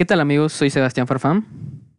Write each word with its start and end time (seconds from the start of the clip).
¿Qué 0.00 0.06
tal 0.06 0.20
amigos? 0.20 0.54
Soy 0.54 0.70
Sebastián 0.70 1.06
Farfán. 1.06 1.46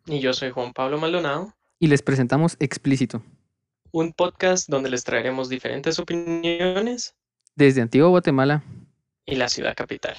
Y 0.08 0.22
yo 0.22 0.34
soy 0.34 0.50
Juan 0.50 0.74
Pablo 0.74 0.98
Maldonado. 0.98 1.54
Y 1.78 1.86
les 1.86 2.02
presentamos 2.02 2.58
Explícito. 2.60 3.22
Un 3.92 4.12
podcast 4.12 4.68
donde 4.68 4.90
les 4.90 5.04
traeremos 5.04 5.50
diferentes 5.50 6.00
opiniones. 6.00 7.14
Desde 7.56 7.80
Antigua 7.80 8.08
Guatemala. 8.08 8.64
Y 9.24 9.36
la 9.36 9.50
ciudad 9.50 9.76
capital. 9.76 10.18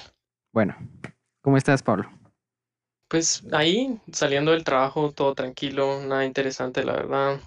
Bueno, 0.53 0.77
¿cómo 1.41 1.57
estás 1.57 1.83
Pablo? 1.83 2.09
Pues 3.09 3.43
ahí, 3.51 3.99
saliendo 4.13 4.51
del 4.51 4.63
trabajo, 4.63 5.11
todo 5.11 5.35
tranquilo, 5.35 5.99
nada 6.05 6.23
interesante, 6.23 6.85
la 6.85 6.93
verdad. 6.93 7.41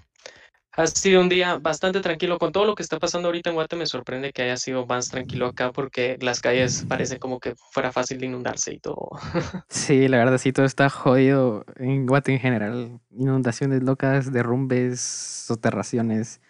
Ha 0.77 0.85
sido 0.85 1.21
un 1.21 1.27
día 1.27 1.57
bastante 1.57 2.01
tranquilo 2.01 2.37
con 2.37 2.51
todo 2.51 2.63
lo 2.63 2.75
que 2.75 2.83
está 2.83 2.99
pasando 2.99 3.29
ahorita 3.29 3.49
en 3.49 3.55
Guate. 3.55 3.75
Me 3.75 3.87
sorprende 3.87 4.31
que 4.31 4.43
haya 4.43 4.57
sido 4.57 4.85
más 4.85 5.09
tranquilo 5.09 5.47
acá 5.47 5.71
porque 5.71 6.19
las 6.21 6.39
calles 6.39 6.85
parece 6.87 7.17
como 7.17 7.39
que 7.39 7.55
fuera 7.55 7.91
fácil 7.91 8.19
de 8.19 8.27
inundarse 8.27 8.75
y 8.75 8.79
todo. 8.79 9.09
Sí, 9.69 10.07
la 10.07 10.17
verdad 10.17 10.37
sí, 10.37 10.53
todo 10.53 10.67
está 10.67 10.91
jodido 10.91 11.65
en 11.77 12.05
Guate 12.05 12.31
en 12.31 12.39
general. 12.39 12.99
Inundaciones 13.09 13.81
locas, 13.81 14.31
derrumbes, 14.31 15.01
soterraciones, 15.01 16.41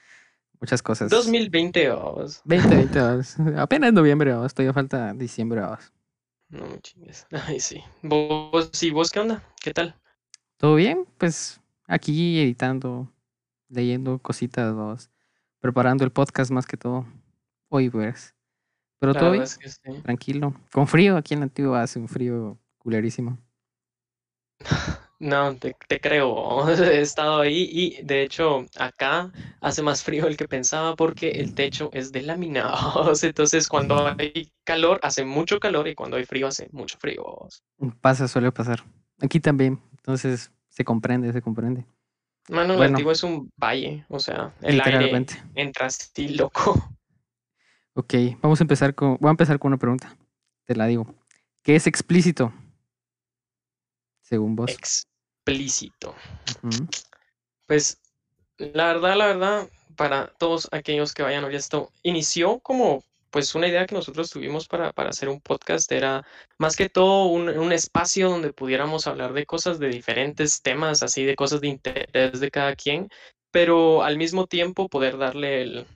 muchas 0.60 0.84
cosas. 0.84 1.10
2020 1.10 1.88
vamos. 1.88 2.42
2020 2.44 3.00
vamos. 3.00 3.38
Apenas 3.56 3.94
noviembre 3.94 4.34
vamos, 4.34 4.54
todavía 4.54 4.74
falta 4.74 5.14
diciembre 5.14 5.62
vamos. 5.62 5.94
No 6.50 6.68
me 6.68 6.82
chingues. 6.82 7.26
Ay, 7.48 7.62
sí. 7.62 7.82
¿Vos, 8.02 8.72
sí, 8.74 8.92
vos 8.92 9.10
qué 9.10 9.22
onda? 9.22 9.42
¿Qué 9.64 9.74
tal? 9.74 9.96
¿Todo 10.58 10.76
bien? 10.76 11.06
Pues 11.18 11.62
aquí 11.88 12.42
editando 12.42 13.10
leyendo 13.70 14.20
cositas, 14.20 15.10
preparando 15.60 16.04
el 16.04 16.12
podcast 16.12 16.52
más 16.52 16.66
que 16.66 16.78
todo. 16.78 17.06
Hoy, 17.70 17.90
pues. 17.90 18.36
Pero 19.00 19.14
todo 19.14 19.32
bien, 19.32 19.46
tranquilo. 20.04 20.56
Con 20.72 20.88
frío, 20.88 21.18
aquí 21.18 21.34
en 21.34 21.44
Antigua 21.44 21.84
hace 21.84 22.00
un 22.00 22.08
frío 22.08 22.58
culerísimo. 22.78 23.38
No, 25.20 25.56
te, 25.56 25.76
creo. 26.00 26.68
He 26.70 27.02
estado 27.02 27.42
ahí 27.42 27.68
y 27.72 28.04
de 28.04 28.22
hecho 28.22 28.66
acá 28.78 29.32
hace 29.62 29.82
más 29.82 30.04
frío 30.04 30.26
del 30.26 30.38
que 30.38 30.48
pensaba 30.48 30.96
porque 30.96 31.32
el 31.32 31.56
techo 31.56 31.90
es 31.94 32.12
de 32.12 32.22
laminados. 32.22 33.24
Entonces 33.24 33.68
cuando 33.68 34.08
hay 34.08 34.52
calor 34.64 35.00
hace 35.02 35.26
mucho 35.26 35.60
calor 35.60 35.88
y 35.88 35.96
cuando 35.96 36.18
hay 36.18 36.26
frío 36.26 36.48
hace 36.48 36.70
mucho 36.72 36.98
frío. 37.00 37.24
Pasa, 38.00 38.28
suele 38.28 38.52
pasar. 38.52 38.84
Aquí 39.20 39.40
también. 39.40 39.82
Entonces 39.92 40.52
se 40.70 40.84
comprende, 40.84 41.34
se 41.34 41.42
comprende. 41.42 41.86
Mano, 42.50 42.76
el 42.76 42.84
antiguo 42.84 43.12
es 43.12 43.24
un 43.24 43.52
valle, 43.58 44.06
o 44.10 44.20
sea, 44.20 44.54
el 44.62 44.80
aire 44.82 45.26
entra 45.56 45.88
así 45.88 46.30
loco. 46.30 46.74
Ok, 48.00 48.14
vamos 48.44 48.62
a 48.62 48.64
empezar 48.64 48.94
con, 48.94 49.18
voy 49.20 49.30
a 49.30 49.32
empezar 49.32 49.58
con 49.58 49.70
una 49.70 49.80
pregunta. 49.80 50.16
Te 50.66 50.76
la 50.76 50.86
digo. 50.86 51.16
¿Qué 51.64 51.76
es 51.76 51.88
explícito? 51.88 52.54
Según 54.22 54.56
vos. 54.56 54.70
Explícito. 54.70 56.14
Pues, 57.66 58.00
la 58.60 58.94
verdad, 58.94 59.18
la 59.18 59.26
verdad, 59.26 59.70
para 59.96 60.28
todos 60.38 60.70
aquellos 60.72 61.16
que 61.16 61.24
vayan 61.24 61.44
a 61.44 61.48
ver 61.48 61.56
esto, 61.56 61.92
inició 62.04 62.60
como 62.60 63.04
pues 63.30 63.56
una 63.56 63.68
idea 63.68 63.86
que 63.86 63.96
nosotros 63.96 64.30
tuvimos 64.30 64.68
para, 64.68 64.90
hacer 64.96 65.30
un 65.30 65.42
podcast 65.42 65.92
era 65.92 66.26
más 66.58 66.76
que 66.76 66.90
todo 66.90 67.26
un, 67.26 67.72
espacio 67.72 68.30
donde 68.30 68.54
pudiéramos 68.54 69.08
hablar 69.08 69.34
de 69.34 69.46
cosas 69.46 69.80
de 69.80 69.90
diferentes 69.90 70.62
temas, 70.62 71.04
así 71.04 71.26
de 71.26 71.36
cosas 71.36 71.62
de 71.62 71.68
interés 71.68 72.40
de 72.40 72.52
cada 72.52 72.76
quien, 72.76 73.10
pero 73.52 74.04
al 74.04 74.18
mismo 74.18 74.48
tiempo 74.48 74.90
poder 74.90 75.18
darle 75.18 75.62
el 75.62 75.88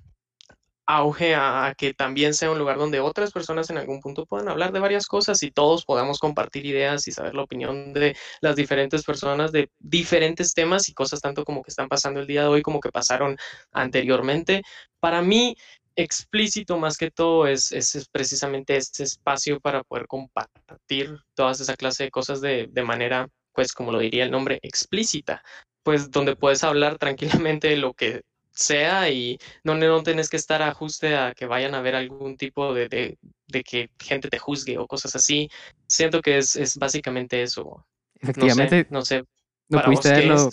auge 0.85 1.35
a, 1.35 1.73
que 1.77 1.93
también 1.93 2.33
sea 2.33 2.51
un 2.51 2.59
lugar 2.59 2.77
donde 2.77 2.99
otras 2.99 3.31
personas 3.31 3.69
en 3.69 3.77
algún 3.77 4.01
punto 4.01 4.25
puedan 4.25 4.49
hablar 4.49 4.71
de 4.71 4.79
varias 4.79 5.07
cosas 5.07 5.41
y 5.43 5.51
todos 5.51 5.85
podamos 5.85 6.19
compartir 6.19 6.65
ideas 6.65 7.07
y 7.07 7.11
saber 7.11 7.35
la 7.35 7.43
opinión 7.43 7.93
de 7.93 8.15
las 8.41 8.55
diferentes 8.55 9.03
personas 9.03 9.51
de 9.51 9.69
diferentes 9.79 10.53
temas 10.53 10.89
y 10.89 10.93
cosas 10.93 11.21
tanto 11.21 11.45
como 11.45 11.61
que 11.63 11.69
están 11.69 11.87
pasando 11.87 12.19
el 12.19 12.27
día 12.27 12.41
de 12.41 12.47
hoy 12.47 12.61
como 12.61 12.79
que 12.79 12.91
pasaron 12.91 13.37
anteriormente. 13.71 14.63
Para 14.99 15.21
mí, 15.21 15.55
explícito 15.95 16.77
más 16.77 16.97
que 16.97 17.11
todo 17.11 17.47
es, 17.47 17.71
es, 17.71 18.07
precisamente 18.11 18.75
este 18.75 19.03
espacio 19.03 19.59
para 19.59 19.83
poder 19.83 20.07
compartir 20.07 21.17
todas 21.33 21.59
esa 21.59 21.75
clase 21.75 22.05
de 22.05 22.11
cosas 22.11 22.41
de, 22.41 22.67
de, 22.71 22.83
manera, 22.83 23.27
pues 23.53 23.73
como 23.73 23.91
lo 23.91 23.99
diría 23.99 24.23
el 24.23 24.31
nombre, 24.31 24.59
explícita, 24.61 25.43
pues 25.83 26.11
donde 26.11 26.35
puedes 26.35 26.63
hablar 26.63 26.97
tranquilamente 26.97 27.67
de 27.67 27.77
lo 27.77 27.93
que 27.93 28.21
sea 28.51 29.09
y 29.09 29.39
donde 29.63 29.87
no 29.87 30.03
tienes 30.03 30.29
que 30.29 30.37
estar 30.37 30.61
ajuste 30.61 31.15
a 31.15 31.33
que 31.33 31.45
vayan 31.45 31.73
a 31.73 31.81
ver 31.81 31.95
algún 31.95 32.37
tipo 32.37 32.73
de, 32.73 32.89
de, 32.89 33.17
de 33.47 33.63
que 33.63 33.89
gente 33.99 34.29
te 34.29 34.39
juzgue 34.39 34.77
o 34.77 34.87
cosas 34.87 35.15
así. 35.15 35.49
Siento 35.87 36.21
que 36.21 36.37
es, 36.37 36.55
es 36.55 36.77
básicamente 36.77 37.41
eso. 37.41 37.85
Efectivamente. 38.19 38.87
No 38.89 39.03
sé, 39.03 39.19
no 39.19 39.23
sé 39.23 39.40
no 39.71 39.83
pudiste, 39.83 40.09
haberlo, 40.09 40.49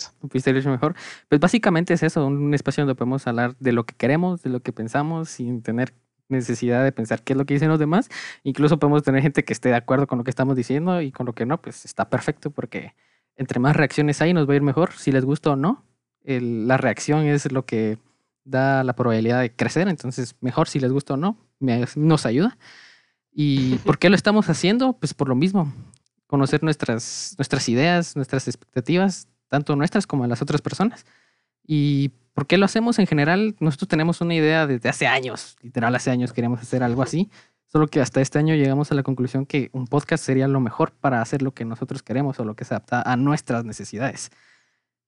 hecho 0.59 0.69
mejor. 0.69 0.95
Pues 1.27 1.39
básicamente 1.39 1.93
es 1.93 2.03
eso, 2.03 2.25
un 2.25 2.53
espacio 2.53 2.83
donde 2.83 2.95
podemos 2.95 3.27
hablar 3.27 3.55
de 3.59 3.71
lo 3.71 3.85
que 3.85 3.95
queremos, 3.95 4.41
de 4.41 4.49
lo 4.49 4.61
que 4.61 4.71
pensamos, 4.71 5.29
sin 5.29 5.61
tener 5.61 5.93
necesidad 6.29 6.83
de 6.83 6.91
pensar 6.91 7.23
qué 7.23 7.33
es 7.33 7.37
lo 7.37 7.45
que 7.45 7.55
dicen 7.55 7.69
los 7.69 7.79
demás. 7.79 8.09
Incluso 8.43 8.79
podemos 8.79 9.03
tener 9.03 9.21
gente 9.21 9.43
que 9.43 9.53
esté 9.53 9.69
de 9.69 9.75
acuerdo 9.75 10.07
con 10.07 10.17
lo 10.17 10.23
que 10.23 10.29
estamos 10.29 10.55
diciendo 10.55 11.01
y 11.01 11.11
con 11.11 11.25
lo 11.25 11.33
que 11.33 11.45
no, 11.45 11.61
pues 11.61 11.85
está 11.85 12.09
perfecto 12.09 12.51
porque 12.51 12.93
entre 13.35 13.59
más 13.59 13.75
reacciones 13.75 14.21
hay 14.21 14.33
nos 14.33 14.47
va 14.47 14.53
a 14.53 14.55
ir 14.57 14.61
mejor, 14.61 14.91
si 14.93 15.11
les 15.11 15.25
gusta 15.25 15.51
o 15.51 15.55
no. 15.55 15.83
la 16.23 16.77
reacción 16.77 17.25
es 17.25 17.51
lo 17.51 17.65
que 17.65 17.97
da 18.43 18.83
la 18.83 18.93
probabilidad 18.93 19.41
de 19.41 19.51
crecer, 19.51 19.87
entonces 19.87 20.35
mejor 20.41 20.67
si 20.67 20.79
les 20.79 20.91
gusta 20.91 21.13
o 21.13 21.17
no, 21.17 21.37
nos 21.95 22.25
ayuda. 22.25 22.57
¿Y 23.31 23.75
por 23.79 23.99
qué 23.99 24.09
lo 24.09 24.15
estamos 24.15 24.49
haciendo? 24.49 24.93
Pues 24.93 25.13
por 25.13 25.29
lo 25.29 25.35
mismo, 25.35 25.71
conocer 26.29 26.61
nuestras, 26.61 27.33
nuestras 27.39 27.67
ideas, 27.69 28.15
nuestras 28.15 28.47
expectativas, 28.47 29.27
tanto 29.47 29.75
nuestras 29.75 30.05
como 30.05 30.27
las 30.27 30.43
otras 30.43 30.61
personas. 30.61 31.07
¿Y 31.65 32.09
por 32.35 32.45
qué 32.45 32.59
lo 32.59 32.65
hacemos 32.65 32.99
en 32.99 33.07
general? 33.07 33.55
Nosotros 33.59 33.87
tenemos 33.87 34.21
una 34.21 34.35
idea 34.35 34.67
desde 34.67 34.89
hace 34.89 35.07
años, 35.07 35.57
literal 35.63 35.95
hace 35.95 36.11
años 36.11 36.31
queríamos 36.31 36.61
hacer 36.61 36.83
algo 36.83 37.01
así, 37.01 37.31
solo 37.65 37.87
que 37.87 37.99
hasta 37.99 38.21
este 38.21 38.37
año 38.37 38.53
llegamos 38.53 38.91
a 38.91 38.95
la 38.95 39.01
conclusión 39.01 39.47
que 39.47 39.71
un 39.73 39.87
podcast 39.87 40.23
sería 40.23 40.47
lo 40.47 40.59
mejor 40.59 40.91
para 40.91 41.19
hacer 41.19 41.41
lo 41.41 41.51
que 41.51 41.65
nosotros 41.65 42.03
queremos 42.03 42.39
o 42.39 42.45
lo 42.45 42.55
que 42.55 42.63
se 42.63 42.75
adapta 42.75 43.01
a 43.01 43.17
nuestras 43.17 43.65
necesidades. 43.65 44.29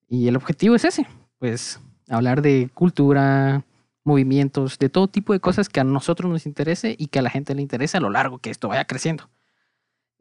Y 0.09 0.27
el 0.27 0.35
objetivo 0.35 0.73
es 0.73 0.85
ese, 0.85 1.05
pues 1.37 1.79
hablar 2.09 2.41
de 2.41 2.71
cultura, 2.73 3.63
movimientos, 4.03 4.79
de 4.79 4.89
todo 4.89 5.07
tipo 5.07 5.33
de 5.33 5.39
cosas 5.39 5.69
que 5.69 5.81
a 5.81 5.83
nosotros 5.83 6.31
nos 6.31 6.47
interese 6.47 6.95
y 6.97 7.07
que 7.07 7.19
a 7.19 7.21
la 7.21 7.29
gente 7.29 7.53
le 7.53 7.61
interese 7.61 7.97
a 7.97 8.01
lo 8.01 8.09
largo 8.09 8.39
que 8.39 8.49
esto 8.49 8.69
vaya 8.69 8.85
creciendo. 8.85 9.29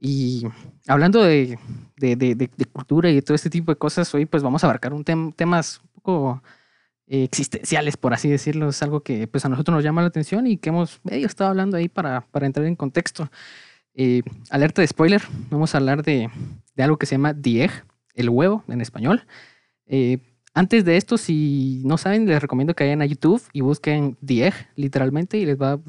Y 0.01 0.47
hablando 0.89 1.23
de, 1.23 1.59
cultura 2.73 3.11
y 3.11 3.17
de 3.17 3.23
todo 3.23 3.35
este 3.35 3.51
tipo 3.51 3.71
de 3.71 3.77
cosas, 3.77 4.13
hoy 4.15 4.25
pues 4.25 4.43
vamos 4.43 4.65
a 4.65 4.67
abarcar 4.67 4.95
un 4.95 5.05
temas 5.05 5.81
un 5.85 5.91
poco 5.91 6.43
eh, 7.07 7.25
existenciales, 7.25 7.99
por 7.99 8.15
así 8.15 8.31
decirlo. 8.31 8.71
Es 8.71 8.83
algo 8.83 9.03
que 9.03 9.27
pues 9.27 9.45
a 9.45 9.51
nosotros 9.51 9.75
nos 9.75 9.85
llama 9.85 10.01
la 10.01 10.09
atención 10.09 10.47
y 10.47 10.57
que 10.57 10.71
hemos 10.71 11.01
medio 11.05 11.27
estado 11.27 11.51
hablando 11.51 11.77
ahí 11.77 11.89
para, 11.89 12.25
entrar 12.41 12.65
en 12.67 12.77
contexto. 12.77 13.31
Eh, 13.95 14.23
alerta 14.49 14.81
de 14.81 14.89
spoiler, 14.89 15.23
vamos 15.51 15.75
a 15.75 15.79
hablar 15.79 16.03
de, 16.03 16.31
algo 16.79 16.97
que 16.97 17.07
se 17.07 17.17
llama 17.17 17.35
Egg, 17.45 17.85
el 18.15 18.31
huevo 18.31 18.65
en 18.69 18.81
español. 18.81 19.27
Eh, 19.87 20.19
antes 20.55 20.85
de 20.85 20.97
esto, 20.97 21.19
si 21.19 21.83
no 21.85 21.99
saben, 21.99 22.27
les 22.27 22.41
recomiendo 22.41 22.75
que 22.75 22.85
vayan 22.85 23.03
a 23.03 23.07
YouTube 23.07 23.43
y 23.53 23.61
busquen 23.61 24.17
Egg, 24.27 24.55
literalmente, 24.77 25.37
y 25.37 25.45
les 25.45 25.61
va 25.61 25.73
a 25.73 25.81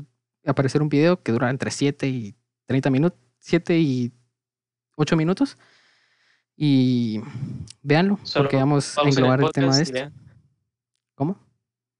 aparecer 0.46 0.82
un 0.82 0.90
video 0.90 1.22
que 1.24 1.32
dura 1.32 1.50
entre 1.50 1.72
7 1.72 2.08
y 2.08 2.36
30 2.66 2.90
minutos 2.90 3.21
7 3.42 3.78
y 3.78 4.12
8 4.96 5.16
minutos. 5.18 5.58
Y 6.56 7.20
véanlo, 7.82 8.20
porque 8.34 8.56
vamos 8.56 8.98
a 8.98 9.02
englobar 9.02 9.42
el, 9.42 9.52
tema 9.52 9.76
de 9.76 9.84
esto. 9.84 10.12
¿Cómo? 11.16 11.40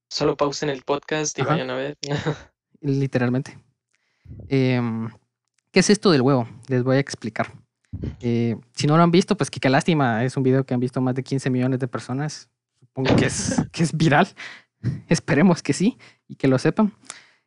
Solo 0.08 0.36
pausen 0.36 0.68
el 0.68 0.82
podcast 0.82 1.38
y 1.38 1.42
vayan 1.42 1.70
a 1.70 1.74
ver. 1.74 1.98
Literalmente. 2.80 3.58
Em, 4.48 5.10
¿Qué 5.70 5.80
es 5.80 5.90
esto 5.90 6.10
del 6.10 6.22
huevo? 6.22 6.48
Les 6.68 6.82
voy 6.82 6.96
a 6.96 7.00
explicar. 7.00 7.52
Eh, 8.20 8.56
si 8.74 8.86
no 8.86 8.96
lo 8.96 9.02
han 9.02 9.10
visto, 9.10 9.36
pues 9.36 9.50
qué 9.50 9.68
lástima. 9.68 10.24
Es 10.24 10.36
un 10.36 10.42
video 10.42 10.64
que 10.64 10.74
han 10.74 10.80
visto 10.80 11.00
más 11.00 11.14
de 11.14 11.22
15 11.22 11.50
millones 11.50 11.80
de 11.80 11.88
personas. 11.88 12.48
Supongo 12.80 13.16
que 13.16 13.26
es, 13.26 13.56
que 13.72 13.82
es 13.82 13.96
viral. 13.96 14.28
Esperemos 15.08 15.62
que 15.62 15.72
sí 15.72 15.98
y 16.28 16.36
que 16.36 16.48
lo 16.48 16.58
sepan. 16.58 16.92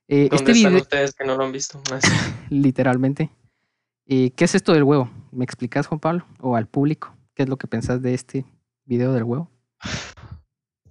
Eh, 0.08 0.28
¿Dónde 0.30 0.52
este 0.52 0.52
están 0.52 0.76
ustedes 0.76 1.14
que 1.14 1.26
no 1.26 1.36
lo 1.36 1.46
han 1.46 1.52
visto? 1.52 1.82
Literalmente. 2.50 3.32
¿Y 4.06 4.30
qué 4.32 4.46
es 4.46 4.54
esto 4.54 4.74
del 4.74 4.84
huevo? 4.84 5.10
¿Me 5.32 5.44
explicas, 5.44 5.88
Juan 5.88 6.00
Pablo? 6.00 6.26
O 6.40 6.56
al 6.56 6.68
público, 6.68 7.16
¿qué 7.34 7.44
es 7.44 7.50
lo 7.50 7.58
que 7.58 7.68
pensás 7.68 8.02
de 8.02 8.14
este 8.14 8.46
video 8.86 9.14
del 9.14 9.24
huevo? 9.24 9.50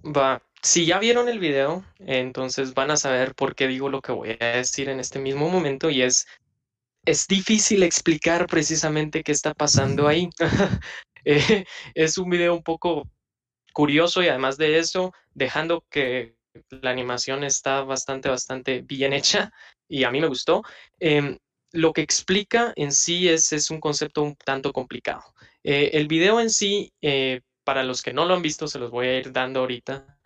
Va, 0.03 0.43
si 0.61 0.85
ya 0.85 0.99
vieron 0.99 1.29
el 1.29 1.39
video, 1.39 1.85
entonces 1.99 2.73
van 2.73 2.91
a 2.91 2.97
saber 2.97 3.33
por 3.33 3.55
qué 3.55 3.67
digo 3.67 3.87
lo 3.87 4.01
que 4.01 4.11
voy 4.11 4.37
a 4.39 4.45
decir 4.57 4.89
en 4.89 4.99
este 4.99 5.19
mismo 5.19 5.49
momento 5.49 5.89
y 5.89 6.01
es, 6.01 6.27
es 7.05 7.25
difícil 7.27 7.83
explicar 7.83 8.47
precisamente 8.47 9.23
qué 9.23 9.31
está 9.31 9.53
pasando 9.53 10.07
ahí. 10.07 10.29
Eh, 11.27 11.65
es 11.95 12.19
un 12.19 12.29
video 12.29 12.53
un 12.53 12.61
poco 12.61 13.09
curioso 13.73 14.21
y 14.21 14.27
además 14.27 14.57
de 14.57 14.77
eso, 14.77 15.11
dejando 15.33 15.83
que 15.89 16.37
la 16.69 16.91
animación 16.91 17.43
está 17.43 17.81
bastante, 17.81 18.29
bastante 18.29 18.81
bien 18.81 19.11
hecha 19.11 19.51
y 19.87 20.03
a 20.03 20.11
mí 20.11 20.21
me 20.21 20.27
gustó. 20.27 20.61
Em, 20.99 21.39
lo 21.75 21.93
que 21.93 22.01
explica 22.01 22.73
en 22.75 22.91
sí 22.91 23.27
es, 23.29 23.51
es 23.53 23.69
un 23.69 23.79
concepto 23.79 24.23
un 24.23 24.35
tanto 24.35 24.71
complicado. 24.71 25.23
Eh, 25.63 25.91
el 25.93 26.07
video 26.07 26.39
en 26.39 26.49
sí, 26.49 26.93
eh, 27.01 27.41
para 27.63 27.83
los 27.83 28.01
que 28.01 28.13
no 28.13 28.25
lo 28.25 28.33
han 28.33 28.41
visto, 28.41 28.67
se 28.67 28.79
los 28.79 28.91
voy 28.91 29.07
a 29.07 29.17
ir 29.19 29.31
dando 29.31 29.59
ahorita. 29.59 30.17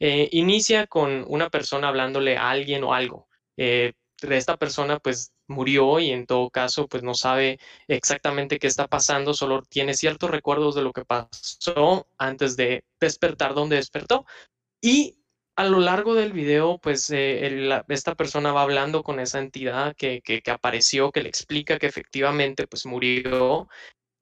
Eh, 0.00 0.28
inicia 0.32 0.86
con 0.86 1.24
una 1.28 1.48
persona 1.48 1.88
hablándole 1.88 2.36
a 2.36 2.50
alguien 2.50 2.84
o 2.84 2.94
algo. 2.94 3.28
esta 3.56 4.56
persona 4.56 4.98
pues 4.98 5.32
murió 5.48 5.98
y 5.98 6.10
en 6.10 6.26
todo 6.26 6.50
caso 6.50 6.86
pues 6.88 7.02
no 7.02 7.14
sabe 7.14 7.58
exactamente 7.88 8.58
qué 8.58 8.66
está 8.66 8.86
pasando, 8.88 9.34
solo 9.34 9.62
tiene 9.62 9.94
ciertos 9.94 10.30
recuerdos 10.30 10.74
de 10.74 10.82
lo 10.82 10.92
que 10.92 11.04
pasó 11.04 12.06
antes 12.18 12.56
de 12.56 12.84
despertar 13.00 13.54
donde 13.54 13.76
despertó. 13.76 14.24
Y 14.80 15.16
a 15.56 15.64
lo 15.64 15.80
largo 15.80 16.14
del 16.14 16.32
video, 16.32 16.78
pues 16.78 17.10
eh, 17.10 17.80
esta 17.88 18.14
persona 18.14 18.52
va 18.52 18.62
hablando 18.62 19.02
con 19.02 19.20
esa 19.20 19.38
entidad 19.38 19.94
que, 19.96 20.22
que, 20.22 20.42
apareció, 20.50 21.12
que 21.12 21.22
le 21.22 21.28
explica 21.28 21.78
que 21.78 21.86
efectivamente 21.86 22.66
pues 22.66 22.86
murió 22.86 23.68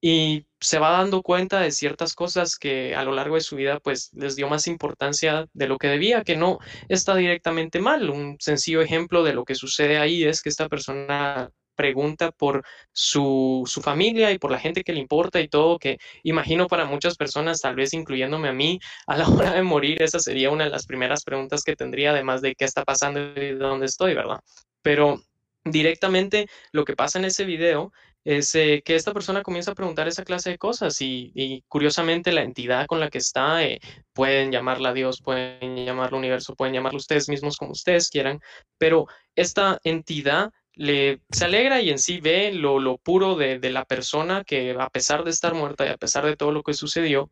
y 0.03 0.47
se 0.61 0.79
va 0.79 0.91
dando 0.91 1.23
cuenta 1.23 1.61
de 1.61 1.71
ciertas 1.73 2.15
cosas 2.15 2.57
que 2.57 2.95
a 2.95 3.05
lo 3.05 3.13
largo 3.13 3.37
de 3.37 3.43
su 3.43 3.57
vida 3.57 3.79
pues 3.81 4.11
les 4.15 4.35
dio 4.35 4.49
más 4.49 4.67
importancia 4.67 5.47
de 5.53 5.69
lo 5.69 5.79
que 5.79 5.89
debía, 5.89 6.25
que 6.25 6.37
no 6.37 6.59
está 6.89 7.15
directamente 7.15 7.81
mal. 7.81 8.11
Un 8.11 8.37
sencillo 8.41 8.81
ejemplo 8.81 9.23
de 9.23 9.35
lo 9.35 9.45
que 9.45 9.55
sucede 9.55 9.99
ahí 9.99 10.25
es 10.25 10.43
que 10.43 10.49
esta 10.49 10.69
persona 10.69 11.51
pregunta 11.81 12.31
por 12.31 12.63
su, 12.93 13.63
su, 13.67 13.81
familia 13.81 14.31
y 14.33 14.39
por 14.39 14.51
la 14.51 14.59
gente 14.59 14.85
que 14.85 14.93
le 14.93 15.01
importa 15.01 15.41
y 15.41 15.49
todo, 15.49 15.79
que 15.79 15.97
imagino 16.25 16.67
para 16.67 16.85
muchas 16.85 17.17
personas, 17.17 17.63
tal 17.63 17.75
vez 17.75 17.95
incluyéndome 17.95 18.49
a 18.49 18.53
mí, 18.53 18.79
a 19.07 19.17
la 19.17 19.27
hora 19.49 19.55
de 19.55 19.63
morir, 19.63 20.03
esa 20.03 20.19
sería 20.19 20.51
una 20.51 20.65
de 20.65 20.71
las 20.71 20.85
primeras 20.85 21.25
preguntas 21.25 21.63
que 21.65 21.77
tendría, 21.77 22.11
además 22.11 22.43
de 22.43 22.55
qué 22.55 22.67
está 22.67 22.85
pasando 22.85 23.19
y 23.21 23.55
dónde 23.55 23.87
estoy, 23.87 24.13
¿verdad? 24.15 24.41
Pero 24.83 25.23
directamente 25.65 26.49
lo 26.73 26.85
que 26.85 26.97
pasa 26.97 27.19
en 27.19 27.25
ese 27.25 27.47
video 27.47 27.93
es 28.25 28.55
eh, 28.55 28.83
que 28.85 28.97
esta 28.97 29.15
persona 29.15 29.43
comienza 29.43 29.73
a 29.73 29.75
preguntar 29.75 30.07
esa 30.07 30.25
clase 30.25 30.51
de 30.51 30.59
cosas 30.59 31.01
y, 31.01 31.65
curiosamente 31.69 32.33
la 32.33 32.43
entidad 32.43 32.87
con 32.87 33.01
la 33.01 33.09
que 33.09 33.19
está, 33.19 33.65
eh, 33.65 33.81
pueden 34.13 34.53
llamarla 34.53 34.93
Dios, 34.93 35.23
pueden 35.23 35.87
llamarlo 35.87 36.19
universo, 36.19 36.55
pueden 36.55 36.75
llamarlo 36.75 36.99
ustedes 36.99 37.29
mismos 37.31 37.57
como 37.57 37.73
ustedes 37.73 38.11
quieran, 38.11 38.41
pero 38.79 39.07
esta 39.35 39.81
entidad 39.85 40.51
le, 40.75 41.21
se 41.31 41.45
alegra 41.45 41.81
y 41.81 41.91
en 41.91 41.99
sí 41.99 42.21
ve 42.21 42.53
lo, 42.53 42.79
lo 42.79 42.99
puro 42.99 43.35
de, 43.35 43.59
de, 43.59 43.71
la 43.71 43.85
persona 43.85 44.45
que 44.45 44.77
a 44.79 44.89
pesar 44.89 45.25
de 45.25 45.31
estar 45.31 45.55
muerta 45.55 45.87
y 45.87 45.89
a 45.89 45.97
pesar 45.97 46.25
de 46.25 46.37
todo 46.37 46.53
lo 46.53 46.63
que 46.63 46.75
sucedió, 46.75 47.31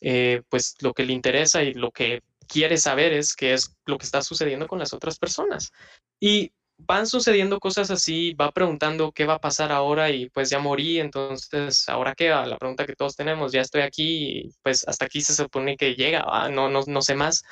eh, 0.00 0.42
pues 0.48 0.76
lo 0.80 0.94
que 0.94 1.04
le 1.04 1.12
interesa 1.12 1.62
y 1.62 1.74
lo 1.74 1.90
que 1.90 2.22
quiere 2.46 2.76
saber 2.78 3.12
es 3.12 3.34
qué 3.34 3.52
es 3.52 3.76
lo 3.86 3.98
que 3.98 4.04
está 4.04 4.22
sucediendo 4.22 4.66
con 4.66 4.78
las 4.78 4.92
otras 4.92 5.18
personas. 5.18 5.72
Y 6.20 6.52
van 6.78 7.06
sucediendo 7.06 7.58
cosas 7.58 7.90
así, 7.90 8.34
va 8.34 8.52
preguntando 8.52 9.12
qué 9.12 9.26
va 9.26 9.34
a 9.34 9.40
pasar 9.40 9.72
ahora 9.72 10.10
y 10.10 10.30
pues 10.30 10.48
ya 10.50 10.60
morí, 10.60 11.00
entonces 11.00 11.88
ahora 11.88 12.14
qué 12.14 12.30
va, 12.30 12.46
la 12.46 12.56
pregunta 12.56 12.86
que 12.86 12.94
todos 12.94 13.16
tenemos, 13.16 13.52
ya 13.52 13.62
estoy 13.62 13.82
aquí 13.82 14.50
pues 14.62 14.86
hasta 14.86 15.06
aquí 15.06 15.20
se 15.20 15.34
supone 15.34 15.76
que 15.76 15.94
llega, 15.94 16.24
ah, 16.26 16.48
no, 16.48 16.68
no, 16.68 16.82
no 16.86 17.02
sé 17.02 17.14
más. 17.14 17.42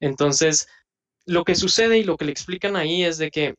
Entonces, 0.00 0.68
lo 1.26 1.44
que 1.44 1.54
sucede 1.54 1.98
y 1.98 2.04
lo 2.04 2.16
que 2.16 2.26
le 2.26 2.32
explican 2.32 2.76
ahí 2.76 3.04
es 3.04 3.16
de 3.18 3.30
que 3.30 3.54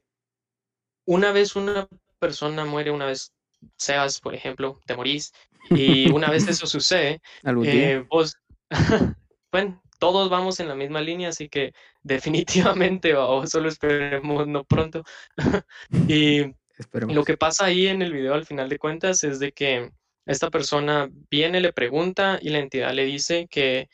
una 1.06 1.32
vez 1.32 1.56
una 1.56 1.88
persona 2.20 2.66
muere, 2.66 2.92
una 2.92 3.06
vez 3.06 3.34
seas, 3.78 4.20
por 4.20 4.36
ejemplo, 4.36 4.80
te 4.86 4.96
morís, 4.96 5.34
y 5.70 6.10
una 6.12 6.30
vez 6.30 6.48
eso 6.48 6.68
sucede, 6.68 7.22
eh, 7.64 8.06
vos, 8.10 8.36
bueno, 9.52 9.82
todos 10.00 10.30
vamos 10.30 10.60
en 10.60 10.68
la 10.68 10.76
misma 10.76 11.02
línea, 11.02 11.30
así 11.30 11.50
que 11.50 11.74
definitivamente, 12.04 13.16
o 13.16 13.46
solo 13.48 13.70
esperemos 13.70 14.48
no 14.48 14.64
pronto. 14.64 15.04
y 16.08 16.54
lo 16.92 17.24
que 17.24 17.38
pasa 17.38 17.66
ahí 17.66 17.88
en 17.88 18.02
el 18.02 18.12
video 18.12 18.34
al 18.34 18.46
final 18.46 18.70
de 18.70 18.80
cuentas 18.80 19.24
es 19.24 19.40
de 19.40 19.52
que 19.54 19.92
esta 20.26 20.50
persona 20.50 21.10
viene, 21.30 21.62
le 21.62 21.72
pregunta 21.72 22.40
y 22.42 22.50
la 22.50 22.60
entidad 22.60 22.94
le 22.94 23.06
dice 23.06 23.48
que 23.50 23.90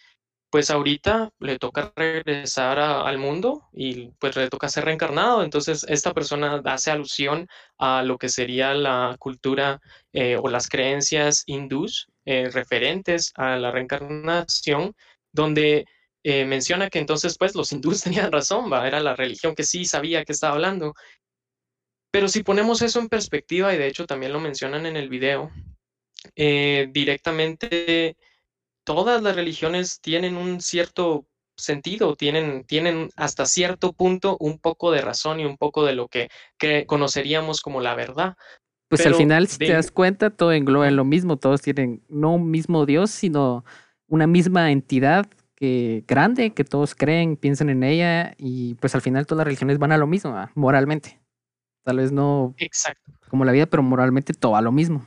pues 0.52 0.70
ahorita 0.70 1.32
le 1.40 1.58
toca 1.58 1.94
regresar 1.96 2.78
al 2.78 3.18
mundo 3.18 3.70
y 3.72 4.10
pues 4.20 4.36
le 4.36 4.50
toca 4.50 4.68
ser 4.68 4.84
reencarnado. 4.84 5.44
Entonces 5.44 5.86
esta 5.88 6.14
persona 6.14 6.62
hace 6.66 6.92
alusión 6.92 7.48
a 7.78 8.04
lo 8.04 8.18
que 8.18 8.28
sería 8.28 8.74
la 8.74 9.16
cultura 9.18 9.80
eh, 10.12 10.36
o 10.36 10.50
las 10.50 10.68
creencias 10.68 11.44
hindús 11.46 12.10
eh, 12.26 12.50
referentes 12.50 13.32
a 13.36 13.56
la 13.56 13.72
reencarnación, 13.72 14.94
donde 15.32 15.86
eh, 16.22 16.44
menciona 16.44 16.90
que 16.90 17.00
entonces 17.00 17.38
pues 17.38 17.56
los 17.56 17.72
hindús 17.72 18.04
tenían 18.04 18.30
razón, 18.30 18.70
¿va? 18.72 18.86
era 18.86 19.00
la 19.00 19.16
religión 19.16 19.56
que 19.56 19.64
sí 19.64 19.86
sabía 19.86 20.26
que 20.26 20.34
estaba 20.34 20.56
hablando. 20.56 20.94
Pero 22.12 22.28
si 22.28 22.44
ponemos 22.44 22.82
eso 22.82 23.00
en 23.00 23.08
perspectiva, 23.08 23.74
y 23.74 23.78
de 23.78 23.88
hecho 23.88 24.06
también 24.06 24.34
lo 24.34 24.42
mencionan 24.42 24.86
en 24.86 24.98
el 24.98 25.08
video, 25.08 25.50
directamente 26.36 28.18
todas 28.84 29.22
las 29.22 29.36
religiones 29.36 30.00
tienen 30.02 30.36
un 30.38 30.62
cierto 30.62 31.26
sentido, 31.58 32.16
tienen, 32.16 32.64
tienen 32.66 33.10
hasta 33.16 33.46
cierto 33.46 33.94
punto 33.94 34.38
un 34.40 34.58
poco 34.60 34.92
de 34.92 35.02
razón 35.02 35.40
y 35.40 35.46
un 35.46 35.58
poco 35.58 35.86
de 35.86 35.94
lo 35.94 36.08
que, 36.08 36.30
conoceríamos 36.88 37.62
como 37.62 37.82
la 37.82 37.96
verdad. 37.96 38.36
Pues 38.88 39.06
al 39.06 39.16
final, 39.16 39.48
si 39.48 39.58
te 39.58 39.72
das 39.72 39.92
cuenta, 39.92 40.32
todo 40.32 40.52
engloba 40.52 40.88
en 40.88 40.98
lo 40.98 41.06
mismo, 41.06 41.38
todos 41.38 41.62
tienen 41.62 42.04
no 42.10 42.36
un 42.36 42.52
mismo 42.52 42.86
Dios, 42.86 43.12
sino 43.12 43.64
una 44.08 44.28
misma 44.28 44.72
entidad 44.72 45.28
que 45.56 46.04
grande, 46.08 46.54
que 46.54 46.66
todos 46.66 46.96
creen, 46.96 47.38
piensan 47.38 47.70
en 47.70 47.84
ella, 47.84 48.34
y 48.38 48.74
pues 48.76 48.96
al 48.96 49.02
final 49.02 49.26
todas 49.26 49.40
las 49.40 49.46
religiones 49.46 49.78
van 49.78 49.92
a 49.92 49.98
lo 49.98 50.08
mismo, 50.08 50.36
moralmente. 50.56 51.22
Tal 51.84 51.98
vez 51.98 52.12
no 52.12 52.54
Exacto. 52.58 53.12
como 53.30 53.46
la 53.46 53.52
vida, 53.52 53.66
pero 53.66 53.82
moralmente 53.82 54.34
todo 54.34 54.56
a 54.56 54.62
lo 54.62 54.72
mismo. 54.72 55.06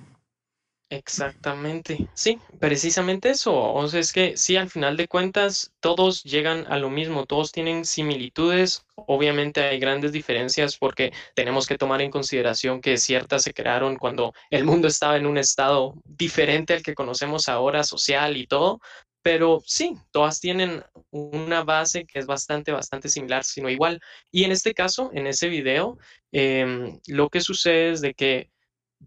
Exactamente, 0.96 2.08
sí, 2.14 2.38
precisamente 2.60 3.30
eso. 3.30 3.52
O 3.52 3.88
sea, 3.88 3.98
es 3.98 4.12
que 4.12 4.36
sí, 4.36 4.56
al 4.56 4.70
final 4.70 4.96
de 4.96 5.08
cuentas, 5.08 5.72
todos 5.80 6.22
llegan 6.22 6.66
a 6.70 6.78
lo 6.78 6.88
mismo, 6.88 7.26
todos 7.26 7.50
tienen 7.50 7.84
similitudes. 7.84 8.86
Obviamente 8.94 9.60
hay 9.62 9.80
grandes 9.80 10.12
diferencias 10.12 10.76
porque 10.78 11.12
tenemos 11.34 11.66
que 11.66 11.78
tomar 11.78 12.00
en 12.00 12.12
consideración 12.12 12.80
que 12.80 12.96
ciertas 12.96 13.42
se 13.42 13.52
crearon 13.52 13.96
cuando 13.96 14.34
el 14.50 14.64
mundo 14.64 14.86
estaba 14.86 15.16
en 15.16 15.26
un 15.26 15.36
estado 15.36 15.94
diferente 16.04 16.74
al 16.74 16.82
que 16.82 16.94
conocemos 16.94 17.48
ahora, 17.48 17.82
social 17.82 18.36
y 18.36 18.46
todo. 18.46 18.80
Pero 19.22 19.62
sí, 19.66 19.96
todas 20.12 20.38
tienen 20.38 20.84
una 21.10 21.64
base 21.64 22.04
que 22.06 22.20
es 22.20 22.26
bastante, 22.26 22.70
bastante 22.70 23.08
similar, 23.08 23.42
sino 23.42 23.68
igual. 23.68 24.00
Y 24.30 24.44
en 24.44 24.52
este 24.52 24.74
caso, 24.74 25.10
en 25.12 25.26
ese 25.26 25.48
video, 25.48 25.98
em, 26.30 27.00
lo 27.08 27.30
que 27.30 27.40
sucede 27.40 27.90
es 27.92 28.00
de 28.00 28.14
que 28.14 28.50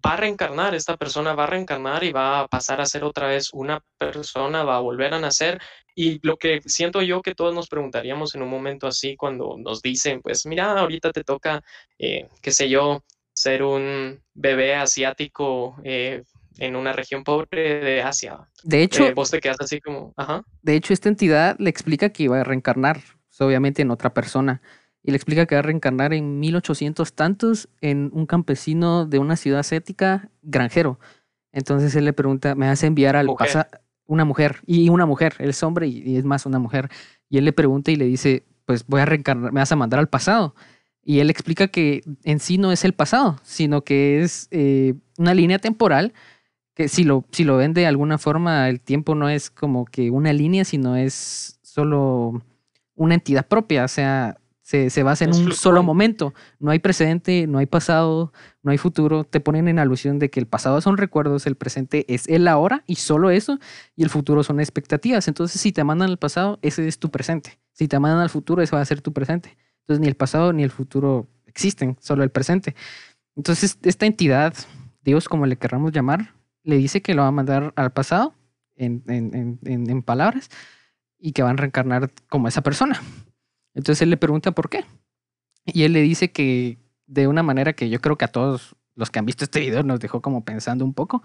va 0.05 0.13
a 0.13 0.17
reencarnar, 0.17 0.75
esta 0.75 0.97
persona 0.97 1.33
va 1.33 1.45
a 1.45 1.47
reencarnar 1.47 2.03
y 2.03 2.11
va 2.11 2.41
a 2.41 2.47
pasar 2.47 2.81
a 2.81 2.85
ser 2.85 3.03
otra 3.03 3.27
vez 3.27 3.49
una 3.53 3.83
persona, 3.97 4.63
va 4.63 4.77
a 4.77 4.81
volver 4.81 5.13
a 5.13 5.19
nacer. 5.19 5.59
Y 5.95 6.19
lo 6.25 6.37
que 6.37 6.61
siento 6.65 7.01
yo 7.01 7.21
que 7.21 7.35
todos 7.35 7.53
nos 7.53 7.67
preguntaríamos 7.67 8.35
en 8.35 8.43
un 8.43 8.49
momento 8.49 8.87
así 8.87 9.15
cuando 9.15 9.57
nos 9.57 9.81
dicen, 9.81 10.21
pues 10.21 10.45
mira, 10.45 10.77
ahorita 10.79 11.11
te 11.11 11.23
toca, 11.23 11.63
eh, 11.97 12.27
qué 12.41 12.51
sé 12.51 12.69
yo, 12.69 13.03
ser 13.33 13.63
un 13.63 14.21
bebé 14.33 14.75
asiático 14.75 15.75
eh, 15.83 16.23
en 16.59 16.75
una 16.75 16.93
región 16.93 17.23
pobre 17.23 17.79
de 17.79 18.01
Asia. 18.01 18.47
De 18.63 18.83
hecho, 18.83 19.05
eh, 19.07 19.13
vos 19.13 19.31
te 19.31 19.39
quedas 19.39 19.57
así 19.59 19.79
como, 19.79 20.13
ajá. 20.17 20.43
De 20.61 20.75
hecho, 20.75 20.93
esta 20.93 21.09
entidad 21.09 21.55
le 21.59 21.69
explica 21.69 22.09
que 22.09 22.23
iba 22.23 22.39
a 22.39 22.43
reencarnar, 22.43 23.01
obviamente 23.39 23.83
en 23.83 23.91
otra 23.91 24.13
persona 24.13 24.61
y 25.07 25.11
le 25.11 25.15
explica 25.15 25.45
que 25.45 25.55
va 25.55 25.59
a 25.59 25.61
reencarnar 25.61 26.13
en 26.13 26.37
1800 26.41 27.13
tantos 27.13 27.69
en 27.79 28.11
un 28.13 28.25
campesino 28.25 29.05
de 29.05 29.19
una 29.19 29.37
ciudad 29.37 29.61
ascética 29.61 30.29
granjero. 30.41 30.99
Entonces 31.53 31.95
él 31.95 32.03
le 32.03 32.11
pregunta, 32.11 32.55
me 32.55 32.67
hace 32.67 32.87
enviar 32.87 33.15
al 33.15 33.33
pasado 33.33 33.67
una 34.05 34.25
mujer 34.25 34.57
y 34.65 34.89
una 34.89 35.05
mujer, 35.05 35.35
él 35.39 35.51
es 35.51 35.63
hombre 35.63 35.87
y, 35.87 36.17
es 36.17 36.25
más 36.25 36.45
una 36.45 36.59
mujer. 36.59 36.89
Y 37.29 37.37
él 37.37 37.45
le 37.45 37.53
pregunta 37.53 37.89
y 37.89 37.95
le 37.95 38.03
dice, 38.03 38.43
pues 38.65 38.85
voy 38.85 38.99
a 38.99 39.05
reencarnar, 39.05 39.53
me 39.53 39.61
vas 39.61 39.71
a 39.71 39.77
mandar 39.77 40.01
al 40.01 40.09
pasado. 40.09 40.53
Y 41.01 41.21
él 41.21 41.29
explica 41.29 41.69
que 41.69 42.01
en 42.25 42.41
sí 42.41 42.57
no 42.57 42.73
es 42.73 42.83
el 42.83 42.91
pasado, 42.91 43.39
sino 43.43 43.85
que 43.85 44.21
es 44.21 44.49
eh, 44.51 44.93
una 45.17 45.33
línea 45.33 45.57
temporal 45.57 46.13
que 46.73 46.89
si 46.89 47.05
lo, 47.05 47.23
si 47.31 47.45
lo 47.45 47.55
ven 47.55 47.73
de 47.73 47.87
alguna 47.87 48.17
forma, 48.17 48.67
el 48.67 48.81
tiempo 48.81 49.15
no 49.15 49.29
es 49.29 49.51
como 49.51 49.85
que 49.85 50.11
una 50.11 50.33
línea, 50.33 50.65
sino 50.65 50.97
es 50.97 51.59
solo 51.63 52.43
una 52.93 53.13
entidad 53.13 53.47
propia. 53.47 53.85
O 53.85 53.87
sea, 53.87 54.37
se, 54.67 55.03
basa 55.03 55.23
en 55.23 55.33
un 55.33 55.53
solo 55.53 55.81
momento. 55.81 56.33
No 56.59 56.71
hay 56.71 56.79
precedente, 56.79 57.47
no 57.47 57.57
hay 57.57 57.67
pasado, 57.67 58.33
no 58.63 58.71
hay 58.71 58.77
futuro. 58.77 59.23
Te 59.23 59.39
ponen 59.39 59.69
en 59.69 59.79
alusión 59.79 60.19
de 60.19 60.29
que 60.29 60.41
el 60.41 60.45
pasado 60.45 60.81
son 60.81 60.97
recuerdos, 60.97 61.47
el 61.47 61.55
presente 61.55 62.05
es 62.13 62.27
el 62.27 62.49
ahora 62.49 62.83
y 62.85 62.95
solo 62.95 63.29
eso, 63.29 63.59
y 63.95 64.03
el 64.03 64.09
futuro 64.09 64.43
son 64.43 64.59
expectativas. 64.59 65.29
Entonces, 65.29 65.61
si 65.61 65.71
te 65.71 65.85
mandan 65.85 66.09
al 66.09 66.17
pasado, 66.17 66.59
ese 66.61 66.85
es 66.85 66.99
tu 66.99 67.09
presente. 67.09 67.59
Si 67.71 67.87
te 67.87 67.97
mandan 67.97 68.19
al 68.19 68.29
futuro, 68.29 68.61
ese 68.61 68.75
va 68.75 68.81
a 68.81 68.85
ser 68.85 69.01
tu 69.01 69.13
presente. 69.13 69.57
Entonces, 69.83 70.01
ni 70.01 70.07
el 70.07 70.15
pasado 70.15 70.51
ni 70.51 70.63
el 70.63 70.71
futuro 70.71 71.29
existen, 71.45 71.95
solo 72.01 72.23
el 72.23 72.29
presente. 72.29 72.75
Entonces, 73.37 73.79
esta 73.83 74.05
entidad, 74.05 74.53
Dios, 75.01 75.29
como 75.29 75.45
le 75.45 75.55
querramos 75.55 75.93
llamar, 75.93 76.33
le 76.63 76.75
dice 76.75 77.01
que 77.01 77.13
lo 77.13 77.21
va 77.21 77.29
a 77.29 77.31
mandar 77.31 77.71
al 77.77 77.93
pasado, 77.93 78.35
en, 78.75 79.01
en, 79.07 79.59
en, 79.63 79.89
en 79.89 80.03
palabras, 80.03 80.49
y 81.17 81.31
que 81.31 81.41
van 81.41 81.53
a 81.53 81.61
reencarnar 81.61 82.11
como 82.27 82.49
esa 82.49 82.61
persona. 82.61 83.01
Entonces 83.77 84.01
él 84.01 84.09
le 84.09 84.17
pregunta 84.17 84.51
por 84.51 84.69
qué. 84.71 84.85
Y 85.63 85.83
él 85.83 85.93
le 85.93 86.01
dice 86.01 86.31
que 86.31 86.79
de 87.05 87.27
una 87.27 87.43
manera 87.43 87.73
que 87.73 87.89
yo 87.89 88.01
creo 88.01 88.17
que 88.17 88.25
a 88.25 88.29
todos 88.29 88.75
los 88.95 89.11
que 89.11 89.19
han 89.19 89.25
visto 89.25 89.43
este 89.43 89.59
video 89.59 89.83
nos 89.83 89.99
dejó 89.99 90.19
como 90.19 90.43
pensando 90.43 90.83
un 90.83 90.95
poco. 90.95 91.21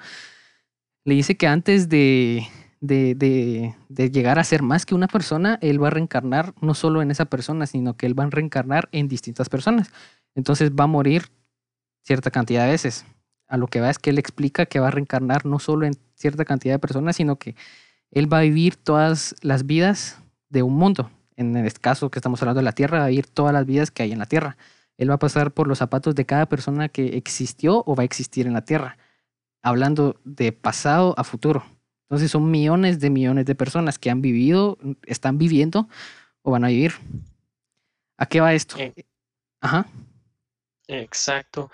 Le 1.04 1.14
dice 1.14 1.34
que 1.38 1.46
antes 1.46 1.88
de, 1.88 2.46
de, 2.80 3.74
de, 3.88 4.10
llegar 4.10 4.38
a 4.38 4.44
ser 4.44 4.62
más 4.62 4.84
que 4.84 4.94
una 4.94 5.08
persona, 5.08 5.58
él 5.62 5.82
va 5.82 5.86
a 5.86 5.90
reencarnar 5.92 6.52
no 6.60 6.74
solo 6.74 7.00
en 7.00 7.10
esa 7.10 7.24
persona, 7.24 7.66
sino 7.66 7.96
que 7.96 8.04
él 8.04 8.18
va 8.18 8.24
a 8.24 8.30
reencarnar 8.30 8.90
en 8.92 9.08
distintas 9.08 9.48
personas. 9.48 9.90
Entonces 10.34 10.72
va 10.72 10.84
a 10.84 10.88
morir 10.88 11.30
cierta 12.02 12.30
cantidad 12.30 12.66
de 12.66 12.72
veces. 12.72 13.06
A 13.48 13.56
lo 13.56 13.66
que 13.66 13.80
va 13.80 13.88
es 13.88 13.98
que 13.98 14.10
él 14.10 14.18
explica 14.18 14.66
que 14.66 14.78
va 14.78 14.88
a 14.88 14.90
reencarnar 14.90 15.46
no 15.46 15.58
solo 15.58 15.86
en 15.86 15.94
cierta 16.16 16.44
cantidad 16.44 16.74
de 16.74 16.78
personas, 16.80 17.16
sino 17.16 17.36
que 17.36 17.56
él 18.10 18.30
va 18.30 18.40
a 18.40 18.42
vivir 18.42 18.76
todas 18.76 19.34
las 19.40 19.64
vidas 19.64 20.18
de 20.50 20.62
un 20.62 20.74
mundo. 20.74 21.10
En 21.36 21.56
este 21.56 21.80
caso 21.80 22.10
que 22.10 22.18
estamos 22.18 22.40
hablando 22.42 22.60
de 22.60 22.64
la 22.64 22.72
Tierra, 22.72 22.98
va 22.98 23.04
a 23.06 23.08
vivir 23.08 23.26
todas 23.26 23.52
las 23.52 23.66
vidas 23.66 23.90
que 23.90 24.02
hay 24.02 24.12
en 24.12 24.18
la 24.18 24.26
Tierra. 24.26 24.56
Él 24.98 25.10
va 25.10 25.14
a 25.14 25.18
pasar 25.18 25.52
por 25.52 25.66
los 25.66 25.78
zapatos 25.78 26.14
de 26.14 26.26
cada 26.26 26.46
persona 26.46 26.88
que 26.88 27.16
existió 27.16 27.82
o 27.86 27.94
va 27.94 28.02
a 28.02 28.04
existir 28.04 28.46
en 28.46 28.52
la 28.52 28.64
Tierra, 28.64 28.98
hablando 29.62 30.20
de 30.24 30.52
pasado 30.52 31.14
a 31.16 31.24
futuro. 31.24 31.64
Entonces 32.08 32.30
son 32.30 32.50
millones 32.50 33.00
de 33.00 33.10
millones 33.10 33.46
de 33.46 33.54
personas 33.54 33.98
que 33.98 34.10
han 34.10 34.20
vivido, 34.20 34.78
están 35.06 35.38
viviendo 35.38 35.88
o 36.42 36.50
van 36.50 36.64
a 36.64 36.68
vivir. 36.68 36.92
¿A 38.18 38.26
qué 38.26 38.40
va 38.40 38.52
esto? 38.52 38.76
Eh, 38.78 38.92
Ajá. 39.62 39.86
Exacto. 40.88 41.70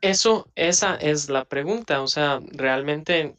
Eso, 0.00 0.50
esa 0.54 0.96
es 0.96 1.28
la 1.28 1.44
pregunta. 1.44 2.00
O 2.00 2.06
sea, 2.06 2.40
realmente 2.52 3.36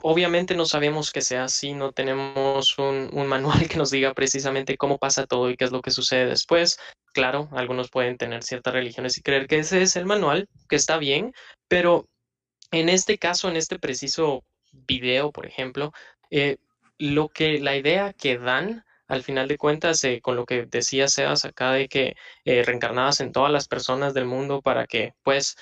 obviamente 0.00 0.54
no 0.54 0.64
sabemos 0.64 1.10
que 1.10 1.20
sea 1.20 1.44
así, 1.44 1.74
no 1.74 1.92
tenemos 1.92 2.78
un, 2.78 3.10
manual 3.26 3.68
que 3.68 3.76
nos 3.76 3.90
diga 3.90 4.14
precisamente 4.14 4.76
cómo 4.76 4.98
pasa 4.98 5.26
todo 5.26 5.50
y 5.50 5.56
qué 5.56 5.64
es 5.64 5.72
lo 5.72 5.82
que 5.82 5.90
sucede 5.90 6.26
después. 6.26 6.78
Claro, 7.12 7.48
algunos 7.52 7.90
pueden 7.90 8.16
tener 8.16 8.42
ciertas 8.42 8.72
religiones 8.72 9.18
y 9.18 9.22
creer 9.22 9.46
que 9.46 9.58
ese 9.58 9.82
es 9.82 9.96
el 9.96 10.06
manual, 10.06 10.48
que 10.68 10.76
está 10.76 10.96
bien, 10.98 11.32
pero 11.68 12.08
en 12.70 12.88
este 12.88 13.18
caso, 13.18 13.48
en 13.48 13.56
este 13.56 13.78
preciso 13.78 14.44
video, 14.72 15.30
por 15.30 15.46
ejemplo, 15.46 15.92
eh, 16.30 16.56
lo 16.98 17.28
que 17.28 17.58
la 17.58 17.76
idea 17.76 18.12
que 18.14 18.38
dan 18.38 18.84
al 19.08 19.22
final 19.22 19.46
de 19.46 19.58
cuentas, 19.58 20.02
eh, 20.04 20.20
con 20.22 20.36
lo 20.36 20.46
que 20.46 20.64
decía 20.64 21.06
Sebas 21.06 21.44
acá 21.44 21.72
de 21.72 21.86
que 21.88 22.16
eh, 22.46 22.62
reencarnadas 22.62 23.20
en 23.20 23.32
todas 23.32 23.52
las 23.52 23.68
personas 23.68 24.14
del 24.14 24.24
mundo 24.24 24.62
para 24.62 24.86
que 24.86 25.12
pues 25.22 25.56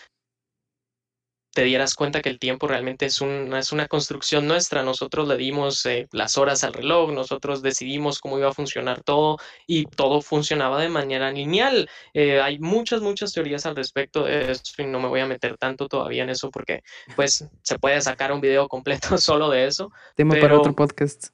te 1.53 1.65
dieras 1.65 1.95
cuenta 1.95 2.23
que 2.23 2.29
el 2.29 2.39
tiempo 2.39 2.69
realmente 2.69 3.07
es, 3.07 3.21
es 3.21 3.73
una 3.73 3.89
construcción 3.89 4.47
nuestra. 4.47 4.83
Nosotros 4.83 5.27
le 5.27 5.37
dimos 5.37 5.85
eh, 5.87 6.09
las 6.13 6.39
horas 6.39 6.63
al 6.63 6.73
reloj, 6.73 7.13
nosotros 7.13 7.63
decidimos 7.63 8.21
cómo 8.21 8.39
iba 8.39 8.49
a 8.49 8.55
funcionar 8.55 9.03
todo 9.03 9.39
y 9.67 9.87
todo 9.87 10.23
funcionaba 10.23 10.81
de 10.81 10.89
manera 10.89 11.31
lineal. 11.33 11.89
Eh, 12.15 12.41
hay 12.41 12.59
muchas, 12.61 13.01
muchas 13.01 13.33
teorías 13.33 13.67
al 13.67 13.77
respecto 13.77 14.25
de 14.25 14.53
esto 14.53 14.83
y 14.83 14.87
no 14.87 15.01
me 15.01 15.09
voy 15.09 15.21
a 15.21 15.27
meter 15.27 15.57
tanto 15.57 15.89
todavía 15.89 16.23
en 16.23 16.31
eso 16.31 16.51
porque 16.51 16.83
pues 17.17 17.45
se 17.63 17.79
puede 17.79 18.01
sacar 18.01 18.33
un 18.33 18.41
video 18.41 18.69
completo 18.69 19.19
solo 19.19 19.51
de 19.51 19.67
eso. 19.67 19.91
Tema 20.15 20.37
para 20.41 20.59
otro 20.59 20.75
podcast. 20.75 21.29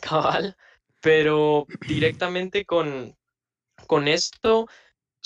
Cabal, 0.00 0.56
pero 1.00 1.66
directamente 1.86 2.64
con, 2.64 3.16
con 3.86 4.08
esto 4.08 4.68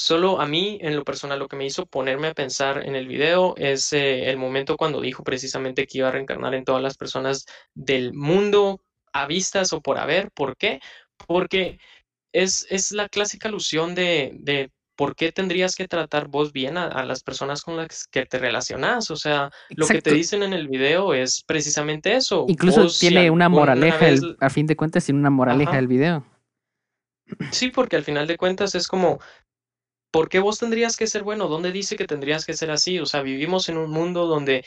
Solo 0.01 0.41
a 0.41 0.47
mí, 0.47 0.79
en 0.81 0.95
lo 0.95 1.03
personal, 1.03 1.41
lo 1.41 1.49
que 1.49 1.57
me 1.57 1.67
hizo 1.67 1.85
ponerme 1.85 2.29
a 2.29 2.35
pensar 2.35 2.87
en 2.87 2.95
el 2.95 3.09
video 3.09 3.55
es 3.57 3.93
eh, 3.93 4.31
el 4.31 4.37
momento 4.37 4.77
cuando 4.77 5.01
dijo 5.01 5.25
precisamente 5.25 5.89
que 5.89 5.99
iba 5.99 6.09
a 6.09 6.13
reencarnar 6.13 6.55
en 6.55 6.65
todas 6.65 6.81
las 6.81 6.97
personas 6.97 7.47
del 7.75 8.15
mundo 8.15 8.81
a 9.13 9.27
vistas 9.27 9.73
o 9.73 9.81
por 9.81 9.99
haber. 9.99 10.31
¿Por 10.31 10.57
qué? 10.57 10.81
Porque 11.27 11.81
es, 12.33 12.65
es 12.71 12.93
la 12.93 13.09
clásica 13.09 13.49
alusión 13.49 13.97
de, 13.97 14.37
de 14.39 14.71
por 14.95 15.17
qué 15.17 15.33
tendrías 15.33 15.75
que 15.75 15.89
tratar 15.89 16.29
vos 16.29 16.53
bien 16.53 16.77
a, 16.77 17.05
las 17.05 17.25
personas 17.25 17.63
con 17.63 17.77
las 17.77 18.07
que 18.07 18.25
te 18.25 18.39
relacionas. 18.39 19.11
O 19.11 19.17
sea, 19.17 19.51
lo 19.71 19.89
que 19.89 20.01
te 20.01 20.13
dicen 20.13 20.45
en 20.45 20.53
el 20.53 20.69
video 20.69 21.13
es 21.13 21.43
precisamente 21.45 22.15
eso. 22.15 22.47
Incluso 22.49 22.87
tiene 22.89 23.31
una 23.31 23.49
moraleja, 23.49 24.11
a 24.39 24.51
fin 24.51 24.69
de 24.69 24.77
cuentas 24.77 25.05
tiene 25.05 25.19
una 25.19 25.31
moraleja 25.31 25.77
el 25.77 25.89
video. 25.89 26.25
Sí, 27.51 27.71
porque 27.71 27.97
al 27.97 28.05
final 28.05 28.27
de 28.27 28.37
cuentas 28.37 28.75
es 28.75 28.89
como 28.89 29.21
¿por 30.11 30.29
qué 30.29 30.39
vos 30.39 30.59
tendrías 30.59 30.97
que 30.97 31.07
ser 31.07 31.23
bueno? 31.23 31.49
¿Dónde 31.49 31.73
dice 31.73 31.97
que 31.97 32.07
tendrías 32.07 32.45
que 32.45 32.55
ser 32.55 32.71
así? 32.71 32.99
O 32.99 33.07
sea, 33.07 33.23
vivimos 33.23 33.69
en 33.69 33.79
un 33.79 33.91
mundo 33.91 34.27
donde 34.27 34.65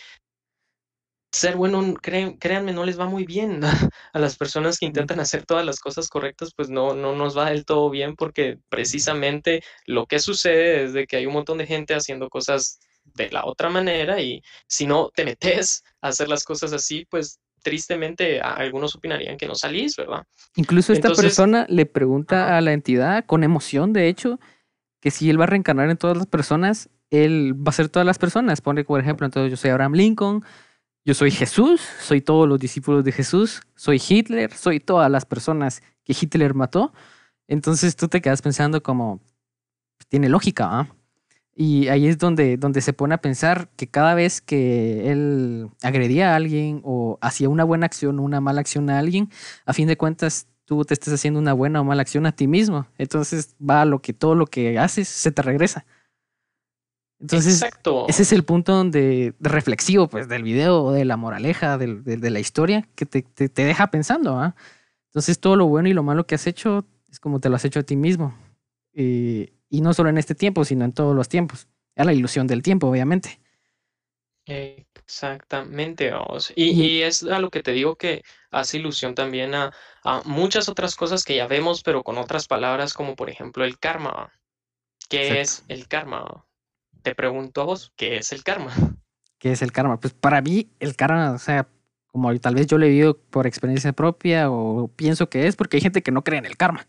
ser 1.33 1.55
bueno, 1.55 1.95
créanme, 2.01 2.73
no 2.73 2.83
les 2.85 2.99
va 2.99 3.05
muy 3.05 3.25
bien 3.25 3.61
a 4.13 4.19
las 4.19 4.35
personas 4.35 4.77
que 4.77 4.85
intentan 4.85 5.19
hacer 5.19 5.45
todas 5.45 5.65
las 5.65 5.79
cosas 5.79 6.09
correctas, 6.09 6.51
pues 6.55 6.69
no, 6.69 6.93
no 6.93 7.15
nos 7.15 7.37
va 7.37 7.49
del 7.49 7.65
todo 7.65 7.89
bien 7.89 8.15
porque 8.15 8.59
precisamente 8.69 9.63
lo 9.85 10.05
que 10.05 10.19
sucede 10.19 10.83
es 10.83 10.93
de 10.93 11.07
que 11.07 11.17
hay 11.17 11.25
un 11.25 11.33
montón 11.33 11.57
de 11.57 11.67
gente 11.67 11.93
haciendo 11.93 12.29
cosas 12.29 12.79
de 13.03 13.29
la 13.31 13.45
otra 13.45 13.69
manera 13.69 14.21
y 14.21 14.43
si 14.67 14.85
no 14.85 15.09
te 15.15 15.25
metes 15.25 15.83
a 16.01 16.09
hacer 16.09 16.27
las 16.27 16.43
cosas 16.43 16.73
así, 16.73 17.05
pues 17.09 17.39
tristemente 17.63 18.41
algunos 18.41 18.95
opinarían 18.95 19.37
que 19.37 19.47
no 19.47 19.55
salís, 19.55 19.95
¿verdad? 19.95 20.25
Incluso 20.55 20.93
esta 20.93 21.13
persona 21.13 21.65
le 21.69 21.85
pregunta 21.85 22.57
a 22.57 22.61
la 22.61 22.73
entidad 22.73 23.25
con 23.25 23.43
emoción, 23.43 23.93
de 23.93 24.07
hecho, 24.07 24.39
que 25.01 25.11
si 25.11 25.29
él 25.29 25.39
va 25.39 25.43
a 25.43 25.47
reencarnar 25.47 25.89
en 25.89 25.97
todas 25.97 26.15
las 26.15 26.27
personas, 26.27 26.89
él 27.09 27.53
va 27.55 27.69
a 27.69 27.73
ser 27.73 27.89
todas 27.89 28.05
las 28.05 28.19
personas. 28.19 28.61
Pone, 28.61 28.85
por 28.85 29.01
ejemplo, 29.01 29.25
entonces 29.25 29.51
yo 29.51 29.57
soy 29.57 29.71
Abraham 29.71 29.93
Lincoln, 29.93 30.43
yo 31.03 31.13
soy 31.13 31.31
Jesús, 31.31 31.81
soy 31.99 32.21
todos 32.21 32.47
los 32.47 32.59
discípulos 32.59 33.03
de 33.03 33.11
Jesús, 33.11 33.61
soy 33.75 34.01
Hitler, 34.07 34.53
soy 34.53 34.79
todas 34.79 35.11
las 35.11 35.25
personas 35.25 35.81
que 36.03 36.15
Hitler 36.19 36.53
mató. 36.53 36.93
Entonces 37.47 37.95
tú 37.95 38.07
te 38.07 38.21
quedas 38.21 38.41
pensando 38.41 38.81
como, 38.83 39.19
tiene 40.07 40.29
lógica, 40.29 40.69
¿ah? 40.71 40.87
Y 41.53 41.89
ahí 41.89 42.07
es 42.07 42.17
donde, 42.17 42.55
donde 42.57 42.81
se 42.81 42.93
pone 42.93 43.13
a 43.13 43.21
pensar 43.21 43.69
que 43.75 43.87
cada 43.87 44.13
vez 44.15 44.39
que 44.39 45.11
él 45.11 45.69
agredía 45.81 46.31
a 46.31 46.35
alguien 46.37 46.81
o 46.83 47.17
hacía 47.21 47.49
una 47.49 47.65
buena 47.65 47.85
acción 47.87 48.19
o 48.19 48.23
una 48.23 48.39
mala 48.39 48.61
acción 48.61 48.89
a 48.89 48.99
alguien, 48.99 49.29
a 49.65 49.73
fin 49.73 49.87
de 49.87 49.97
cuentas 49.97 50.47
tú 50.71 50.85
te 50.85 50.93
estés 50.93 51.11
haciendo 51.11 51.37
una 51.37 51.51
buena 51.51 51.81
o 51.81 51.83
mala 51.83 52.01
acción 52.01 52.25
a 52.25 52.31
ti 52.31 52.47
mismo. 52.47 52.87
Entonces 52.97 53.57
va 53.59 53.81
a 53.81 53.85
lo 53.85 54.01
que 54.01 54.13
todo 54.13 54.35
lo 54.35 54.45
que 54.45 54.79
haces 54.79 55.09
se 55.09 55.29
te 55.29 55.41
regresa. 55.41 55.85
Entonces, 57.19 57.61
ese 58.07 58.21
es 58.21 58.31
el 58.31 58.45
punto 58.45 58.71
donde, 58.71 59.33
reflexivo 59.41 60.07
pues, 60.07 60.29
del 60.29 60.43
video, 60.43 60.93
de 60.93 61.03
la 61.03 61.17
moraleja, 61.17 61.77
de, 61.77 62.31
la 62.31 62.39
historia, 62.39 62.87
que 62.95 63.05
te, 63.05 63.25
deja 63.53 63.91
pensando. 63.91 64.39
¿ah? 64.39 64.55
Entonces, 65.07 65.41
todo 65.41 65.57
lo 65.57 65.67
bueno 65.67 65.89
y 65.89 65.93
lo 65.93 66.03
malo 66.03 66.25
que 66.25 66.35
has 66.35 66.47
hecho 66.47 66.85
es 67.09 67.19
como 67.19 67.41
te 67.41 67.49
lo 67.49 67.57
has 67.57 67.65
hecho 67.65 67.81
a 67.81 67.83
ti 67.83 67.97
mismo. 67.97 68.33
y 68.93 69.51
no 69.81 69.93
solo 69.93 70.09
en 70.09 70.19
este 70.19 70.35
tiempo, 70.35 70.63
sino 70.63 70.85
en 70.85 70.93
todos 70.93 71.13
los 71.13 71.27
tiempos. 71.27 71.67
Es 71.95 72.05
la 72.05 72.13
ilusión 72.13 72.47
del 72.47 72.63
tiempo, 72.63 72.87
obviamente. 72.87 73.41
Exactamente, 74.45 76.13
Y, 76.55 77.01
es 77.01 77.23
a 77.23 77.39
lo 77.39 77.49
que 77.49 77.61
te 77.61 77.73
digo 77.73 77.97
que 77.97 78.23
hace 78.51 78.77
ilusión 78.77 79.15
también 79.15 79.55
a, 79.55 79.71
muchas 80.25 80.69
otras 80.69 80.95
cosas 80.95 81.23
que 81.23 81.35
ya 81.35 81.47
vemos, 81.47 81.83
pero 81.83 82.03
con 82.03 82.17
otras 82.17 82.47
palabras, 82.47 82.93
como 82.93 83.15
por 83.15 83.29
ejemplo 83.29 83.63
el 83.63 83.79
karma. 83.79 84.31
¿Qué 85.09 85.41
es 85.41 85.63
el 85.67 85.87
karma? 85.87 86.45
Te 87.01 87.15
pregunto 87.15 87.61
a 87.61 87.65
vos, 87.65 87.91
¿qué 87.95 88.17
es 88.17 88.31
el 88.31 88.43
karma? 88.43 88.71
¿Qué 89.39 89.51
es 89.51 89.61
el 89.61 89.71
karma? 89.71 89.99
Pues 89.99 90.13
para 90.13 90.41
mí, 90.41 90.69
el 90.79 90.95
karma, 90.95 91.31
o 91.31 91.39
sea, 91.39 91.67
como 92.07 92.37
tal 92.39 92.55
vez 92.55 92.67
yo 92.67 92.77
le 92.77 92.89
vivo 92.89 93.15
por 93.15 93.47
experiencia 93.47 93.93
propia 93.93 94.51
o 94.51 94.87
pienso 94.89 95.29
que 95.29 95.47
es, 95.47 95.55
porque 95.55 95.77
hay 95.77 95.81
gente 95.81 96.03
que 96.03 96.11
no 96.11 96.23
cree 96.23 96.39
en 96.39 96.45
el 96.45 96.57
karma. 96.57 96.87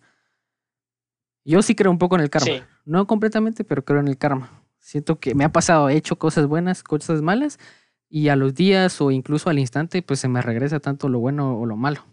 Yo 1.45 1.63
sí 1.63 1.75
creo 1.75 1.91
un 1.91 1.99
poco 1.99 2.17
en 2.17 2.23
el 2.23 2.31
karma. 2.31 2.67
No 2.85 3.07
completamente, 3.07 3.65
pero 3.65 3.85
creo 3.85 4.01
en 4.01 4.09
el 4.09 4.19
karma. 4.19 4.63
Siento 4.79 5.19
que 5.19 5.35
me 5.35 5.45
ha 5.45 5.53
pasado, 5.53 5.89
he 5.89 5.97
hecho 5.97 6.19
cosas 6.19 6.47
buenas, 6.47 6.83
cosas 6.83 7.23
malas, 7.23 7.59
y 8.15 8.29
a 8.29 8.37
los 8.37 8.55
días 8.55 9.01
o 9.01 9.11
incluso 9.11 9.49
al 9.49 9.59
instante, 9.59 10.03
pues 10.03 10.21
se 10.21 10.29
me 10.29 10.43
regresa 10.43 10.81
tanto 10.81 11.09
lo 11.09 11.19
bueno 11.19 11.59
o 11.59 11.65
lo 11.65 11.77
malo. 11.77 12.05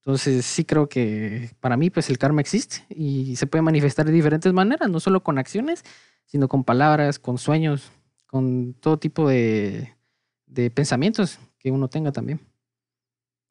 Entonces 0.00 0.44
sí 0.44 0.66
creo 0.66 0.86
que 0.90 1.50
para 1.60 1.78
mí, 1.78 1.88
pues 1.88 2.10
el 2.10 2.18
karma 2.18 2.42
existe 2.42 2.84
y 2.90 3.34
se 3.36 3.46
puede 3.46 3.62
manifestar 3.62 4.04
de 4.04 4.12
diferentes 4.12 4.52
maneras, 4.52 4.90
no 4.90 5.00
solo 5.00 5.22
con 5.22 5.38
acciones, 5.38 5.82
sino 6.26 6.46
con 6.46 6.62
palabras, 6.62 7.18
con 7.18 7.38
sueños, 7.38 7.90
con 8.26 8.74
todo 8.74 8.98
tipo 8.98 9.26
de, 9.26 9.94
de 10.44 10.70
pensamientos 10.70 11.38
que 11.58 11.70
uno 11.70 11.88
tenga 11.88 12.12
también. 12.12 12.40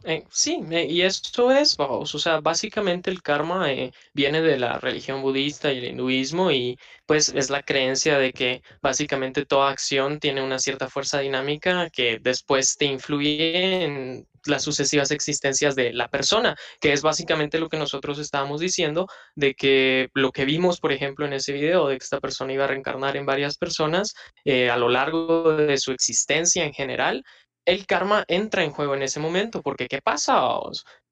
Eh, 0.06 0.26
sí, 0.30 0.60
eh, 0.72 0.86
y 0.90 1.02
esto 1.04 1.50
es, 1.52 1.76
o 1.80 2.06
sea, 2.06 2.42
básicamente 2.42 3.10
el 3.10 3.22
karma 3.22 3.72
eh, 3.72 3.94
viene 4.14 4.42
de 4.42 4.60
la 4.60 4.78
religión 4.78 5.22
budista 5.22 5.72
y 5.72 5.78
el 5.78 5.86
hinduismo 5.86 6.52
y 6.52 6.78
pues 7.06 7.30
es 7.30 7.50
la 7.50 7.64
creencia 7.64 8.18
de 8.18 8.34
que 8.34 8.62
básicamente 8.82 9.46
toda 9.46 9.70
acción 9.72 10.20
tiene 10.20 10.44
una 10.44 10.60
cierta 10.60 10.90
fuerza 10.90 11.20
dinámica 11.20 11.90
que 11.90 12.20
después 12.22 12.76
te 12.76 12.84
influye 12.86 13.86
en 13.86 14.28
las 14.46 14.64
sucesivas 14.64 15.12
existencias 15.12 15.74
de 15.74 15.94
la 15.94 16.10
persona, 16.10 16.58
que 16.82 16.92
es 16.92 17.02
básicamente 17.02 17.58
lo 17.58 17.70
que 17.70 17.78
nosotros 17.78 18.20
estábamos 18.20 18.60
diciendo, 18.60 19.08
de 19.36 19.54
que 19.54 20.10
lo 20.14 20.34
que 20.34 20.44
vimos, 20.44 20.82
por 20.82 20.92
ejemplo, 20.92 21.26
en 21.26 21.32
ese 21.32 21.54
video, 21.54 21.88
de 21.88 21.98
que 21.98 22.04
esta 22.04 22.20
persona 22.20 22.52
iba 22.52 22.66
a 22.66 22.68
reencarnar 22.68 23.16
en 23.16 23.26
varias 23.26 23.58
personas 23.58 24.14
a 24.46 24.76
lo 24.76 24.90
largo 24.90 25.56
de 25.56 25.78
su 25.78 25.94
existencia 25.94 26.66
en 26.66 26.74
general, 26.74 27.24
el 27.66 27.86
karma 27.86 28.26
entra 28.28 28.64
en 28.64 28.72
juego 28.72 28.96
en 28.96 29.04
ese 29.04 29.20
momento, 29.20 29.62
porque 29.62 29.88
¿qué 29.88 30.02
pasa? 30.02 30.42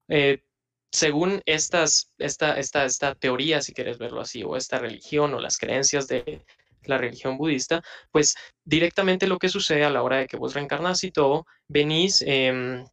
Eh, 0.08 0.42
según 0.90 1.40
estas, 1.46 2.12
esta, 2.18 2.58
esta, 2.58 2.84
esta 2.84 3.14
teoría, 3.14 3.62
si 3.62 3.72
quieres 3.72 3.98
verlo 3.98 4.20
así, 4.20 4.42
o 4.42 4.56
esta 4.56 4.78
religión 4.78 5.32
o 5.34 5.40
las 5.40 5.56
creencias 5.56 6.06
de, 6.06 6.44
la 6.84 6.98
religión 6.98 7.38
budista, 7.38 7.82
pues 8.10 8.34
directamente 8.64 9.26
lo 9.26 9.38
que 9.38 9.48
sucede 9.48 9.84
a 9.84 9.90
la 9.90 10.02
hora 10.02 10.18
de 10.18 10.26
que 10.26 10.36
vos 10.36 10.54
reencarnas 10.54 11.04
y 11.04 11.10
todo, 11.10 11.46
venís, 11.68 12.22
em, 12.26 12.84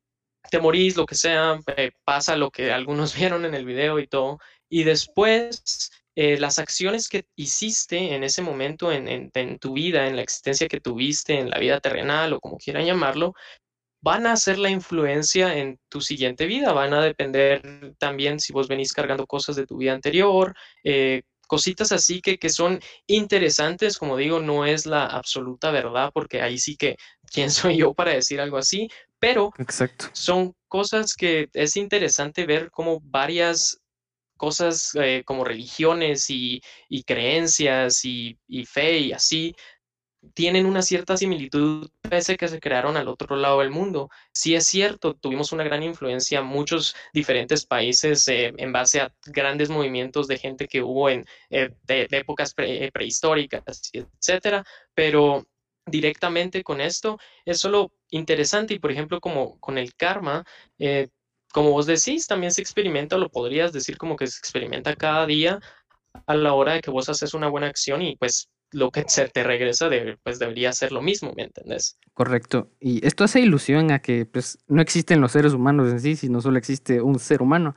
te 0.49 0.59
morís, 0.59 0.95
lo 0.95 1.05
que 1.05 1.15
sea, 1.15 1.59
eh, 1.77 1.91
pasa 2.03 2.35
lo 2.35 2.51
que 2.51 2.71
algunos 2.71 3.13
vieron 3.15 3.45
en 3.45 3.53
el 3.53 3.65
video 3.65 3.99
y 3.99 4.07
todo, 4.07 4.39
y 4.69 4.83
después 4.83 5.91
eh, 6.21 6.37
las 6.37 6.59
acciones 6.59 7.07
que 7.07 7.23
hiciste 7.37 8.13
en 8.13 8.25
ese 8.25 8.41
momento 8.41 8.91
en, 8.91 9.31
en, 9.33 9.57
tu 9.57 9.71
vida, 9.71 10.05
en 10.05 10.17
la 10.17 10.21
existencia 10.21 10.67
que 10.67 10.81
tuviste, 10.81 11.39
en 11.39 11.49
la 11.49 11.59
vida 11.59 11.79
terrenal 11.79 12.33
o 12.33 12.41
como 12.41 12.57
quieran 12.57 12.85
llamarlo, 12.85 13.35
van 14.01 14.27
a 14.27 14.35
ser 14.35 14.57
la 14.57 14.69
influencia 14.69 15.57
en 15.57 15.79
tu 15.87 16.01
siguiente 16.01 16.45
vida, 16.45 16.73
van 16.73 16.93
a 16.93 17.01
depender 17.01 17.95
también 17.99 18.41
si 18.41 18.51
vos 18.51 18.67
venís 18.67 18.91
cargando 18.91 19.25
cosas 19.27 19.55
de 19.55 19.65
tu 19.65 19.77
vida 19.77 19.93
anterior, 19.93 20.53
eh, 20.83 21.21
cositas 21.47 21.93
así 21.93 22.19
que, 22.19 22.37
que 22.37 22.49
son 22.49 22.81
interesantes, 23.07 23.97
como 23.97 24.17
digo, 24.17 24.41
no 24.41 24.65
es 24.65 24.85
la 24.85 25.05
absoluta 25.05 25.71
verdad, 25.71 26.11
porque 26.13 26.41
ahí 26.41 26.57
sí 26.57 26.75
que, 26.75 26.97
¿quién 27.31 27.49
soy 27.71 27.77
yo 27.77 27.93
para 27.93 28.11
decir 28.11 28.41
algo 28.41 28.57
así? 28.57 28.89
Pero 29.19 29.53
Exacto. 29.57 30.09
son 30.11 30.53
cosas 30.67 31.15
que 31.15 31.47
es 31.53 31.77
interesante 31.77 32.45
ver 32.45 32.71
cómo 32.71 32.99
varias 33.05 33.79
cosas 34.39 34.95
eh, 34.95 35.23
como 35.25 35.43
religiones 35.43 36.29
y, 36.29 36.61
creencias 37.05 38.05
y, 38.05 38.39
fe 38.65 38.97
y 38.99 39.11
así 39.11 39.55
tienen 40.33 40.65
una 40.65 40.81
cierta 40.81 41.15
similitud 41.17 41.89
pese 42.01 42.33
a 42.33 42.37
que 42.37 42.47
se 42.47 42.59
crearon 42.59 42.97
al 42.97 43.07
otro 43.07 43.35
lado 43.35 43.59
del 43.59 43.69
mundo. 43.69 44.09
Sí 44.33 44.55
es 44.55 44.65
cierto, 44.65 45.13
tuvimos 45.13 45.51
una 45.51 45.63
gran 45.63 45.83
influencia 45.83 46.39
en 46.39 46.45
muchos 46.45 46.95
diferentes 47.13 47.65
países 47.65 48.27
eh, 48.27 48.53
en 48.57 48.71
base 48.71 49.01
a 49.01 49.13
grandes 49.27 49.69
movimientos 49.69 50.27
de 50.27 50.37
gente 50.37 50.67
que 50.67 50.81
hubo 50.81 51.09
en 51.09 51.25
eh, 51.49 51.69
épocas 51.87 52.53
prehistóricas, 52.53 53.91
etcétera, 53.93 54.65
pero 54.93 55.45
directamente 55.85 56.63
con 56.63 56.81
esto 56.81 57.19
es 57.45 57.59
solo 57.59 57.91
interesante 58.09 58.73
y 58.73 58.79
por 58.79 58.91
ejemplo 58.91 59.19
como 59.19 59.59
con 59.59 59.77
el 59.77 59.95
karma, 59.95 60.45
eh, 60.77 61.09
como 61.53 61.71
vos 61.71 61.85
decís, 61.85 62.27
también 62.27 62.51
se 62.51 62.61
experimenta, 62.61 63.17
lo 63.17 63.29
podrías 63.29 63.73
decir 63.73 63.97
como 63.97 64.15
que 64.15 64.27
se 64.27 64.37
experimenta 64.37 64.95
cada 64.95 65.25
día 65.25 65.59
a 66.25 66.35
la 66.35 66.53
hora 66.53 66.73
de 66.73 66.81
que 66.81 66.91
vos 66.91 67.09
haces 67.09 67.33
una 67.33 67.47
buena 67.47 67.67
acción 67.67 68.01
y 68.01 68.15
pues 68.15 68.49
lo 68.71 68.91
que 68.91 69.03
se 69.07 69.27
te 69.29 69.43
regresa 69.43 69.89
pues 70.21 70.37
debería 70.37 70.71
ser 70.73 70.91
lo 70.91 71.01
mismo, 71.01 71.33
¿me 71.35 71.43
entendés? 71.43 71.97
Correcto. 72.13 72.69
Y 72.79 73.05
esto 73.05 73.23
hace 73.23 73.39
ilusión 73.39 73.91
a 73.91 73.99
que 73.99 74.25
pues 74.25 74.59
no 74.67 74.81
existen 74.81 75.21
los 75.21 75.31
seres 75.31 75.53
humanos 75.53 75.91
en 75.91 75.99
sí, 75.99 76.15
sino 76.15 76.39
solo 76.39 76.59
existe 76.59 77.01
un 77.01 77.17
ser 77.17 77.41
humano. 77.41 77.75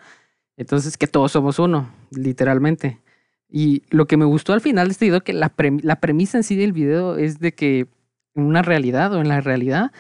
Entonces 0.59 0.99
que 0.99 1.07
todos 1.07 1.33
somos 1.33 1.59
uno, 1.59 1.91
literalmente. 2.11 3.01
Y 3.49 3.85
lo 3.89 4.07
que 4.07 4.19
me 4.19 4.27
gustó 4.27 4.53
al 4.53 4.61
final 4.61 4.89
de 4.89 4.93
este 4.93 5.07
video, 5.07 5.23
que 5.23 5.33
la 5.33 6.01
premisa 6.01 6.37
en 6.37 6.45
sí 6.45 6.57
del 6.57 6.73
video 6.73 7.17
es 7.17 7.39
de 7.39 7.55
que 7.55 7.87
en 8.35 8.45
una 8.45 8.63
realidad 8.63 9.15
o 9.15 9.21
en 9.21 9.29
la 9.29 9.41
realidad 9.41 9.93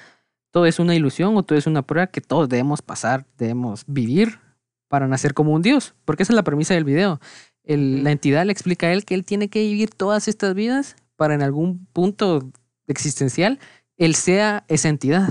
todo 0.52 0.66
es 0.66 0.78
una 0.78 0.94
ilusión 0.94 1.36
o 1.36 1.42
todo 1.42 1.58
es 1.58 1.66
una 1.66 1.82
prueba 1.82 2.06
que 2.06 2.20
todos 2.20 2.48
debemos 2.48 2.80
pasar, 2.80 3.26
debemos 3.36 3.82
vivir 3.88 4.38
para 4.86 5.08
nacer 5.08 5.34
como 5.34 5.52
un 5.52 5.62
Dios, 5.62 5.94
porque 6.04 6.22
esa 6.22 6.32
es 6.32 6.36
la 6.36 6.44
premisa 6.44 6.74
del 6.74 6.84
video 6.84 7.18
la 7.64 8.10
entidad 8.10 8.44
le 8.44 8.52
explica 8.52 8.88
a 8.88 8.92
él 8.92 9.04
que 9.04 9.14
él 9.14 9.24
tiene 9.24 9.48
que 9.48 9.60
vivir 9.60 9.90
todas 9.90 10.28
estas 10.28 10.54
vidas 10.54 10.96
para 11.16 11.34
en 11.34 11.42
algún 11.42 11.86
punto 11.92 12.50
existencial 12.86 13.60
él 13.96 14.14
sea 14.14 14.64
esa 14.68 14.88
entidad. 14.88 15.28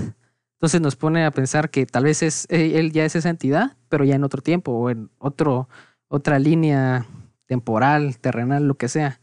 Entonces 0.54 0.80
nos 0.80 0.96
pone 0.96 1.24
a 1.24 1.30
pensar 1.30 1.70
que 1.70 1.84
tal 1.84 2.04
vez 2.04 2.22
es, 2.22 2.46
eh, 2.48 2.78
él 2.78 2.92
ya 2.92 3.04
es 3.04 3.16
esa 3.16 3.28
entidad, 3.28 3.76
pero 3.88 4.04
ya 4.04 4.14
en 4.14 4.24
otro 4.24 4.40
tiempo 4.40 4.72
o 4.72 4.90
en 4.90 5.10
otro, 5.18 5.68
otra 6.08 6.38
línea 6.38 7.06
temporal, 7.46 8.18
terrenal, 8.18 8.66
lo 8.66 8.76
que 8.76 8.88
sea. 8.88 9.20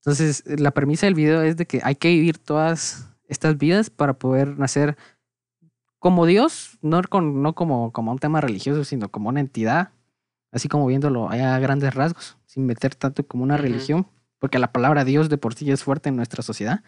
Entonces 0.00 0.42
la 0.46 0.72
premisa 0.72 1.06
del 1.06 1.14
video 1.14 1.42
es 1.42 1.56
de 1.56 1.66
que 1.66 1.80
hay 1.84 1.94
que 1.94 2.08
vivir 2.08 2.38
todas 2.38 3.08
estas 3.28 3.56
vidas 3.56 3.88
para 3.88 4.14
poder 4.14 4.58
nacer 4.58 4.98
como 6.02 6.26
Dios, 6.26 6.78
no, 6.82 7.00
con, 7.04 7.42
no 7.42 7.54
como, 7.54 7.92
como 7.92 8.10
un 8.10 8.18
tema 8.18 8.40
religioso, 8.40 8.82
sino 8.82 9.08
como 9.08 9.28
una 9.28 9.38
entidad, 9.38 9.90
así 10.50 10.68
como 10.68 10.84
viéndolo 10.84 11.30
a 11.30 11.60
grandes 11.60 11.94
rasgos 11.94 12.36
sin 12.44 12.66
meter 12.66 12.96
tanto 12.96 13.24
como 13.24 13.44
una 13.44 13.56
religión, 13.56 14.08
porque 14.40 14.58
la 14.58 14.72
palabra 14.72 15.04
Dios 15.04 15.28
de 15.28 15.38
por 15.38 15.54
sí 15.54 15.70
es 15.70 15.84
fuerte 15.84 16.08
en 16.08 16.16
nuestra 16.16 16.42
sociedad. 16.42 16.82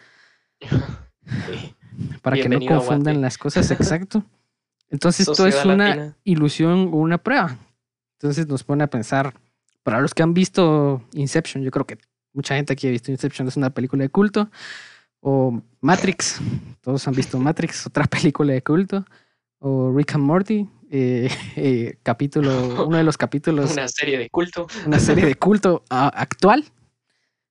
Para 2.22 2.34
que 2.34 2.48
no 2.48 2.58
confundan 2.66 3.20
las 3.20 3.38
cosas, 3.38 3.70
exacto. 3.70 4.24
Entonces, 4.90 5.28
esto 5.28 5.46
es 5.46 5.64
una 5.64 6.16
ilusión 6.24 6.90
o 6.92 6.96
una 6.96 7.18
prueba. 7.18 7.56
Entonces 8.18 8.48
nos 8.48 8.64
pone 8.64 8.82
a 8.82 8.88
pensar, 8.88 9.32
para 9.84 10.00
los 10.00 10.12
que 10.12 10.24
han 10.24 10.34
visto 10.34 11.04
Inception, 11.12 11.62
yo 11.62 11.70
creo 11.70 11.86
que 11.86 11.98
mucha 12.32 12.56
gente 12.56 12.72
aquí 12.72 12.88
ha 12.88 12.90
visto 12.90 13.12
Inception, 13.12 13.46
es 13.46 13.56
una 13.56 13.70
película 13.70 14.02
de 14.02 14.08
culto, 14.08 14.50
o 15.26 15.58
Matrix, 15.80 16.38
todos 16.82 17.08
han 17.08 17.14
visto 17.14 17.38
Matrix, 17.38 17.86
otra 17.86 18.04
película 18.14 18.52
de 18.52 18.62
culto, 18.62 19.06
o 19.58 19.90
Rick 19.90 20.14
and 20.14 20.24
Morty, 20.24 20.68
eh, 20.90 21.30
eh, 21.56 21.98
capítulo, 22.02 22.84
uno 22.86 22.98
de 22.98 23.04
los 23.04 23.16
capítulos. 23.16 23.72
Una 23.72 23.88
serie 23.88 24.18
de 24.18 24.28
culto. 24.28 24.66
Una 24.86 25.00
serie 25.00 25.24
de 25.24 25.34
culto 25.34 25.82
actual. 25.88 26.64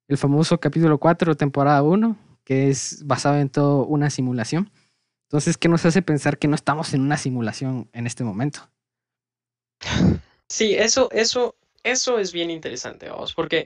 El 0.07 0.17
famoso 0.17 0.59
capítulo 0.59 0.99
4, 0.99 1.35
temporada 1.35 1.81
1, 1.81 2.15
que 2.43 2.69
es 2.69 3.07
basado 3.07 3.39
en 3.39 3.49
todo 3.49 3.85
una 3.85 4.11
simulación. 4.11 4.71
Entonces, 5.23 5.57
¿qué 5.57 5.67
nos 5.67 5.83
hace 5.85 6.03
pensar 6.03 6.37
que 6.37 6.47
no 6.47 6.53
estamos 6.53 6.93
en 6.93 7.01
una 7.01 7.17
simulación 7.17 7.89
en 7.93 8.05
este 8.05 8.23
momento? 8.23 8.69
Sí, 10.47 10.75
eso, 10.75 11.09
eso, 11.11 11.55
eso 11.81 12.19
es 12.19 12.31
bien 12.33 12.51
interesante, 12.51 13.09
vamos, 13.09 13.33
porque 13.33 13.65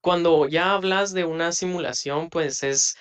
cuando 0.00 0.46
ya 0.46 0.74
hablas 0.74 1.12
de 1.12 1.24
una 1.24 1.50
simulación, 1.50 2.30
pues 2.30 2.62
es 2.62 2.96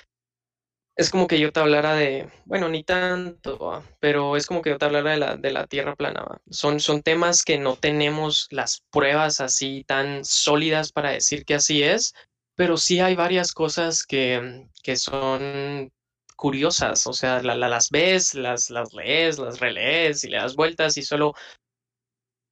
es 0.97 1.11
como 1.11 1.27
que 1.27 1.39
yo 1.39 1.51
te 1.51 1.59
hablara 1.59 1.93
de, 1.93 2.27
bueno, 2.45 2.67
ni 2.69 2.83
tanto, 2.83 3.83
pero 3.99 4.35
es 4.35 4.47
como 4.47 4.63
que 4.63 4.71
yo 4.71 4.79
te 4.79 4.85
hablara 4.85 5.11
de 5.11 5.17
la, 5.17 5.37
de 5.37 5.51
la 5.51 5.67
Tierra 5.67 5.95
plana. 5.95 6.25
Son, 6.49 6.79
son 6.79 7.03
temas 7.03 7.43
que 7.43 7.59
no 7.59 7.75
tenemos 7.75 8.47
las 8.49 8.81
pruebas 8.89 9.39
así 9.39 9.83
tan 9.85 10.25
sólidas 10.25 10.91
para 10.91 11.11
decir 11.11 11.45
que 11.45 11.53
así 11.53 11.83
es, 11.83 12.15
pero 12.55 12.77
sí 12.77 12.99
hay 12.99 13.15
varias 13.15 13.51
cosas 13.51 14.03
que, 14.03 14.67
que 14.81 14.95
son 14.95 15.91
curiosas, 16.35 17.05
o 17.05 17.13
sea, 17.13 17.43
las 17.43 17.89
ves, 17.91 18.33
las, 18.33 18.71
las 18.71 18.91
lees, 18.93 19.37
las 19.37 19.59
relees 19.59 20.23
y 20.23 20.29
le 20.29 20.37
das 20.37 20.55
vueltas 20.55 20.97
y 20.97 21.03
solo 21.03 21.35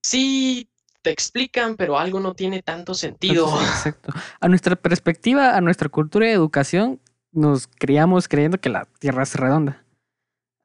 sí 0.03 0.69
te 1.01 1.09
explican, 1.09 1.77
pero 1.77 1.97
algo 1.97 2.19
no 2.19 2.35
tiene 2.35 2.61
tanto 2.61 2.93
sentido. 2.93 3.47
Exacto. 3.59 4.11
A 4.39 4.47
nuestra 4.47 4.75
perspectiva, 4.75 5.55
a 5.55 5.61
nuestra 5.61 5.89
cultura 5.89 6.27
de 6.27 6.33
educación, 6.33 6.99
nos 7.35 7.67
criamos 7.67 8.27
creyendo 8.27 8.59
que 8.59 8.69
la 8.69 8.85
Tierra 8.99 9.23
es 9.23 9.35
redonda. 9.35 9.85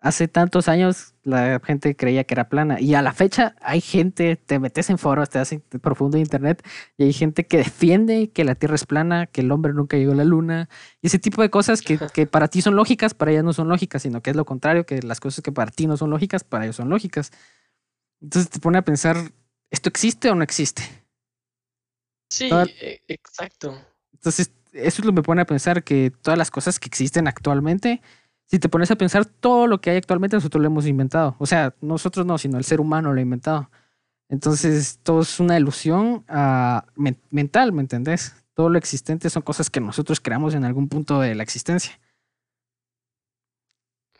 Hace 0.02 0.28
tantos 0.28 0.68
años 0.68 1.14
la 1.24 1.60
gente 1.62 1.94
creía 1.94 2.24
que 2.24 2.32
era 2.32 2.48
plana 2.48 2.80
y 2.80 2.94
a 2.94 3.02
la 3.02 3.12
fecha 3.12 3.54
hay 3.60 3.82
gente, 3.82 4.36
te 4.36 4.58
metes 4.58 4.88
en 4.88 4.96
foros, 4.96 5.28
te 5.28 5.38
haces 5.38 5.60
profundo 5.82 6.16
en 6.16 6.22
internet 6.22 6.66
y 6.96 7.04
hay 7.04 7.12
gente 7.12 7.46
que 7.46 7.58
defiende 7.58 8.30
que 8.30 8.44
la 8.44 8.54
Tierra 8.54 8.76
es 8.76 8.86
plana, 8.86 9.26
que 9.26 9.42
el 9.42 9.52
hombre 9.52 9.74
nunca 9.74 9.98
llegó 9.98 10.12
a 10.12 10.14
la 10.14 10.24
luna 10.24 10.70
y 11.02 11.08
ese 11.08 11.18
tipo 11.18 11.42
de 11.42 11.50
cosas 11.50 11.82
que, 11.82 11.98
que 12.14 12.26
para 12.26 12.48
ti 12.48 12.62
son 12.62 12.76
lógicas, 12.76 13.12
para 13.12 13.32
ellas 13.32 13.44
no 13.44 13.52
son 13.52 13.68
lógicas, 13.68 14.00
sino 14.00 14.22
que 14.22 14.30
es 14.30 14.36
lo 14.36 14.46
contrario, 14.46 14.86
que 14.86 15.02
las 15.02 15.20
cosas 15.20 15.42
que 15.42 15.52
para 15.52 15.70
ti 15.70 15.86
no 15.86 15.98
son 15.98 16.08
lógicas, 16.08 16.44
para 16.44 16.64
ellos 16.64 16.76
son 16.76 16.88
lógicas. 16.88 17.30
Entonces 18.22 18.50
te 18.50 18.58
pone 18.58 18.78
a 18.78 18.82
pensar, 18.82 19.16
¿esto 19.70 19.90
existe 19.90 20.30
o 20.30 20.34
no 20.34 20.42
existe? 20.42 20.82
Sí, 22.30 22.48
e, 22.80 23.02
exacto. 23.06 23.76
Entonces 24.14 24.50
eso 24.72 25.02
lo 25.02 25.12
me 25.12 25.22
pone 25.22 25.42
a 25.42 25.46
pensar 25.46 25.84
que 25.84 26.12
todas 26.22 26.38
las 26.38 26.50
cosas 26.50 26.78
que 26.78 26.86
existen 26.86 27.28
actualmente, 27.28 28.02
si 28.46 28.58
te 28.58 28.68
pones 28.68 28.90
a 28.90 28.96
pensar 28.96 29.24
todo 29.24 29.66
lo 29.66 29.80
que 29.80 29.90
hay 29.90 29.96
actualmente, 29.96 30.36
nosotros 30.36 30.60
lo 30.60 30.66
hemos 30.66 30.86
inventado. 30.86 31.36
O 31.38 31.46
sea, 31.46 31.74
nosotros 31.80 32.26
no, 32.26 32.38
sino 32.38 32.58
el 32.58 32.64
ser 32.64 32.80
humano 32.80 33.12
lo 33.12 33.18
ha 33.18 33.22
inventado. 33.22 33.70
Entonces, 34.28 35.00
todo 35.02 35.22
es 35.22 35.40
una 35.40 35.58
ilusión 35.58 36.24
uh, 36.28 37.02
mental, 37.30 37.72
¿me 37.72 37.82
entendés? 37.82 38.34
Todo 38.54 38.68
lo 38.68 38.78
existente 38.78 39.30
son 39.30 39.42
cosas 39.42 39.70
que 39.70 39.80
nosotros 39.80 40.20
creamos 40.20 40.54
en 40.54 40.64
algún 40.64 40.88
punto 40.88 41.20
de 41.20 41.34
la 41.34 41.42
existencia. 41.42 42.00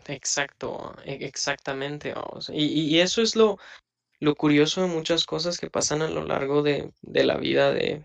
Exacto, 0.07 0.97
e-, 1.05 1.25
exactamente. 1.25 2.15
Y, 2.53 2.99
eso 2.99 3.23
es 3.23 3.37
lo, 3.37 3.59
lo 4.19 4.35
curioso 4.35 4.83
de 4.83 4.89
muchas 4.89 5.25
cosas 5.25 5.59
que 5.59 5.71
pasan 5.71 6.03
a 6.03 6.09
lo 6.09 6.25
largo 6.25 6.63
de, 6.63 6.93
de 7.03 7.25
la 7.25 7.37
vida 7.37 7.73
de, 7.73 8.05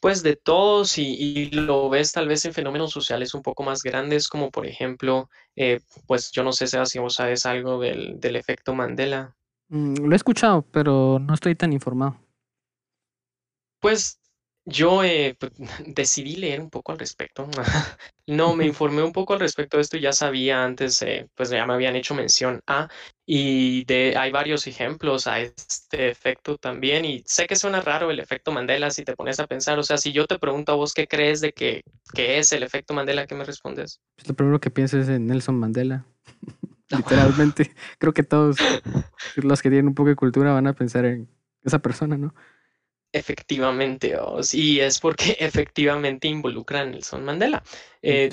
pues 0.00 0.22
de 0.22 0.36
todos 0.36 0.98
y, 0.98 1.50
lo 1.50 1.88
ves 1.88 2.12
tal 2.12 2.28
vez 2.28 2.44
en 2.44 2.52
fenómenos 2.52 2.90
sociales 2.90 3.34
un 3.34 3.42
poco 3.42 3.62
más 3.62 3.82
grandes, 3.82 4.28
como 4.28 4.50
por 4.50 4.66
ejemplo, 4.66 5.28
eh, 5.56 5.80
pues 6.06 6.30
yo 6.30 6.42
no 6.42 6.52
sé 6.52 6.66
si 6.66 6.98
vos 6.98 7.14
sabes 7.14 7.46
algo 7.46 7.80
del, 7.80 8.20
del 8.20 8.36
efecto 8.36 8.74
Mandela. 8.74 9.36
Mm, 9.68 10.06
lo 10.06 10.12
he 10.12 10.16
escuchado, 10.16 10.62
pero 10.62 11.18
no 11.18 11.34
estoy 11.34 11.54
tan 11.54 11.72
informado. 11.72 12.16
Pues 13.80 14.20
yo 14.68 15.02
eh, 15.02 15.34
pues, 15.38 15.52
decidí 15.86 16.36
leer 16.36 16.60
un 16.60 16.70
poco 16.70 16.92
al 16.92 16.98
respecto. 16.98 17.48
no, 18.26 18.54
me 18.54 18.66
informé 18.66 19.02
un 19.02 19.12
poco 19.12 19.32
al 19.32 19.40
respecto 19.40 19.78
de 19.78 19.82
esto, 19.82 19.96
ya 19.96 20.12
sabía 20.12 20.64
antes, 20.64 21.00
eh, 21.02 21.28
pues 21.34 21.50
ya 21.50 21.66
me 21.66 21.72
habían 21.72 21.96
hecho 21.96 22.14
mención 22.14 22.60
a, 22.66 22.88
y 23.26 23.84
de, 23.84 24.14
hay 24.16 24.30
varios 24.30 24.66
ejemplos 24.66 25.26
a 25.26 25.40
este 25.40 26.10
efecto 26.10 26.58
también, 26.58 27.04
y 27.04 27.22
sé 27.26 27.46
que 27.46 27.56
suena 27.56 27.80
raro 27.80 28.10
el 28.10 28.20
efecto 28.20 28.52
Mandela 28.52 28.90
si 28.90 29.04
te 29.04 29.16
pones 29.16 29.40
a 29.40 29.46
pensar, 29.46 29.78
o 29.78 29.82
sea, 29.82 29.96
si 29.96 30.12
yo 30.12 30.26
te 30.26 30.38
pregunto 30.38 30.72
a 30.72 30.76
vos 30.76 30.92
qué 30.92 31.06
crees 31.06 31.40
de 31.40 31.52
que, 31.52 31.82
es 32.14 32.52
el 32.52 32.62
efecto 32.62 32.94
Mandela, 32.94 33.26
¿qué 33.26 33.34
me 33.34 33.44
respondes? 33.44 34.00
Pues 34.16 34.28
lo 34.28 34.34
primero 34.34 34.60
que 34.60 34.70
pienso 34.70 34.98
es 34.98 35.08
en 35.08 35.26
Nelson 35.26 35.58
Mandela. 35.58 36.04
Literalmente, 36.90 37.74
creo 37.98 38.14
que 38.14 38.22
todos 38.22 38.56
los 39.36 39.60
que 39.60 39.68
tienen 39.68 39.88
un 39.88 39.94
poco 39.94 40.08
de 40.08 40.16
cultura 40.16 40.54
van 40.54 40.66
a 40.66 40.72
pensar 40.72 41.04
en 41.04 41.28
esa 41.62 41.80
persona, 41.80 42.16
¿no? 42.16 42.34
Efectivamente, 43.10 44.14
y 44.52 44.80
es 44.80 45.00
porque 45.00 45.36
efectivamente 45.40 46.28
involucra 46.28 46.80
a 46.80 46.84
Nelson 46.84 47.24
Mandela. 47.24 47.62
Eh, 48.02 48.28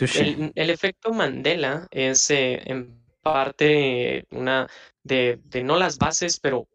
el, 0.55 0.69
efecto 0.69 1.13
Mandela 1.13 1.87
es 1.91 2.29
eh, 2.29 2.61
en 2.65 3.01
parte 3.21 4.25
una 4.31 4.67
de, 5.03 5.39
no 5.63 5.77
las 5.77 5.97
bases, 5.97 6.39
pero 6.39 6.67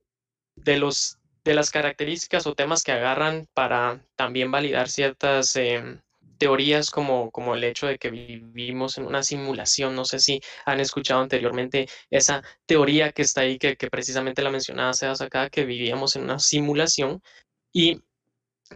de 0.56 0.78
los 0.78 1.16
de 1.44 1.54
las 1.54 1.70
características 1.70 2.46
o 2.46 2.54
temas 2.54 2.82
que 2.82 2.92
agarran 2.92 3.46
para 3.54 4.04
también 4.14 4.50
validar 4.50 4.90
ciertas 4.90 5.56
em, 5.56 5.98
teorías 6.36 6.90
como, 6.90 7.30
como 7.30 7.54
el 7.54 7.64
hecho 7.64 7.86
de 7.86 7.98
que 7.98 8.10
vivimos 8.10 8.98
en 8.98 9.06
una 9.06 9.22
simulación. 9.22 9.94
No 9.94 10.04
sé 10.04 10.18
si 10.18 10.40
han 10.66 10.80
escuchado 10.80 11.22
anteriormente 11.22 11.88
esa 12.10 12.42
teoría 12.66 13.12
que 13.12 13.22
está 13.22 13.42
ahí, 13.42 13.58
que, 13.58 13.76
que 13.76 13.88
precisamente 13.88 14.42
la 14.42 14.50
mencionaba 14.50 14.92
Sebas 14.92 15.22
acá, 15.22 15.48
que 15.48 15.64
vivíamos 15.64 16.16
en 16.16 16.24
una 16.24 16.38
simulación 16.38 17.22
y 17.72 18.00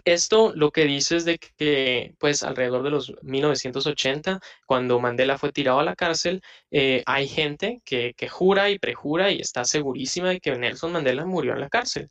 esto 0.05 0.53
lo 0.55 0.71
que 0.73 0.85
dice 0.85 1.17
es 1.17 1.25
de 1.25 1.39
que, 1.39 2.15
pues, 2.19 2.43
alrededor 2.43 2.83
de 2.83 2.91
los 2.91 3.13
1980, 3.23 4.41
cuando 4.67 5.01
Mandela 5.01 5.39
fue 5.39 5.53
tirado 5.53 5.79
a 5.81 5.85
la 5.85 5.95
cárcel, 5.95 6.43
eh, 6.71 7.03
hay 7.07 7.29
gente 7.29 7.81
que, 7.85 8.15
que, 8.17 8.29
jura 8.29 8.71
y 8.71 8.79
prejura 8.79 9.31
y 9.31 9.41
está 9.41 9.65
segurísima 9.65 10.31
de 10.31 10.41
que 10.41 10.57
Nelson 10.57 10.93
Mandela 10.93 11.25
murió 11.25 11.53
en 11.53 11.61
la 11.61 11.69
cárcel. 11.69 12.11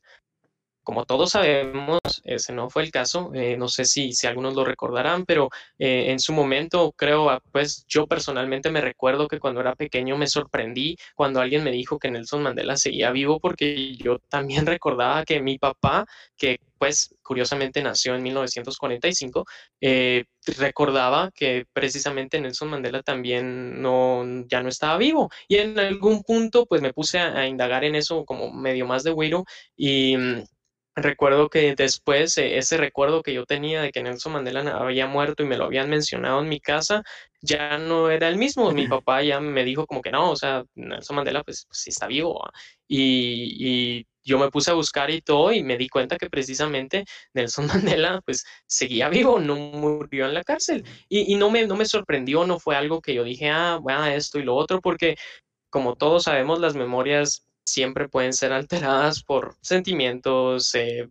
Como 0.84 1.06
todos 1.06 1.32
sabemos, 1.32 2.00
ese 2.26 2.52
no 2.52 2.70
fue 2.70 2.84
el 2.84 2.92
caso. 2.92 3.32
Eh, 3.34 3.56
no 3.58 3.70
sé 3.70 3.86
si, 3.86 4.12
si 4.12 4.28
algunos 4.28 4.54
lo 4.54 4.66
recordarán, 4.66 5.26
pero 5.26 5.50
eh, 5.80 6.12
en 6.12 6.20
su 6.20 6.34
momento 6.34 6.92
creo, 6.98 7.30
ah, 7.30 7.42
pues 7.54 7.86
yo 7.88 8.06
personalmente 8.06 8.70
me 8.70 8.82
recuerdo 8.82 9.30
que 9.30 9.40
cuando 9.40 9.62
era 9.62 9.76
pequeño 9.76 10.18
me 10.18 10.28
sorprendí 10.28 10.98
cuando 11.16 11.40
alguien 11.40 11.64
me 11.64 11.72
dijo 11.72 12.00
que 12.00 12.12
Nelson 12.12 12.44
Mandela 12.44 12.76
seguía 12.76 13.12
vivo 13.12 13.40
porque 13.40 13.96
yo 13.96 14.20
también 14.20 14.66
recordaba 14.78 15.24
que 15.24 15.42
mi 15.42 15.58
papá, 15.58 16.06
que 16.36 16.60
pues 16.84 17.16
curiosamente 17.22 17.82
nació 17.82 18.14
en 18.14 18.24
1945, 18.24 19.46
eh, 19.80 20.26
recordaba 20.58 21.32
que 21.34 21.66
precisamente 21.72 22.42
Nelson 22.42 22.70
Mandela 22.72 23.02
también 23.02 23.82
no, 23.82 24.26
ya 24.50 24.62
no 24.62 24.68
estaba 24.68 24.98
vivo. 24.98 25.30
Y 25.48 25.60
en 25.60 25.80
algún 25.80 26.24
punto 26.24 26.66
pues 26.66 26.82
me 26.82 26.92
puse 26.92 27.20
a, 27.20 27.38
a 27.38 27.48
indagar 27.48 27.86
en 27.86 27.96
eso 27.96 28.26
como 28.26 28.52
medio 28.52 28.86
más 28.86 29.04
de 29.06 29.12
güiro 29.12 29.46
y 29.78 30.18
mm, 30.18 30.44
Recuerdo 30.96 31.50
que 31.50 31.74
después 31.76 32.38
eh, 32.38 32.58
ese 32.58 32.78
recuerdo 32.78 33.24
que 33.24 33.34
yo 33.34 33.46
tenía 33.48 33.82
de 33.82 33.92
que 33.92 34.04
Nelson 34.04 34.34
Mandela 34.34 34.62
había 34.78 35.08
muerto 35.08 35.42
y 35.42 35.48
me 35.48 35.58
lo 35.58 35.66
habían 35.66 35.90
mencionado 35.90 36.42
en 36.42 36.50
mi 36.50 36.60
casa, 36.60 37.02
ya 37.42 37.80
no 37.80 38.12
era 38.12 38.28
el 38.28 38.38
mismo. 38.38 38.72
Mi 38.72 38.88
papá 39.02 39.24
ya 39.24 39.40
me 39.40 39.64
dijo 39.64 39.88
como 39.88 40.02
que 40.02 40.12
no, 40.12 40.30
o 40.32 40.36
sea, 40.36 40.64
Nelson 40.76 41.16
Mandela 41.16 41.44
pues, 41.44 41.66
pues 41.68 41.80
sí 41.80 41.90
está 41.90 42.06
vivo. 42.06 42.40
Y, 42.88 43.98
y, 44.00 44.08
yo 44.24 44.40
me 44.40 44.50
puse 44.50 44.72
a 44.72 44.76
buscar 44.76 45.10
y 45.12 45.22
todo 45.22 45.52
y 45.52 45.64
me 45.64 45.78
di 45.78 45.90
cuenta 45.90 46.18
que 46.18 46.30
precisamente 46.30 47.06
Nelson 47.34 47.68
Mandela 47.98 48.22
pues 48.26 48.46
seguía 48.66 49.10
vivo, 49.10 49.40
no 49.40 49.56
murió 49.56 50.26
en 50.26 50.34
la 50.34 50.44
cárcel. 50.44 50.84
Y, 51.10 51.34
y 51.34 51.36
no, 51.36 51.50
me, 51.50 51.66
no 51.68 51.76
me 51.76 51.86
sorprendió, 51.86 52.46
no 52.46 52.60
fue 52.60 52.76
algo 52.76 53.02
que 53.02 53.14
yo 53.14 53.24
dije, 53.24 53.50
ah, 53.50 53.80
bueno, 53.82 54.06
esto 54.06 54.40
y 54.40 54.44
lo 54.44 54.56
otro, 54.56 54.82
porque 54.82 55.16
como 55.70 55.96
todos 55.96 56.24
sabemos, 56.24 56.60
las 56.60 56.76
memorias 56.76 57.48
siempre 57.66 58.08
pueden 58.08 58.34
ser 58.34 58.54
alteradas 58.54 59.24
por 59.24 59.56
sentimientos, 59.62 60.76
eh, 60.76 61.10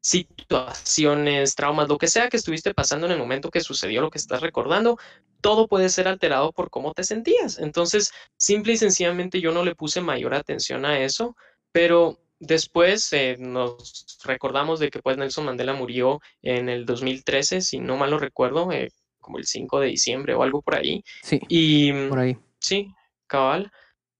situaciones, 0.00 1.54
traumas, 1.54 1.88
lo 1.88 1.98
que 1.98 2.06
sea 2.06 2.28
que 2.28 2.38
estuviste 2.38 2.72
pasando 2.72 3.06
en 3.06 3.12
el 3.12 3.18
momento 3.18 3.50
que 3.50 3.60
sucedió 3.60 4.00
lo 4.00 4.10
que 4.10 4.18
estás 4.18 4.40
recordando, 4.40 4.98
todo 5.40 5.68
puede 5.68 5.88
ser 5.90 6.08
alterado 6.08 6.52
por 6.52 6.70
cómo 6.70 6.94
te 6.94 7.04
sentías. 7.04 7.58
Entonces, 7.58 8.12
simple 8.38 8.74
y 8.74 8.76
sencillamente 8.78 9.40
yo 9.40 9.52
no 9.52 9.64
le 9.64 9.74
puse 9.74 10.00
mayor 10.00 10.34
atención 10.34 10.86
a 10.86 11.00
eso, 11.00 11.36
pero 11.72 12.18
después 12.40 13.12
eh, 13.12 13.36
nos 13.38 14.18
recordamos 14.24 14.80
de 14.80 14.90
que 14.90 15.00
pues 15.00 15.16
Nelson 15.16 15.44
Mandela 15.44 15.74
murió 15.74 16.20
en 16.42 16.68
el 16.68 16.86
2013, 16.86 17.60
si 17.60 17.78
no 17.78 17.96
mal 17.96 18.10
lo 18.10 18.18
recuerdo, 18.18 18.70
eh, 18.72 18.90
como 19.18 19.38
el 19.38 19.46
5 19.46 19.80
de 19.80 19.88
diciembre 19.88 20.34
o 20.34 20.42
algo 20.42 20.62
por 20.62 20.76
ahí. 20.76 21.02
Sí. 21.22 21.40
Y 21.48 21.92
por 22.08 22.18
ahí. 22.18 22.36
Sí, 22.60 22.92
cabal. 23.26 23.70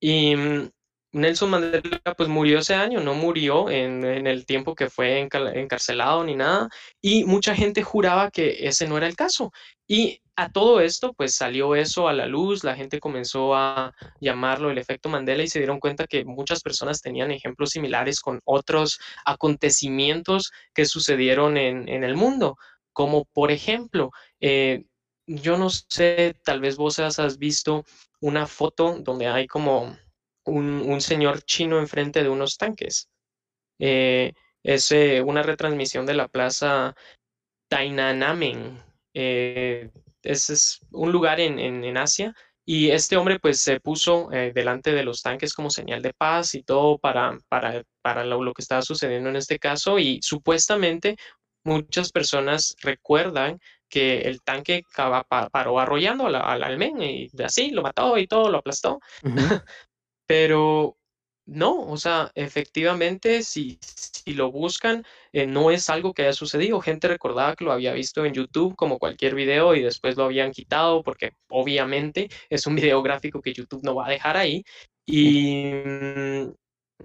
Y 0.00 0.36
mm, 0.36 0.70
Nelson 1.12 1.50
Mandela 1.50 2.14
pues 2.16 2.28
murió 2.28 2.58
ese 2.58 2.74
año, 2.74 3.00
no 3.00 3.14
murió 3.14 3.70
en, 3.70 4.04
el 4.04 4.44
tiempo 4.44 4.74
que 4.74 4.90
fue 4.90 5.20
encarcelado 5.20 6.22
ni 6.24 6.34
nada, 6.36 6.68
y 7.00 7.24
mucha 7.24 7.54
gente 7.54 7.82
juraba 7.82 8.30
que 8.30 8.68
ese 8.68 8.86
no 8.86 8.98
era 8.98 9.06
el 9.06 9.16
caso. 9.16 9.50
Y 9.86 10.20
a 10.36 10.50
todo 10.50 10.80
esto 10.80 11.14
pues 11.14 11.34
salió 11.34 11.74
eso 11.74 12.08
a 12.08 12.12
la 12.12 12.26
luz, 12.26 12.62
la 12.62 12.76
gente 12.76 13.00
comenzó 13.00 13.54
a 13.54 13.92
llamarlo 14.20 14.70
el 14.70 14.78
efecto 14.78 15.08
Mandela 15.08 15.42
y 15.42 15.48
se 15.48 15.58
dieron 15.58 15.80
cuenta 15.80 16.06
que 16.06 16.24
muchas 16.24 16.60
personas 16.60 17.00
tenían 17.00 17.30
ejemplos 17.30 17.70
similares 17.70 18.20
con 18.20 18.40
otros 18.44 19.00
acontecimientos 19.24 20.52
que 20.74 20.84
sucedieron 20.84 21.56
en, 21.56 22.04
el 22.04 22.16
mundo, 22.16 22.56
como 22.92 23.24
por 23.24 23.50
ejemplo, 23.50 24.10
eh, 24.40 24.84
yo 25.26 25.56
no 25.58 25.70
sé, 25.70 26.36
tal 26.44 26.60
vez 26.60 26.76
vos 26.76 26.98
has 26.98 27.38
visto 27.38 27.84
una 28.20 28.46
foto 28.46 28.98
donde 29.00 29.26
hay 29.26 29.46
como 29.46 29.96
un, 30.48 31.00
señor 31.00 31.42
chino 31.42 31.78
enfrente 31.78 32.22
de 32.22 32.28
unos 32.28 32.56
tanques. 32.56 33.08
Eh, 33.78 34.32
es 34.62 34.90
eh, 34.92 35.22
una 35.22 35.42
retransmisión 35.42 36.06
de 36.06 36.14
la 36.14 36.28
plaza 36.28 36.94
Tainanamen. 37.68 38.82
Eh, 39.14 39.90
es 40.22 40.80
un 40.90 41.12
lugar 41.12 41.40
en, 41.40 41.96
Asia. 41.96 42.34
Y 42.64 42.90
este 42.90 43.16
hombre 43.16 43.38
pues 43.38 43.60
se 43.60 43.80
puso 43.80 44.28
delante 44.28 44.92
de 44.92 45.02
los 45.02 45.22
tanques 45.22 45.54
como 45.54 45.70
señal 45.70 46.02
de 46.02 46.12
paz 46.12 46.54
y 46.54 46.62
todo 46.62 46.98
para, 46.98 47.38
para, 47.48 47.82
para 48.02 48.26
lo, 48.26 48.52
que 48.52 48.60
estaba 48.60 48.82
sucediendo 48.82 49.30
en 49.30 49.36
este 49.36 49.58
caso. 49.58 49.98
Y 49.98 50.20
supuestamente 50.20 51.16
muchas 51.64 52.12
personas 52.12 52.76
recuerdan 52.82 53.58
que 53.88 54.20
el 54.20 54.42
tanque 54.42 54.82
paró 55.50 55.80
arrollando 55.80 56.26
al, 56.26 56.34
al 56.34 56.62
almen 56.62 57.00
y 57.00 57.30
así 57.42 57.70
lo 57.70 57.80
mató 57.80 58.18
y 58.18 58.26
todo, 58.26 58.50
lo 58.50 58.58
aplastó. 58.58 59.00
Pero 60.28 60.98
no, 61.46 61.80
o 61.80 61.96
sea, 61.96 62.30
efectivamente, 62.34 63.42
si, 63.42 63.78
si 63.80 64.34
lo 64.34 64.52
buscan, 64.52 65.04
eh, 65.32 65.46
no 65.46 65.70
es 65.70 65.88
algo 65.88 66.12
que 66.12 66.22
haya 66.22 66.34
sucedido. 66.34 66.80
Gente 66.80 67.08
recordaba 67.08 67.56
que 67.56 67.64
lo 67.64 67.72
había 67.72 67.94
visto 67.94 68.26
en 68.26 68.34
YouTube 68.34 68.76
como 68.76 68.98
cualquier 68.98 69.34
video 69.34 69.74
y 69.74 69.82
después 69.82 70.16
lo 70.18 70.24
habían 70.24 70.52
quitado 70.52 71.02
porque 71.02 71.32
obviamente 71.48 72.28
es 72.50 72.66
un 72.66 72.74
video 72.76 73.02
gráfico 73.02 73.40
que 73.40 73.54
YouTube 73.54 73.82
no 73.82 73.94
va 73.94 74.06
a 74.08 74.10
dejar 74.10 74.36
ahí. 74.36 74.62
Y, 75.06 75.72
mm, 75.72 76.52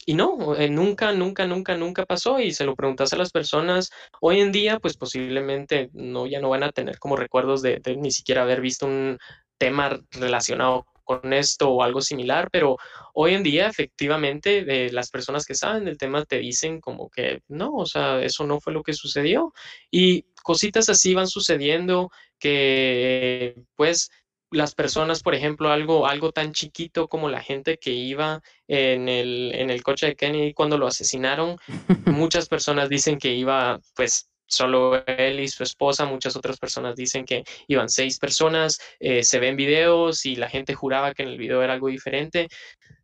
y 0.06 0.14
no, 0.16 0.56
eh, 0.58 0.70
nunca, 0.70 1.14
nunca, 1.14 1.48
nunca, 1.48 1.78
nunca 1.78 2.06
pasó. 2.06 2.40
Y 2.42 2.52
se 2.54 2.66
lo 2.66 2.76
preguntas 2.76 3.14
a 3.14 3.18
las 3.18 3.32
personas 3.32 3.92
hoy 4.22 4.42
en 4.42 4.52
día, 4.52 4.80
pues 4.80 4.98
posiblemente 4.98 5.90
no, 5.94 6.28
ya 6.28 6.42
no 6.42 6.50
van 6.50 6.64
a 6.64 6.72
tener 6.74 7.00
como 7.00 7.16
recuerdos 7.16 7.62
de, 7.62 7.80
de 7.80 7.96
ni 7.96 8.12
siquiera 8.12 8.42
haber 8.44 8.60
visto 8.62 8.88
un 8.88 9.18
tema 9.58 10.02
relacionado 10.12 10.86
con 11.04 11.34
esto 11.34 11.70
o 11.70 11.84
algo 11.84 12.02
similar, 12.02 12.50
pero 12.52 12.78
hoy 13.14 13.34
en 13.34 13.44
día 13.44 13.68
efectivamente 13.68 14.66
eh, 14.68 14.92
las 14.92 15.10
personas 15.10 15.46
que 15.46 15.56
saben 15.56 15.86
del 15.86 15.98
tema 15.98 16.26
te 16.26 16.40
dicen 16.40 16.82
como 16.82 17.10
que 17.10 17.42
no, 17.48 17.74
o 17.74 17.86
sea, 17.86 18.22
eso 18.24 18.46
no 18.46 18.60
fue 18.60 18.74
lo 18.74 18.84
que 18.84 18.94
sucedió. 18.94 19.54
Y 19.92 20.26
cositas 20.42 20.90
así 20.90 21.14
van 21.14 21.28
sucediendo 21.28 22.12
que 22.40 23.56
pues 23.76 24.10
las 24.54 24.76
personas, 24.76 25.24
por 25.24 25.36
ejemplo, 25.36 25.72
algo, 25.72 26.08
algo 26.08 26.32
tan 26.32 26.54
chiquito 26.54 27.08
como 27.08 27.28
la 27.30 27.42
gente 27.42 27.78
que 27.78 27.92
iba 27.92 28.42
en 28.68 29.10
el, 29.10 29.52
en 29.56 29.70
el 29.70 29.82
coche 29.82 30.08
de 30.08 30.16
Kennedy 30.16 30.54
cuando 30.54 30.78
lo 30.78 30.88
asesinaron, 30.88 31.58
muchas 32.06 32.48
personas 32.48 32.90
dicen 32.90 33.18
que 33.18 33.34
iba 33.34 33.80
pues 33.96 34.30
solo 34.54 35.04
él 35.06 35.40
y 35.40 35.48
su 35.48 35.64
esposa, 35.64 36.06
muchas 36.06 36.36
otras 36.36 36.58
personas 36.58 36.96
dicen 36.96 37.26
que 37.26 37.44
iban 37.68 37.90
seis 37.90 38.20
personas, 38.20 38.80
eh, 39.00 39.24
se 39.24 39.40
ven 39.40 39.56
videos 39.56 40.26
y 40.26 40.36
la 40.36 40.50
gente 40.50 40.74
juraba 40.76 41.14
que 41.14 41.24
en 41.24 41.30
el 41.30 41.38
video 41.38 41.62
era 41.62 41.74
algo 41.74 41.88
diferente. 41.88 42.48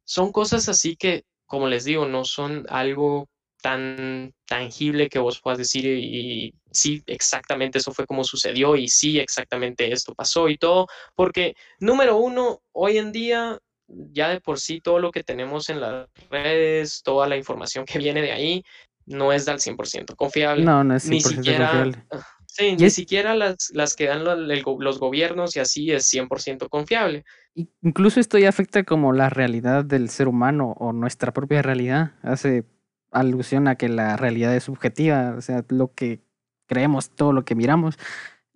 Son 0.04 0.32
cosas 0.32 0.70
así 0.70 0.96
que, 0.96 1.24
como 1.46 1.68
les 1.68 1.84
digo, 1.86 2.08
no 2.08 2.26
son 2.26 2.66
algo 2.70 3.28
tan 3.62 4.34
tangible 4.46 5.10
que 5.10 5.20
vos 5.20 5.42
puedas 5.42 5.58
decir 5.58 5.86
y, 5.86 6.54
sí, 6.72 7.04
exactamente 7.08 7.80
eso 7.80 7.92
fue 7.92 8.06
como 8.06 8.24
sucedió 8.24 8.76
y 8.76 8.88
sí, 8.88 9.20
exactamente 9.20 9.92
esto 9.92 10.16
pasó 10.16 10.50
y 10.50 10.58
todo, 10.58 10.88
porque 11.16 11.56
número 11.80 12.18
uno, 12.18 12.62
hoy 12.72 12.98
en 12.98 13.12
día 13.12 13.60
ya 13.88 14.30
de 14.30 14.40
por 14.40 14.60
sí 14.60 14.82
todo 14.82 15.00
lo 15.00 15.12
que 15.12 15.24
tenemos 15.24 15.70
en 15.70 15.82
las 15.82 16.08
redes, 16.30 17.02
toda 17.04 17.28
la 17.28 17.38
información 17.38 17.86
que 17.86 18.00
viene 18.00 18.22
de 18.22 18.32
ahí, 18.32 18.64
no 19.10 19.34
es 19.34 19.46
del 19.46 19.58
100% 19.58 20.16
confiable. 20.16 20.64
No, 20.64 20.84
no 20.84 20.96
es 20.96 21.10
100% 21.10 21.12
ni 21.12 21.22
siquiera, 21.22 21.72
confiable. 21.72 21.98
Sí, 22.46 22.76
ni 22.76 22.90
siquiera 22.90 23.36
las, 23.36 23.70
las 23.74 23.96
que 23.96 24.08
dan 24.08 24.24
los, 24.24 25.00
gobiernos 25.00 25.56
y 25.56 25.60
así 25.60 25.92
es 25.92 26.12
100% 26.12 26.68
confiable. 26.70 27.24
Incluso 27.82 28.20
esto 28.20 28.38
ya 28.38 28.50
afecta 28.50 28.84
como 28.84 29.14
la 29.14 29.30
realidad 29.30 29.86
del 29.86 30.10
ser 30.10 30.28
humano 30.28 30.76
o 30.80 30.92
nuestra 30.92 31.32
propia 31.32 31.62
realidad. 31.62 32.14
Hace 32.22 32.66
alusión 33.12 33.68
a 33.68 33.76
que 33.76 33.90
la 33.90 34.18
realidad 34.18 34.56
es 34.56 34.64
subjetiva, 34.64 35.36
o 35.38 35.42
sea, 35.42 35.64
lo 35.70 35.94
que 35.94 36.22
creemos, 36.66 37.12
todo 37.12 37.34
lo 37.34 37.46
que 37.46 37.56
miramos. 37.56 37.98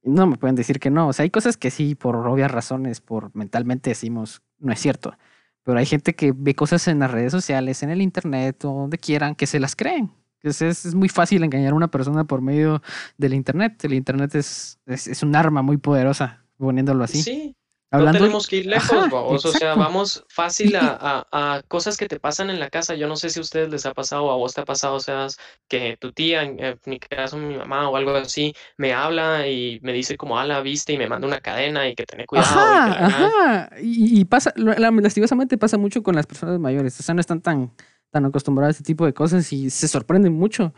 No 0.03 0.27
me 0.27 0.37
pueden 0.37 0.55
decir 0.55 0.79
que 0.79 0.89
no. 0.89 1.07
O 1.07 1.13
sea, 1.13 1.23
hay 1.23 1.29
cosas 1.29 1.55
que 1.55 1.71
sí, 1.71 1.95
por 1.95 2.15
obvias 2.15 2.51
razones, 2.51 2.99
por 2.99 3.33
mentalmente 3.35 3.91
decimos, 3.91 4.41
no 4.59 4.73
es 4.73 4.79
cierto. 4.79 5.15
Pero 5.63 5.77
hay 5.77 5.85
gente 5.85 6.13
que 6.13 6.33
ve 6.35 6.55
cosas 6.55 6.87
en 6.87 6.99
las 6.99 7.11
redes 7.11 7.31
sociales, 7.31 7.83
en 7.83 7.89
el 7.89 8.01
internet 8.01 8.65
o 8.65 8.73
donde 8.73 8.97
quieran, 8.97 9.35
que 9.35 9.47
se 9.47 9.59
las 9.59 9.75
creen. 9.75 10.11
Es, 10.43 10.61
es, 10.61 10.93
muy 10.93 11.07
fácil 11.07 11.41
engañar 11.43 11.71
a 11.71 11.75
una 11.75 11.87
persona 11.87 12.25
por 12.25 12.41
medio 12.41 12.81
del 13.17 13.33
Internet. 13.33 13.83
El 13.85 13.93
Internet 13.93 14.35
es, 14.35 14.77
es, 14.85 15.23
un 15.23 15.35
arma 15.35 15.61
muy 15.61 15.77
poderosa, 15.77 16.43
poniéndolo 16.57 17.05
así. 17.05 17.23
Sí, 17.23 17.55
no 17.93 18.11
tenemos 18.11 18.47
que 18.47 18.57
ir 18.57 18.65
lejos, 18.65 19.07
o 19.11 19.37
sea, 19.37 19.75
vamos 19.75 20.25
fácil 20.27 20.75
a, 20.75 21.27
a, 21.31 21.61
cosas 21.67 21.95
que 21.95 22.07
te 22.07 22.19
pasan 22.19 22.49
en 22.49 22.59
la 22.59 22.69
casa. 22.69 22.95
Yo 22.95 23.07
no 23.07 23.15
sé 23.15 23.29
si 23.29 23.39
a 23.39 23.41
ustedes 23.41 23.69
les 23.69 23.85
ha 23.85 23.93
pasado 23.93 24.25
o 24.25 24.31
a 24.31 24.35
vos 24.35 24.53
te 24.53 24.61
ha 24.61 24.65
pasado, 24.65 24.95
o 24.95 24.99
sea, 24.99 25.27
que 25.69 25.95
tu 25.97 26.11
tía, 26.11 26.41
en, 26.41 26.79
mi 26.85 26.99
caso 26.99 27.37
mi 27.37 27.55
mamá 27.55 27.87
o 27.89 27.95
algo 27.95 28.11
así, 28.15 28.53
me 28.77 28.93
habla 28.93 29.47
y 29.47 29.79
me 29.81 29.93
dice 29.93 30.17
como, 30.17 30.39
ah, 30.39 30.45
la 30.45 30.61
viste 30.61 30.93
y 30.93 30.97
me 30.97 31.07
manda 31.07 31.27
una 31.27 31.39
cadena 31.39 31.87
y 31.87 31.95
que 31.95 32.05
tener 32.05 32.25
cuidado. 32.25 32.49
Ajá, 32.49 33.05
ajá. 33.05 33.69
Y, 33.81 34.19
y, 34.19 34.25
pasa, 34.25 34.51
lastimosamente 34.57 35.57
pasa 35.57 35.77
mucho 35.77 36.01
con 36.01 36.15
las 36.15 36.25
personas 36.25 36.59
mayores, 36.59 36.99
o 36.99 37.03
sea, 37.03 37.13
no 37.13 37.21
están 37.21 37.41
tan 37.41 37.71
tan 38.13 38.25
acostumbrado 38.25 38.67
a 38.67 38.71
este 38.71 38.83
tipo 38.83 39.05
de 39.05 39.13
cosas 39.13 39.51
y 39.51 39.71
se 39.71 39.87
sorprenden 39.87 40.33
mucho. 40.33 40.73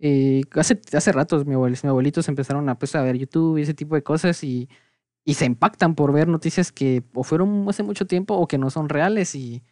Eh, 0.00 0.42
hace, 0.52 0.80
hace 0.92 1.12
ratos 1.12 1.44
mi 1.46 1.54
abuelitos, 1.54 1.84
mi 1.84 1.90
abuelitos 1.90 2.28
empezaron 2.28 2.68
a, 2.68 2.78
pues, 2.78 2.94
a 2.94 3.02
ver 3.02 3.16
YouTube 3.18 3.58
y 3.58 3.62
ese 3.62 3.74
tipo 3.74 3.94
de 3.94 4.02
cosas 4.02 4.42
y, 4.42 4.68
y, 5.24 5.34
se 5.34 5.44
impactan 5.44 5.94
por 5.94 6.12
ver 6.12 6.28
noticias 6.28 6.72
que 6.72 7.02
o 7.14 7.24
fueron 7.24 7.66
hace 7.68 7.82
mucho 7.82 8.06
tiempo 8.06 8.34
o 8.34 8.48
que 8.48 8.58
no 8.58 8.70
son 8.70 8.88
reales 8.88 9.34
y, 9.34 9.62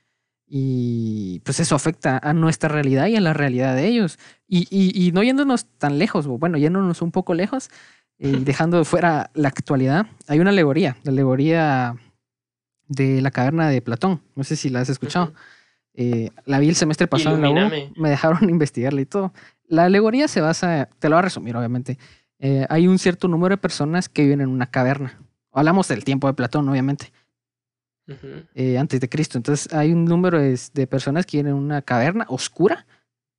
y 0.46 1.40
pues 1.40 1.59
eso 1.61 1.74
afecta 1.74 2.18
a 2.22 2.35
nuestra 2.35 2.68
realidad 2.68 3.07
y 3.07 3.16
a 3.16 3.20
la 3.20 3.33
realidad 3.33 3.74
de 3.74 3.87
ellos. 3.87 4.18
Y, 4.46 4.66
y, 4.70 5.12
no 5.12 5.22
yéndonos 5.22 5.66
tan 5.79 5.98
lejos, 5.98 6.26
o 6.26 6.38
bueno, 6.38 6.59
yéndonos 6.59 7.00
un 7.02 7.12
poco 7.12 7.33
lejos 7.33 7.70
y 8.18 8.29
eh, 8.29 8.40
dejando 8.42 8.79
de 8.79 8.85
fuera 8.85 9.31
la 9.35 9.48
actualidad, 9.48 10.07
hay 10.29 10.40
una 10.40 10.50
alegoría, 10.50 10.96
la 11.05 11.12
alegoría 11.12 11.96
de 12.88 13.22
la 13.22 13.31
caverna 13.31 13.70
de 13.70 13.81
Platón. 13.81 14.20
No 14.35 14.44
sé 14.44 14.57
si 14.57 14.68
la 14.68 14.81
has 14.81 14.88
escuchado. 14.90 15.33
Eh, 15.98 16.30
la 16.44 16.59
vi 16.59 16.68
el 16.68 16.76
semestre 16.76 17.06
pasado 17.06 17.37
en 17.37 17.42
la 17.42 17.50
U, 17.50 17.70
me 17.96 18.11
dejaron 18.11 18.48
investigarla 18.50 19.00
y 19.00 19.06
todo. 19.06 19.32
La 19.66 19.85
alegoría 19.85 20.28
se 20.28 20.42
basa, 20.42 20.90
te 20.98 21.09
lo 21.09 21.16
voy 21.16 21.20
a 21.20 21.22
resumir 21.22 21.56
obviamente, 21.56 21.98
eh, 22.38 22.66
hay 22.68 22.87
un 22.87 22.98
cierto 22.98 23.28
número 23.28 23.54
de 23.54 23.59
personas 23.59 24.09
que 24.09 24.22
viven 24.22 24.42
en 24.42 24.48
una 24.48 24.66
caverna. 24.66 25.18
Hablamos 25.52 25.88
del 25.88 26.04
tiempo 26.04 26.26
de 26.26 26.35
Platón, 26.35 26.68
obviamente, 26.68 27.12
eh, 28.54 28.76
antes 28.76 29.00
de 29.00 29.09
Cristo. 29.09 29.38
Entonces 29.38 29.72
hay 29.72 29.92
un 29.92 30.04
número 30.04 30.38
de, 30.38 30.87
personas 30.87 31.24
que 31.24 31.38
viven 31.38 31.52
en 31.52 31.59
una 31.59 31.80
caverna 31.80 32.26
oscura 32.28 32.87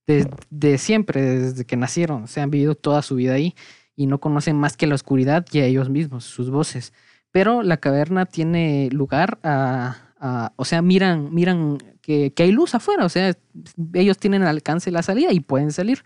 desde 0.07 0.79
siempre, 0.79 1.21
desde 1.21 1.65
que 1.65 1.77
nacieron, 1.77 2.27
se 2.27 2.41
han 2.41 2.49
vivido 2.49 2.75
toda 2.75 3.01
su 3.01 3.15
vida 3.15 3.33
ahí 3.33 3.55
y 3.95 4.07
no 4.07 4.19
conocen 4.19 4.55
más 4.55 4.77
que 4.77 4.87
la 4.87 4.95
oscuridad 4.95 5.45
y 5.51 5.59
a 5.59 5.65
ellos 5.65 5.89
mismos, 5.89 6.23
sus 6.23 6.49
voces. 6.49 6.93
Pero 7.31 7.61
la 7.61 7.77
caverna 7.77 8.25
tiene 8.25 8.89
lugar 8.91 9.37
a, 9.43 10.06
o 10.19 10.65
sea, 10.65 10.81
miran, 10.81 11.33
miran 11.33 11.77
que, 12.01 12.33
hay 12.37 12.51
luz 12.51 12.75
afuera, 12.75 13.05
o 13.05 13.09
sea, 13.09 13.33
ellos 13.93 14.17
tienen 14.17 14.41
al 14.43 14.49
alcance 14.49 14.91
la 14.91 15.03
salida 15.03 15.31
y 15.31 15.39
pueden 15.39 15.71
salir, 15.71 16.03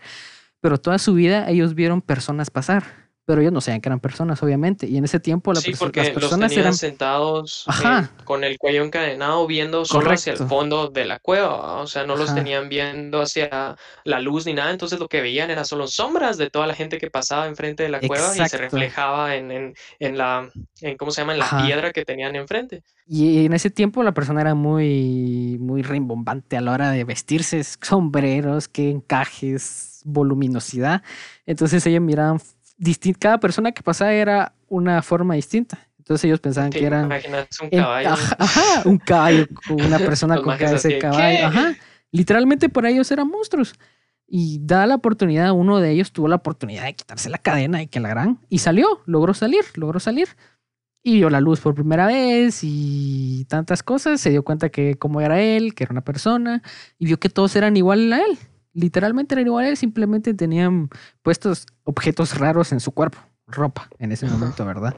pero 0.60 0.78
toda 0.78 0.98
su 0.98 1.14
vida 1.14 1.48
ellos 1.48 1.74
vieron 1.74 2.02
personas 2.02 2.50
pasar 2.50 3.01
pero 3.24 3.40
ellos 3.40 3.52
no 3.52 3.60
sabían 3.60 3.80
que 3.80 3.88
eran 3.88 4.00
personas, 4.00 4.42
obviamente. 4.42 4.86
Y 4.86 4.96
en 4.96 5.04
ese 5.04 5.20
tiempo 5.20 5.52
la 5.52 5.60
sí, 5.60 5.72
porque 5.78 6.00
las 6.00 6.10
personas 6.10 6.50
los 6.50 6.58
eran 6.58 6.74
sentados 6.74 7.66
eh, 7.84 8.06
con 8.24 8.42
el 8.42 8.58
cuello 8.58 8.82
encadenado 8.82 9.46
viendo 9.46 9.84
solo 9.84 10.10
hacia 10.10 10.32
el 10.32 10.38
fondo 10.38 10.88
de 10.88 11.04
la 11.04 11.18
cueva, 11.20 11.80
o 11.80 11.86
sea, 11.86 12.04
no 12.04 12.16
los 12.16 12.34
tenían 12.34 12.68
viendo 12.68 13.20
hacia 13.22 13.76
la 14.04 14.20
luz 14.20 14.46
ni 14.46 14.54
nada, 14.54 14.70
entonces 14.70 14.98
lo 14.98 15.08
que 15.08 15.20
veían 15.20 15.50
eran 15.50 15.64
solo 15.64 15.86
sombras 15.86 16.36
de 16.36 16.50
toda 16.50 16.66
la 16.66 16.74
gente 16.74 16.98
que 16.98 17.10
pasaba 17.10 17.46
enfrente 17.46 17.84
de 17.84 17.88
la 17.90 18.00
cueva 18.00 18.36
y 18.36 18.48
se 18.48 18.58
reflejaba 18.58 19.36
en, 19.36 19.50
en, 19.50 19.74
en 20.00 20.18
la, 20.18 20.50
en, 20.80 20.96
¿cómo 20.96 21.10
se 21.10 21.20
llama? 21.20 21.34
En 21.34 21.38
la 21.38 21.62
piedra 21.64 21.92
que 21.92 22.04
tenían 22.04 22.34
enfrente. 22.34 22.82
Y 23.06 23.44
en 23.44 23.52
ese 23.52 23.70
tiempo 23.70 24.02
la 24.02 24.12
persona 24.12 24.40
era 24.40 24.54
muy, 24.54 25.58
muy 25.60 25.82
rimbombante 25.82 26.56
a 26.56 26.60
la 26.60 26.72
hora 26.72 26.90
de 26.90 27.04
vestirse, 27.04 27.62
sombreros, 27.62 28.68
que 28.68 28.90
encajes, 28.90 30.02
voluminosidad. 30.04 31.02
Entonces 31.46 31.86
ellos 31.86 32.02
miraban 32.02 32.40
cada 33.18 33.38
persona 33.38 33.72
que 33.72 33.82
pasaba 33.82 34.12
era 34.12 34.54
una 34.68 35.02
forma 35.02 35.34
distinta. 35.34 35.88
Entonces 35.98 36.24
ellos 36.24 36.40
pensaban 36.40 36.70
que 36.70 36.84
eran. 36.84 37.04
un 37.62 37.70
caballo. 37.70 38.08
ajá, 38.38 38.82
un 38.84 38.98
caballo, 38.98 39.46
una 39.70 39.98
persona 39.98 40.40
con 40.40 40.56
cabeza 40.56 40.88
de 40.88 40.98
caballo. 40.98 41.46
Ajá. 41.46 41.74
Literalmente 42.10 42.68
para 42.68 42.90
ellos 42.90 43.10
eran 43.10 43.28
monstruos. 43.28 43.74
Y 44.26 44.58
da 44.62 44.86
la 44.86 44.94
oportunidad, 44.94 45.52
uno 45.52 45.78
de 45.78 45.90
ellos 45.90 46.10
tuvo 46.10 46.26
la 46.26 46.36
oportunidad 46.36 46.84
de 46.84 46.94
quitarse 46.94 47.28
la 47.28 47.38
cadena 47.38 47.82
y 47.82 47.86
que 47.86 48.00
la 48.00 48.08
gran. 48.08 48.40
Y 48.48 48.58
salió, 48.58 49.02
logró 49.04 49.34
salir, 49.34 49.64
logró 49.74 50.00
salir. 50.00 50.28
Y 51.04 51.16
vio 51.16 51.30
la 51.30 51.40
luz 51.40 51.60
por 51.60 51.74
primera 51.74 52.06
vez 52.06 52.60
y 52.62 53.44
tantas 53.48 53.82
cosas. 53.82 54.20
Se 54.20 54.30
dio 54.30 54.42
cuenta 54.42 54.70
que 54.70 54.96
cómo 54.96 55.20
era 55.20 55.40
él, 55.40 55.74
que 55.74 55.84
era 55.84 55.92
una 55.92 56.00
persona. 56.00 56.62
Y 56.98 57.06
vio 57.06 57.20
que 57.20 57.28
todos 57.28 57.54
eran 57.56 57.76
igual 57.76 58.12
a 58.12 58.20
él 58.20 58.38
literalmente 58.74 59.34
eran 59.34 59.46
iguales, 59.46 59.78
simplemente 59.78 60.34
tenían 60.34 60.88
puestos 61.22 61.66
objetos 61.84 62.38
raros 62.38 62.72
en 62.72 62.80
su 62.80 62.92
cuerpo, 62.92 63.18
ropa 63.46 63.88
en 63.98 64.12
ese 64.12 64.26
momento, 64.26 64.64
¿verdad? 64.64 64.96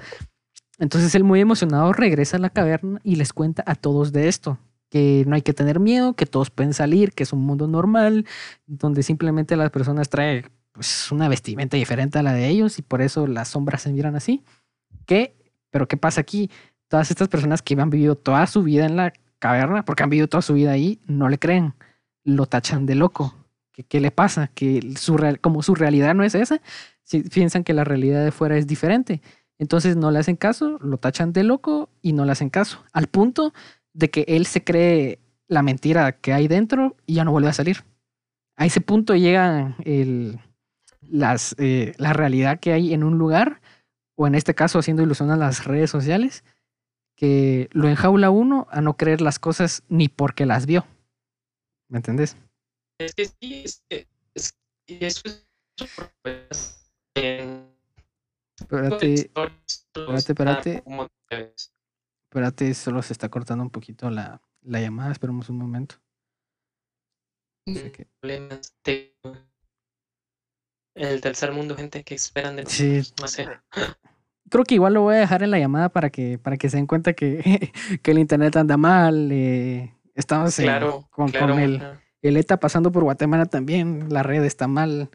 Entonces 0.78 1.14
él 1.14 1.24
muy 1.24 1.40
emocionado 1.40 1.92
regresa 1.92 2.36
a 2.36 2.40
la 2.40 2.50
caverna 2.50 3.00
y 3.04 3.16
les 3.16 3.32
cuenta 3.32 3.62
a 3.66 3.74
todos 3.74 4.12
de 4.12 4.28
esto, 4.28 4.58
que 4.90 5.24
no 5.26 5.34
hay 5.34 5.42
que 5.42 5.52
tener 5.52 5.80
miedo, 5.80 6.14
que 6.14 6.26
todos 6.26 6.50
pueden 6.50 6.74
salir, 6.74 7.12
que 7.12 7.22
es 7.22 7.32
un 7.32 7.42
mundo 7.42 7.68
normal, 7.68 8.26
donde 8.66 9.02
simplemente 9.02 9.56
las 9.56 9.70
personas 9.70 10.08
traen 10.08 10.50
pues, 10.72 11.10
una 11.12 11.28
vestimenta 11.28 11.76
diferente 11.76 12.18
a 12.18 12.22
la 12.22 12.32
de 12.32 12.48
ellos 12.48 12.78
y 12.78 12.82
por 12.82 13.02
eso 13.02 13.26
las 13.26 13.48
sombras 13.48 13.82
se 13.82 13.92
miran 13.92 14.16
así. 14.16 14.42
¿Qué? 15.06 15.36
Pero 15.70 15.86
¿qué 15.88 15.96
pasa 15.96 16.20
aquí? 16.20 16.50
Todas 16.88 17.10
estas 17.10 17.28
personas 17.28 17.62
que 17.62 17.74
han 17.80 17.90
vivido 17.90 18.16
toda 18.16 18.46
su 18.46 18.62
vida 18.62 18.86
en 18.86 18.96
la 18.96 19.12
caverna, 19.38 19.84
porque 19.84 20.02
han 20.02 20.10
vivido 20.10 20.28
toda 20.28 20.42
su 20.42 20.54
vida 20.54 20.72
ahí, 20.72 21.00
no 21.06 21.28
le 21.28 21.38
creen, 21.38 21.74
lo 22.24 22.46
tachan 22.46 22.86
de 22.86 22.94
loco 22.94 23.34
¿Qué, 23.82 24.00
le 24.00 24.10
pasa? 24.12 24.50
Que 24.54 24.94
su, 24.96 25.16
como 25.40 25.62
su 25.62 25.74
realidad 25.74 26.14
no 26.14 26.22
es 26.22 26.34
esa, 26.34 26.60
si 27.02 27.22
piensan 27.22 27.64
que 27.64 27.74
la 27.74 27.84
realidad 27.84 28.24
de 28.24 28.30
fuera 28.30 28.56
es 28.56 28.66
diferente. 28.66 29.20
Entonces 29.58 29.96
no 29.96 30.10
le 30.10 30.20
hacen 30.20 30.36
caso, 30.36 30.78
lo 30.80 30.98
tachan 30.98 31.32
de 31.32 31.42
loco 31.42 31.88
y 32.00 32.12
no 32.12 32.24
le 32.24 32.32
hacen 32.32 32.50
caso. 32.50 32.84
Al 32.92 33.08
punto 33.08 33.52
de 33.92 34.10
que 34.10 34.24
él 34.28 34.46
se 34.46 34.62
cree 34.62 35.18
la 35.48 35.62
mentira 35.62 36.12
que 36.12 36.32
hay 36.32 36.48
dentro 36.48 36.96
y 37.06 37.14
ya 37.14 37.24
no 37.24 37.32
vuelve 37.32 37.48
a 37.48 37.52
salir. 37.52 37.84
A 38.56 38.66
ese 38.66 38.80
punto 38.80 39.16
llega 39.16 39.76
el, 39.84 40.38
las, 41.00 41.56
eh, 41.58 41.94
la 41.98 42.12
realidad 42.12 42.60
que 42.60 42.72
hay 42.72 42.94
en 42.94 43.02
un 43.02 43.18
lugar, 43.18 43.60
o 44.16 44.26
en 44.26 44.36
este 44.36 44.54
caso 44.54 44.78
haciendo 44.78 45.02
ilusión 45.02 45.30
a 45.30 45.36
las 45.36 45.64
redes 45.64 45.90
sociales, 45.90 46.44
que 47.16 47.68
lo 47.72 47.88
enjaula 47.88 48.30
uno 48.30 48.66
a 48.70 48.80
no 48.80 48.96
creer 48.96 49.20
las 49.20 49.38
cosas 49.38 49.82
ni 49.88 50.08
porque 50.08 50.46
las 50.46 50.66
vio. 50.66 50.84
¿Me 51.88 51.98
entendés? 51.98 52.36
Es 52.98 53.14
que 53.14 53.26
sí, 53.26 53.64
es 53.64 53.82
que, 53.88 54.06
es, 54.34 54.56
eso 54.86 55.22
es 55.26 55.46
Espérate, 58.60 59.30
espérate, 60.14 60.32
espérate. 60.32 60.82
Espérate, 62.28 62.74
solo 62.74 63.02
se 63.02 63.12
está 63.12 63.28
cortando 63.28 63.64
un 63.64 63.70
poquito 63.70 64.10
la, 64.10 64.40
la 64.62 64.80
llamada. 64.80 65.12
Esperemos 65.12 65.48
un 65.48 65.58
momento. 65.58 65.96
En 67.66 67.88
el 70.94 71.20
tercer 71.20 71.52
mundo, 71.52 71.76
gente 71.76 72.04
que 72.04 72.14
esperan 72.14 72.56
de 72.56 72.66
sí. 72.66 73.02
no 73.20 73.28
sé. 73.28 73.48
Creo 74.50 74.64
que 74.64 74.74
igual 74.74 74.94
lo 74.94 75.02
voy 75.02 75.16
a 75.16 75.18
dejar 75.18 75.42
en 75.42 75.50
la 75.50 75.58
llamada 75.58 75.88
para 75.88 76.10
que, 76.10 76.38
para 76.38 76.56
que 76.56 76.68
se 76.68 76.76
den 76.76 76.86
cuenta 76.86 77.14
que, 77.14 77.72
que 78.02 78.10
el 78.10 78.18
internet 78.18 78.56
anda 78.56 78.76
mal. 78.76 79.32
Eh, 79.32 79.92
estamos 80.14 80.54
claro, 80.56 81.08
con, 81.10 81.30
claro, 81.30 81.54
con 81.54 81.62
el, 81.62 81.82
el 82.28 82.36
ETA 82.36 82.58
pasando 82.58 82.90
por 82.90 83.04
Guatemala 83.04 83.46
también, 83.46 84.06
la 84.08 84.22
red 84.22 84.44
está 84.44 84.66
mal. 84.66 85.10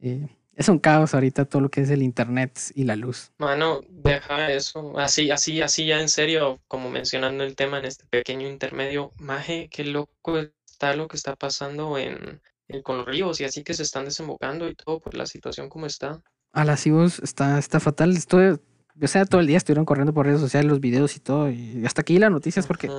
Eh, 0.00 0.28
es 0.54 0.68
un 0.68 0.78
caos 0.78 1.14
ahorita 1.14 1.44
todo 1.44 1.62
lo 1.62 1.68
que 1.68 1.82
es 1.82 1.90
el 1.90 2.02
internet 2.02 2.58
y 2.74 2.84
la 2.84 2.96
luz. 2.96 3.30
Mano, 3.38 3.82
deja 3.88 4.50
eso. 4.50 4.98
Así, 4.98 5.30
así, 5.30 5.62
así 5.62 5.86
ya 5.86 6.00
en 6.00 6.08
serio, 6.08 6.58
como 6.66 6.90
mencionando 6.90 7.44
el 7.44 7.54
tema 7.54 7.78
en 7.78 7.84
este 7.84 8.06
pequeño 8.06 8.48
intermedio, 8.48 9.12
Maje, 9.18 9.68
qué 9.70 9.84
loco 9.84 10.38
está 10.66 10.96
lo 10.96 11.06
que 11.06 11.16
está 11.16 11.36
pasando 11.36 11.96
en, 11.96 12.40
con 12.82 12.98
los 12.98 13.06
ríos 13.06 13.40
y 13.40 13.44
así 13.44 13.62
que 13.62 13.74
se 13.74 13.82
están 13.82 14.06
desembocando 14.06 14.68
y 14.68 14.74
todo 14.74 14.98
por 15.00 15.14
la 15.14 15.26
situación 15.26 15.68
como 15.68 15.86
está. 15.86 16.22
A 16.52 16.64
las 16.64 16.86
IVOS 16.86 17.20
está, 17.20 17.58
está 17.58 17.78
fatal. 17.78 18.16
Estoy, 18.16 18.58
o 19.00 19.06
sea, 19.06 19.26
todo 19.26 19.40
el 19.40 19.46
día 19.46 19.58
estuvieron 19.58 19.84
corriendo 19.84 20.14
por 20.14 20.26
redes 20.26 20.40
sociales 20.40 20.68
los 20.68 20.80
videos 20.80 21.14
y 21.14 21.20
todo. 21.20 21.50
Y 21.50 21.84
hasta 21.84 22.00
aquí 22.00 22.18
las 22.18 22.32
noticias 22.32 22.66
porque 22.66 22.90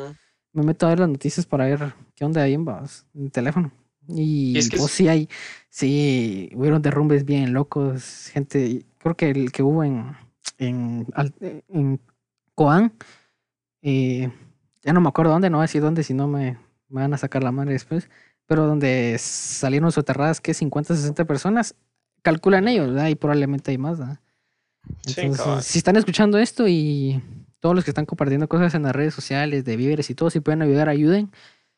me 0.54 0.64
meto 0.64 0.86
a 0.86 0.90
ver 0.90 1.00
las 1.00 1.10
noticias 1.10 1.46
para 1.46 1.66
ver 1.66 1.94
qué 2.16 2.26
onda 2.26 2.44
hay 2.44 2.54
en, 2.54 2.66
en 2.68 3.24
el 3.24 3.32
teléfono. 3.32 3.72
Y, 4.08 4.54
pues 4.70 4.92
sí 4.92 5.08
hay, 5.08 5.30
sí, 5.70 6.50
hubieron 6.56 6.82
derrumbes 6.82 7.26
bien 7.26 7.54
locos, 7.54 8.30
gente, 8.34 8.86
creo 8.98 9.16
que 9.16 9.30
el 9.30 9.52
que 9.52 9.62
hubo 9.62 9.84
en, 9.84 10.16
en, 10.58 11.06
en 11.70 12.00
Coan, 12.56 12.94
eh, 13.84 14.32
ya 14.82 14.94
no 14.94 15.02
me 15.02 15.10
acuerdo 15.10 15.32
dónde, 15.32 15.50
no 15.50 15.58
voy 15.58 15.64
a 15.64 15.68
decir 15.68 15.82
dónde, 15.82 16.04
si 16.04 16.16
no 16.16 16.28
me, 16.28 16.58
van 16.88 17.14
a 17.14 17.18
sacar 17.18 17.44
la 17.44 17.52
madre 17.52 17.74
después, 17.74 18.10
pero 18.48 18.66
donde 18.66 19.18
salieron 19.20 19.92
soterradas 19.92 20.42
que 20.42 20.56
50, 20.56 20.96
60 20.96 21.26
personas, 21.26 21.76
calculan 22.24 22.68
ellos, 22.68 22.88
¿verdad? 22.88 23.10
Y 23.10 23.16
probablemente 23.16 23.72
hay 23.72 23.78
más, 23.78 24.00
¿verdad? 24.00 24.20
Entonces, 25.06 25.66
si 25.66 25.78
están 25.78 25.98
escuchando 25.98 26.40
esto 26.40 26.68
y 26.68 27.22
todos 27.60 27.76
los 27.76 27.84
que 27.84 27.92
están 27.92 28.06
compartiendo 28.06 28.48
cosas 28.48 28.74
en 28.74 28.84
las 28.84 28.96
redes 28.96 29.14
sociales 29.14 29.66
de 29.66 29.76
víveres 29.76 30.10
y 30.10 30.16
todo, 30.16 30.30
si 30.30 30.40
pueden 30.40 30.62
ayudar, 30.62 30.90
ayuden. 30.90 31.32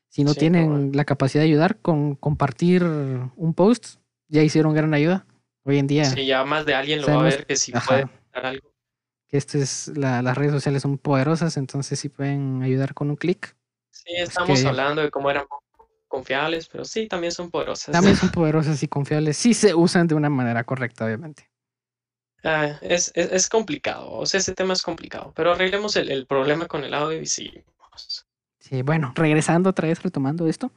Si 0.07 0.23
no 0.23 0.35
tienen 0.35 0.91
la 0.93 1.05
capacidad 1.05 1.41
de 1.41 1.49
ayudar 1.49 1.77
con 1.77 2.15
compartir 2.15 2.83
un 2.83 3.53
post, 3.55 3.95
ya 4.27 4.43
hicieron 4.43 4.73
gran 4.73 4.93
ayuda. 4.93 5.25
Hoy 5.63 5.77
en 5.77 5.87
día. 5.87 6.05
Sí, 6.05 6.25
ya 6.25 6.43
más 6.43 6.65
de 6.65 6.73
alguien 6.73 7.01
lo 7.01 7.07
va 7.07 7.21
a 7.21 7.23
ver 7.23 7.45
que 7.45 7.55
si 7.55 7.71
puede 7.71 8.09
dar 8.33 8.45
algo. 8.45 8.71
Que 9.27 9.37
este 9.37 9.59
es 9.59 9.89
las 9.95 10.37
redes 10.37 10.51
sociales 10.51 10.81
son 10.81 10.97
poderosas, 10.97 11.55
entonces 11.55 11.99
si 11.99 12.09
pueden 12.09 12.61
ayudar 12.61 12.93
con 12.93 13.09
un 13.09 13.15
clic. 13.15 13.55
Sí, 13.89 14.13
estamos 14.17 14.65
hablando 14.65 15.01
de 15.01 15.11
cómo 15.11 15.29
eran 15.29 15.45
confiables, 16.07 16.67
pero 16.67 16.83
sí, 16.83 17.07
también 17.07 17.31
son 17.31 17.49
poderosas. 17.49 17.93
También 17.93 18.15
son 18.17 18.29
poderosas 18.31 18.81
y 18.83 18.87
confiables. 18.87 19.37
Sí 19.37 19.53
se 19.53 19.73
usan 19.73 20.07
de 20.07 20.15
una 20.15 20.29
manera 20.29 20.63
correcta, 20.63 21.05
obviamente. 21.05 21.50
Ah, 22.43 22.79
es, 22.81 23.11
es, 23.15 23.49
complicado, 23.49 24.11
o 24.11 24.25
sea, 24.25 24.39
ese 24.39 24.55
tema 24.55 24.73
es 24.73 24.81
complicado, 24.81 25.31
pero 25.35 25.51
arreglemos 25.51 25.95
el, 25.95 26.09
el 26.09 26.25
problema 26.25 26.65
con 26.65 26.83
el 26.83 26.93
audio 26.93 27.21
y 27.21 27.27
sí. 27.27 27.63
Sí, 28.57 28.81
bueno, 28.81 29.11
regresando 29.15 29.69
otra 29.69 29.87
vez, 29.87 30.01
retomando 30.01 30.47
esto, 30.47 30.71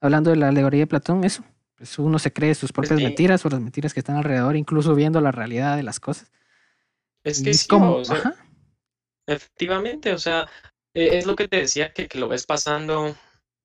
hablando 0.00 0.30
de 0.30 0.36
la 0.36 0.48
alegoría 0.48 0.80
de 0.80 0.86
Platón, 0.86 1.24
eso, 1.24 1.44
pues 1.76 1.98
uno 1.98 2.18
se 2.18 2.32
cree 2.32 2.54
sus 2.54 2.72
propias 2.72 3.00
mentiras 3.00 3.44
o 3.44 3.48
las 3.48 3.60
mentiras 3.60 3.92
que 3.92 4.00
están 4.00 4.16
alrededor, 4.16 4.56
incluso 4.56 4.94
viendo 4.94 5.20
la 5.20 5.30
realidad 5.30 5.76
de 5.76 5.82
las 5.82 6.00
cosas. 6.00 6.32
Es 7.22 7.42
que 7.42 7.54
sí, 7.54 7.68
como, 7.68 8.02
efectivamente, 9.26 10.12
o 10.12 10.18
sea, 10.18 10.48
e, 10.94 11.18
es 11.18 11.26
lo 11.26 11.36
que 11.36 11.48
te 11.48 11.58
decía, 11.58 11.92
que, 11.92 12.08
que 12.08 12.18
lo 12.18 12.28
ves 12.28 12.46
pasando 12.46 13.14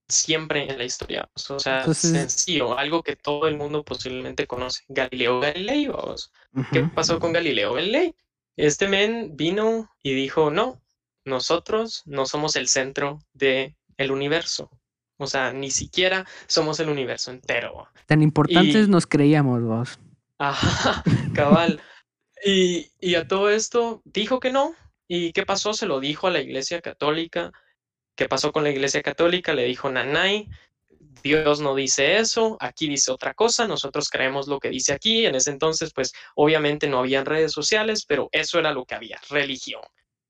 siempre 0.10 0.70
en 0.70 0.78
la 0.78 0.84
historia. 0.84 1.30
O 1.50 1.60
sea, 1.60 1.86
sencillo, 1.94 2.78
algo 2.78 3.04
que 3.04 3.16
todo 3.16 3.48
el 3.48 3.56
mundo 3.56 3.84
posiblemente 3.84 4.48
conoce. 4.48 4.84
Galileo 4.90 5.40
Galilei, 5.40 5.90
¿Qué 6.72 6.84
pasó 6.84 7.20
con 7.20 7.32
Galileo 7.32 7.74
Galilei? 7.74 8.16
Este 8.58 8.90
men 8.90 9.38
vino 9.38 9.90
y 10.04 10.14
dijo, 10.14 10.52
no, 10.52 10.82
nosotros 11.24 12.04
no 12.06 12.26
somos 12.26 12.56
el 12.56 12.68
centro 12.68 13.20
del 13.34 13.76
el 13.98 14.12
universo. 14.12 14.70
O 15.18 15.28
sea, 15.28 15.54
ni 15.54 15.70
siquiera 15.70 16.26
somos 16.48 16.80
el 16.80 16.90
universo 16.90 17.32
entero. 17.32 17.88
Tan 18.06 18.22
importantes 18.22 18.88
nos 18.88 19.06
creíamos, 19.06 19.64
vos. 19.64 20.00
Ajá, 20.38 21.04
cabal. 21.36 21.82
y, 22.46 22.88
y 23.00 23.16
a 23.16 23.28
todo 23.28 23.50
esto 23.50 24.02
dijo 24.06 24.40
que 24.40 24.52
no. 24.52 24.74
¿Y 25.08 25.34
qué 25.34 25.46
pasó? 25.46 25.74
Se 25.74 25.86
lo 25.86 26.00
dijo 26.00 26.28
a 26.28 26.32
la 26.32 26.40
Iglesia 26.40 26.82
Católica 26.82 27.52
¿Qué 28.20 28.28
pasó 28.28 28.52
con 28.52 28.66
la 28.66 28.70
Iglesia 28.70 29.02
Católica? 29.02 29.54
Le 29.54 29.64
dijo 29.64 29.90
Nanay, 29.90 30.50
Dios 31.24 31.62
no 31.62 31.74
dice 31.74 32.18
eso, 32.18 32.58
aquí 32.60 32.90
dice 32.90 33.14
otra 33.14 33.34
cosa, 33.34 33.66
nosotros 33.66 34.10
creemos 34.10 34.50
lo 34.50 34.60
que 34.60 34.68
dice 34.68 34.92
aquí. 34.92 35.26
En 35.26 35.36
ese 35.36 35.52
entonces, 35.52 35.94
pues 35.94 36.12
obviamente 36.36 36.90
no 36.90 37.00
habían 37.00 37.26
redes 37.26 37.54
sociales, 37.54 38.04
pero 38.06 38.28
eso 38.34 38.60
era 38.60 38.74
lo 38.74 38.84
que 38.84 38.96
había, 38.96 39.22
religión. 39.30 39.84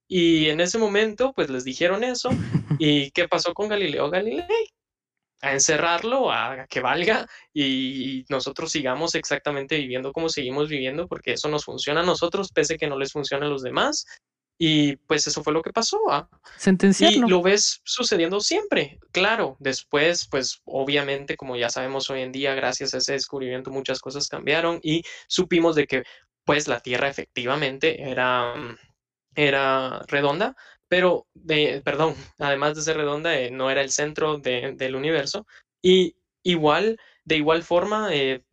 Y 0.08 0.50
en 0.50 0.62
ese 0.62 0.78
momento, 0.78 1.34
pues 1.34 1.50
les 1.50 1.64
dijeron 1.64 2.04
eso. 2.04 2.30
¿Y 2.80 3.10
qué 3.10 3.28
pasó 3.28 3.56
con 3.56 3.70
Galileo 3.70 4.12
Galilei? 4.12 4.72
A 5.42 5.54
encerrarlo, 5.54 6.32
a 6.32 6.68
que 6.70 6.82
valga 6.82 7.28
y 7.52 8.24
nosotros 8.30 8.72
sigamos 8.72 9.16
exactamente 9.16 9.78
viviendo 9.78 10.14
como 10.14 10.30
seguimos 10.30 10.70
viviendo, 10.70 11.08
porque 11.08 11.34
eso 11.34 11.50
nos 11.50 11.66
funciona 11.66 12.02
a 12.02 12.06
nosotros, 12.06 12.52
pese 12.52 12.76
a 12.76 12.78
que 12.78 12.88
no 12.88 13.00
les 13.00 13.12
funciona 13.12 13.48
a 13.48 13.50
los 13.50 13.64
demás. 13.64 14.06
Y 14.62 14.98
pues 14.98 15.26
eso 15.26 15.42
fue 15.42 15.54
lo 15.54 15.62
que 15.62 15.72
pasó. 15.72 15.98
¿ah? 16.12 16.30
Y 17.16 17.20
lo 17.30 17.42
ves 17.42 17.80
sucediendo 17.86 18.42
siempre. 18.42 19.00
Claro, 19.14 19.56
después, 19.60 20.28
pues 20.30 20.62
obviamente, 20.66 21.38
como 21.38 21.56
ya 21.56 21.70
sabemos 21.70 22.10
hoy 22.10 22.22
en 22.22 22.34
día, 22.34 22.54
gracias 22.56 22.94
a 22.94 22.98
ese 22.98 23.14
descubrimiento, 23.14 23.72
muchas 23.72 24.02
cosas 24.02 24.28
cambiaron 24.28 24.80
y 24.84 25.04
supimos 25.28 25.76
de 25.76 25.88
que 25.88 26.04
pues 26.44 26.68
la 26.68 26.82
Tierra 26.82 27.08
efectivamente 27.08 28.10
era, 28.10 28.54
mm, 28.56 28.78
era 29.36 30.02
redonda, 30.08 30.58
pero, 30.90 31.28
de, 31.34 31.82
perdón, 31.86 32.16
además 32.40 32.76
de 32.76 32.82
ser 32.82 32.98
redonda, 32.98 33.38
eh, 33.40 33.52
no 33.52 33.70
era 33.70 33.82
el 33.82 33.92
centro 33.92 34.40
del 34.40 34.96
universo. 34.96 35.46
Y 35.82 36.18
igual, 36.44 36.98
de 37.24 37.38
igual 37.38 37.64
forma, 37.64 38.10
eh, 38.14 38.44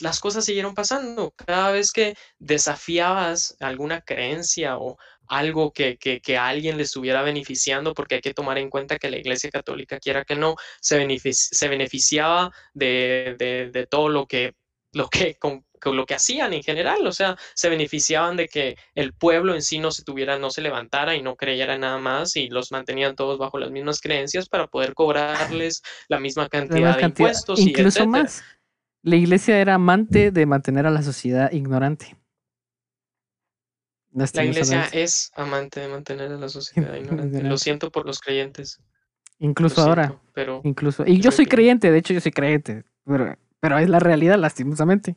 las 0.00 0.20
cosas 0.20 0.44
siguieron 0.44 0.74
pasando. 0.74 1.32
Cada 1.32 1.72
vez 1.72 1.92
que 1.92 2.16
desafiabas 2.38 3.56
alguna 3.60 4.00
creencia 4.00 4.78
o 4.78 4.96
algo 5.28 5.72
que, 5.72 5.96
que, 5.96 6.36
a 6.36 6.48
alguien 6.48 6.76
le 6.76 6.82
estuviera 6.82 7.22
beneficiando, 7.22 7.94
porque 7.94 8.16
hay 8.16 8.20
que 8.20 8.34
tomar 8.34 8.58
en 8.58 8.70
cuenta 8.70 8.98
que 8.98 9.10
la 9.10 9.16
Iglesia 9.16 9.50
Católica, 9.50 9.98
quiera 9.98 10.24
que 10.24 10.36
no, 10.36 10.56
se, 10.80 11.06
se 11.32 11.68
beneficiaba 11.68 12.50
de, 12.74 13.36
de, 13.72 13.86
todo 13.86 14.08
lo 14.08 14.26
que, 14.26 14.54
lo 14.92 15.08
que, 15.08 15.36
con, 15.36 15.64
lo 15.84 16.04
que 16.04 16.14
hacían 16.14 16.52
en 16.52 16.62
general, 16.62 17.06
o 17.06 17.12
sea, 17.12 17.36
se 17.54 17.70
beneficiaban 17.70 18.36
de 18.36 18.48
que 18.48 18.76
el 18.94 19.14
pueblo 19.14 19.54
en 19.54 19.62
sí 19.62 19.78
no 19.78 19.90
se 19.90 20.04
tuviera, 20.04 20.38
no 20.38 20.50
se 20.50 20.60
levantara 20.60 21.16
y 21.16 21.22
no 21.22 21.34
creyera 21.34 21.78
nada 21.78 21.98
más 21.98 22.36
y 22.36 22.48
los 22.48 22.70
mantenían 22.70 23.16
todos 23.16 23.38
bajo 23.38 23.58
las 23.58 23.70
mismas 23.70 24.00
creencias 24.00 24.48
para 24.48 24.66
poder 24.66 24.94
cobrarles 24.94 25.82
la 26.08 26.20
misma 26.20 26.48
cantidad 26.48 26.96
de 26.98 27.04
impuestos. 27.04 27.58
Incluso 27.58 28.06
más. 28.06 28.42
La 29.02 29.16
iglesia 29.16 29.60
era 29.60 29.74
amante 29.74 30.30
de 30.30 30.46
mantener 30.46 30.86
a 30.86 30.90
la 30.90 31.02
sociedad 31.02 31.50
ignorante. 31.52 32.16
La 34.12 34.44
iglesia 34.44 34.88
es 34.92 35.32
amante 35.34 35.80
de 35.80 35.88
mantener 35.88 36.30
a 36.32 36.36
la 36.36 36.48
sociedad 36.48 36.94
ignorante. 37.00 37.42
Lo 37.42 37.58
siento 37.58 37.90
por 37.90 38.06
los 38.06 38.20
creyentes. 38.20 38.80
Incluso 39.38 39.80
ahora. 39.80 40.20
pero 40.34 40.60
incluso. 40.64 41.04
Y 41.04 41.20
yo 41.20 41.32
soy 41.32 41.46
creyente, 41.46 41.90
de 41.90 41.98
hecho 41.98 42.14
yo 42.14 42.20
soy 42.20 42.30
creyente, 42.30 42.84
pero, 43.04 43.36
pero 43.58 43.78
es 43.78 43.88
la 43.88 43.98
realidad, 43.98 44.38
lastimosamente. 44.38 45.16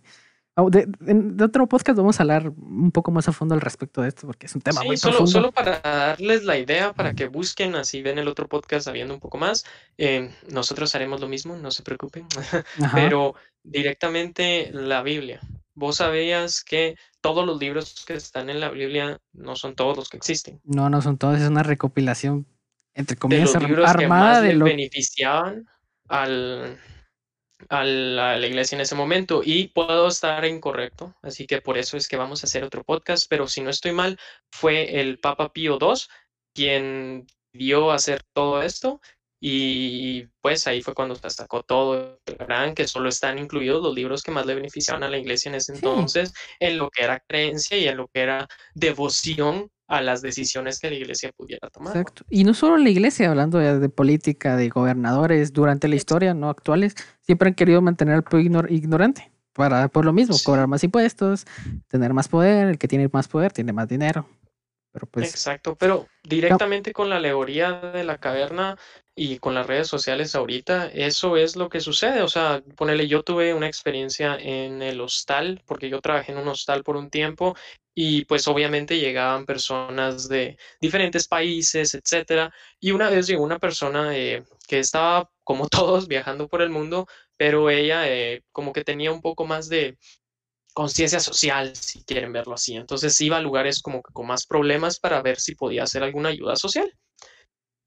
De, 0.58 1.44
otro 1.44 1.68
podcast 1.68 1.98
vamos 1.98 2.18
a 2.18 2.24
hablar 2.24 2.48
un 2.48 2.92
poco 2.92 3.12
más 3.12 3.28
a 3.28 3.34
fondo 3.34 3.56
al 3.56 3.62
respecto 3.62 4.02
de 4.02 4.08
esto, 4.08 4.26
porque 4.26 4.46
es 4.46 4.56
un 4.56 4.62
tema 4.62 4.84
muy 4.84 4.96
solo, 4.96 5.18
profundo. 5.18 5.32
Solo 5.32 5.52
para 5.52 5.82
darles 5.82 6.46
la 6.46 6.58
idea, 6.58 6.94
para 6.94 7.14
que 7.14 7.28
busquen, 7.28 7.76
así 7.76 8.02
ven 8.02 8.20
el 8.20 8.30
otro 8.30 8.48
podcast 8.48 8.86
sabiendo 8.86 9.14
un 9.14 9.20
poco 9.20 9.38
más. 9.38 9.66
Eh, 9.98 10.34
nosotros 10.50 10.96
haremos 10.96 11.20
lo 11.20 11.28
mismo, 11.28 11.58
no 11.58 11.72
se 11.72 11.84
preocupen. 11.84 12.26
Pero 12.94 13.36
directamente 13.64 14.72
la 14.72 15.04
Biblia. 15.04 15.42
Vos 15.74 15.98
sabías 15.98 16.64
que 16.64 16.96
todos 17.20 17.46
los 17.46 17.60
libros 17.60 18.06
que 18.08 18.14
están 18.14 18.50
en 18.50 18.62
la 18.62 18.70
Biblia 18.70 19.20
no 19.34 19.58
son 19.58 19.76
todos 19.76 19.98
los 19.98 20.08
que 20.08 20.16
existen. 20.16 20.62
No, 20.64 20.90
no 20.90 21.02
son 21.02 21.18
todos, 21.18 21.42
es 21.42 21.50
una 21.50 21.64
recopilación, 21.64 22.48
entre 22.94 23.18
comillas, 23.18 23.52
de 23.52 23.60
los 23.60 23.70
libros 23.70 23.90
armada 23.90 24.00
que 24.00 24.08
más 24.08 24.42
de 24.42 24.54
lo... 24.54 24.64
beneficiaban 24.64 25.68
al, 26.08 26.78
a 27.70 27.84
la, 27.84 28.38
iglesia 28.46 28.76
en 28.76 28.82
ese 28.82 28.96
momento 28.96 29.42
y 29.44 29.68
puedo 29.70 30.08
estar 30.08 30.46
incorrecto, 30.46 31.16
así 31.22 31.48
que 31.48 31.62
por 31.62 31.78
eso 31.78 31.98
es 31.98 32.08
que 32.08 32.18
vamos 32.18 32.44
a 32.44 32.48
hacer 32.48 32.64
otro 32.64 32.84
podcast, 32.84 33.28
pero 33.30 33.48
si 33.48 33.62
no 33.62 33.70
estoy 33.70 33.92
mal, 33.92 34.20
fue 34.52 35.00
el 35.00 35.20
Papa 35.20 35.52
Pío 35.54 35.78
II 35.80 35.94
quien 36.54 37.28
dio 37.54 37.92
hacer 37.92 38.24
todo 38.34 38.62
esto 38.62 39.02
y 39.40 40.26
pues 40.42 40.66
ahí 40.66 40.82
fue 40.82 40.96
cuando 40.96 41.16
destacó 41.16 41.64
todo 41.64 42.20
el 42.26 42.36
gran, 42.36 42.74
que 42.74 42.88
solo 42.88 43.10
están 43.10 43.38
incluidos 43.38 43.84
los 43.84 43.94
libros 43.94 44.24
que 44.24 44.32
más 44.32 44.46
le 44.46 44.56
beneficiaban 44.56 45.04
a 45.04 45.10
la 45.10 45.18
iglesia 45.18 45.50
en 45.50 45.56
ese 45.56 45.74
entonces, 45.74 46.34
en 46.60 46.78
lo 46.78 46.90
que 46.90 47.04
era 47.04 47.20
creencia 47.20 47.78
y 47.78 47.88
en 47.88 47.98
lo 47.98 48.08
que 48.08 48.22
era 48.22 48.48
devoción 48.74 49.70
a 49.88 50.02
las 50.02 50.22
decisiones 50.22 50.80
que 50.80 50.90
la 50.90 50.96
iglesia 50.96 51.32
pudiera 51.36 51.70
tomar. 51.70 51.96
Exacto. 51.96 52.24
Y 52.30 52.44
no 52.44 52.54
solo 52.54 52.78
la 52.78 52.90
iglesia, 52.90 53.30
hablando 53.30 53.60
de, 53.60 53.90
política, 53.90 54.56
de 54.56 54.70
gobernadores 54.70 55.54
durante 55.54 55.88
la 55.88 55.96
historia, 55.96 56.34
no 56.34 56.50
actuales, 56.50 56.96
siempre 57.22 57.50
han 57.50 57.56
querido 57.56 57.82
mantener 57.82 58.16
al 58.16 58.24
pueblo 58.24 58.66
ignorante. 58.70 59.32
Para, 59.54 59.88
por 59.88 60.04
lo 60.04 60.12
mismo, 60.12 60.36
cobrar 60.44 60.68
más 60.68 60.84
impuestos, 60.84 61.46
tener 61.88 62.14
más 62.14 62.28
poder, 62.28 62.68
el 62.68 62.78
que 62.78 62.90
tiene 62.90 63.10
más 63.14 63.30
poder 63.30 63.54
tiene 63.54 63.72
más 63.72 63.88
dinero. 63.88 64.28
Pues 65.12 65.32
Exacto, 65.32 65.76
pero 65.76 66.08
directamente 66.24 66.94
con 66.94 67.10
la 67.10 67.18
alegoría 67.18 67.74
de 67.74 68.04
la 68.04 68.18
caverna 68.18 68.78
y 69.16 69.40
con 69.40 69.54
las 69.54 69.66
redes 69.66 69.88
sociales 69.88 70.36
ahorita, 70.36 70.88
eso 70.88 71.38
es 71.38 71.56
lo 71.56 71.70
que 71.70 71.80
sucede. 71.80 72.22
O 72.22 72.28
sea, 72.28 72.62
ponele, 72.76 73.08
yo 73.08 73.24
tuve 73.24 73.54
una 73.54 73.68
experiencia 73.68 74.38
en 74.38 74.82
el 74.82 75.02
hostal, 75.02 75.62
porque 75.66 75.90
yo 75.90 76.02
trabajé 76.02 76.32
en 76.32 76.38
un 76.40 76.48
hostal 76.48 76.84
por 76.84 76.96
un 76.96 77.10
tiempo 77.10 77.56
y 77.94 78.26
pues 78.26 78.48
obviamente 78.48 79.00
llegaban 79.00 79.46
personas 79.46 80.28
de 80.28 80.58
diferentes 80.82 81.28
países, 81.28 81.94
etcétera. 81.94 82.54
Y 82.80 82.92
una 82.92 83.10
vez 83.10 83.28
llegó 83.28 83.44
una 83.44 83.60
persona 83.60 84.16
eh, 84.18 84.44
que 84.68 84.80
estaba, 84.80 85.30
como 85.44 85.68
todos, 85.70 86.08
viajando 86.08 86.48
por 86.48 86.62
el 86.62 86.70
mundo, 86.70 87.08
pero 87.38 87.70
ella 87.70 88.10
eh, 88.10 88.44
como 88.52 88.74
que 88.74 88.84
tenía 88.84 89.12
un 89.12 89.22
poco 89.22 89.46
más 89.46 89.70
de 89.70 89.98
conciencia 90.76 91.22
social, 91.22 91.74
si 91.76 92.04
quieren 92.04 92.34
verlo 92.34 92.54
así. 92.54 92.76
Entonces 92.76 93.20
iba 93.22 93.38
a 93.38 93.42
lugares 93.42 93.82
como 93.82 94.04
que 94.04 94.12
con 94.14 94.28
más 94.28 94.46
problemas 94.46 95.00
para 95.00 95.22
ver 95.22 95.40
si 95.40 95.56
podía 95.56 95.84
hacer 95.84 96.04
alguna 96.04 96.30
ayuda 96.30 96.58
social. 96.58 96.94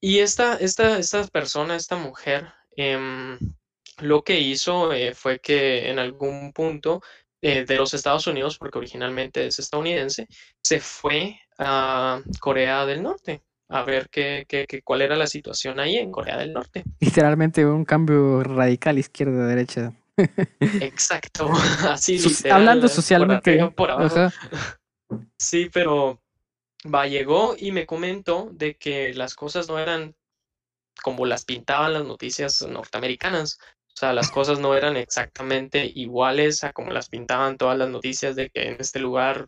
Y 0.01 0.19
esta, 0.19 0.55
esta, 0.55 0.97
esta 0.97 1.23
persona, 1.27 1.75
esta 1.75 1.97
mujer, 1.97 2.51
em, 2.75 3.37
lo 3.99 4.23
que 4.23 4.39
hizo 4.39 4.91
eh, 4.91 5.13
fue 5.13 5.39
que 5.39 5.89
en 5.89 5.99
algún 5.99 6.51
punto 6.51 7.01
eh, 7.41 7.63
de 7.63 7.75
los 7.75 7.93
Estados 7.93 8.25
Unidos, 8.25 8.57
porque 8.57 8.79
originalmente 8.79 9.45
es 9.45 9.59
estadounidense, 9.59 10.27
se 10.61 10.79
fue 10.79 11.39
a 11.59 12.21
Corea 12.39 12.87
del 12.87 13.03
Norte 13.03 13.43
a 13.69 13.83
ver 13.83 14.09
qué, 14.09 14.45
qué, 14.47 14.81
cuál 14.81 15.03
era 15.03 15.15
la 15.15 15.27
situación 15.27 15.79
ahí 15.79 15.97
en 15.97 16.11
Corea 16.11 16.37
del 16.37 16.53
Norte. 16.53 16.83
Literalmente 16.99 17.63
un 17.67 17.85
cambio 17.85 18.41
radical 18.41 18.97
izquierda-derecha. 18.97 19.93
Exacto, 20.59 21.49
así 21.89 22.19
Hablando 22.49 22.87
socialmente. 22.87 23.59
Sí, 25.39 25.71
pero 25.73 26.21
va, 26.93 27.07
llegó 27.07 27.55
y 27.57 27.71
me 27.71 27.87
comentó 27.87 28.49
de 28.51 28.75
que 28.75 29.11
las 29.15 29.33
cosas 29.33 29.67
no 29.67 29.79
eran 29.79 30.15
como 31.01 31.25
las 31.25 31.45
pintaban 31.45 31.93
las 31.93 32.05
noticias 32.05 32.61
norteamericanas. 32.61 33.57
O 33.87 33.97
sea, 33.99 34.13
las 34.13 34.29
cosas 34.29 34.59
no 34.59 34.75
eran 34.75 34.97
exactamente 34.97 35.91
iguales 35.95 36.63
a 36.63 36.73
como 36.73 36.91
las 36.91 37.09
pintaban 37.09 37.57
todas 37.57 37.75
las 37.75 37.89
noticias 37.89 38.35
de 38.35 38.51
que 38.51 38.67
en 38.67 38.77
este 38.79 38.99
lugar 38.99 39.47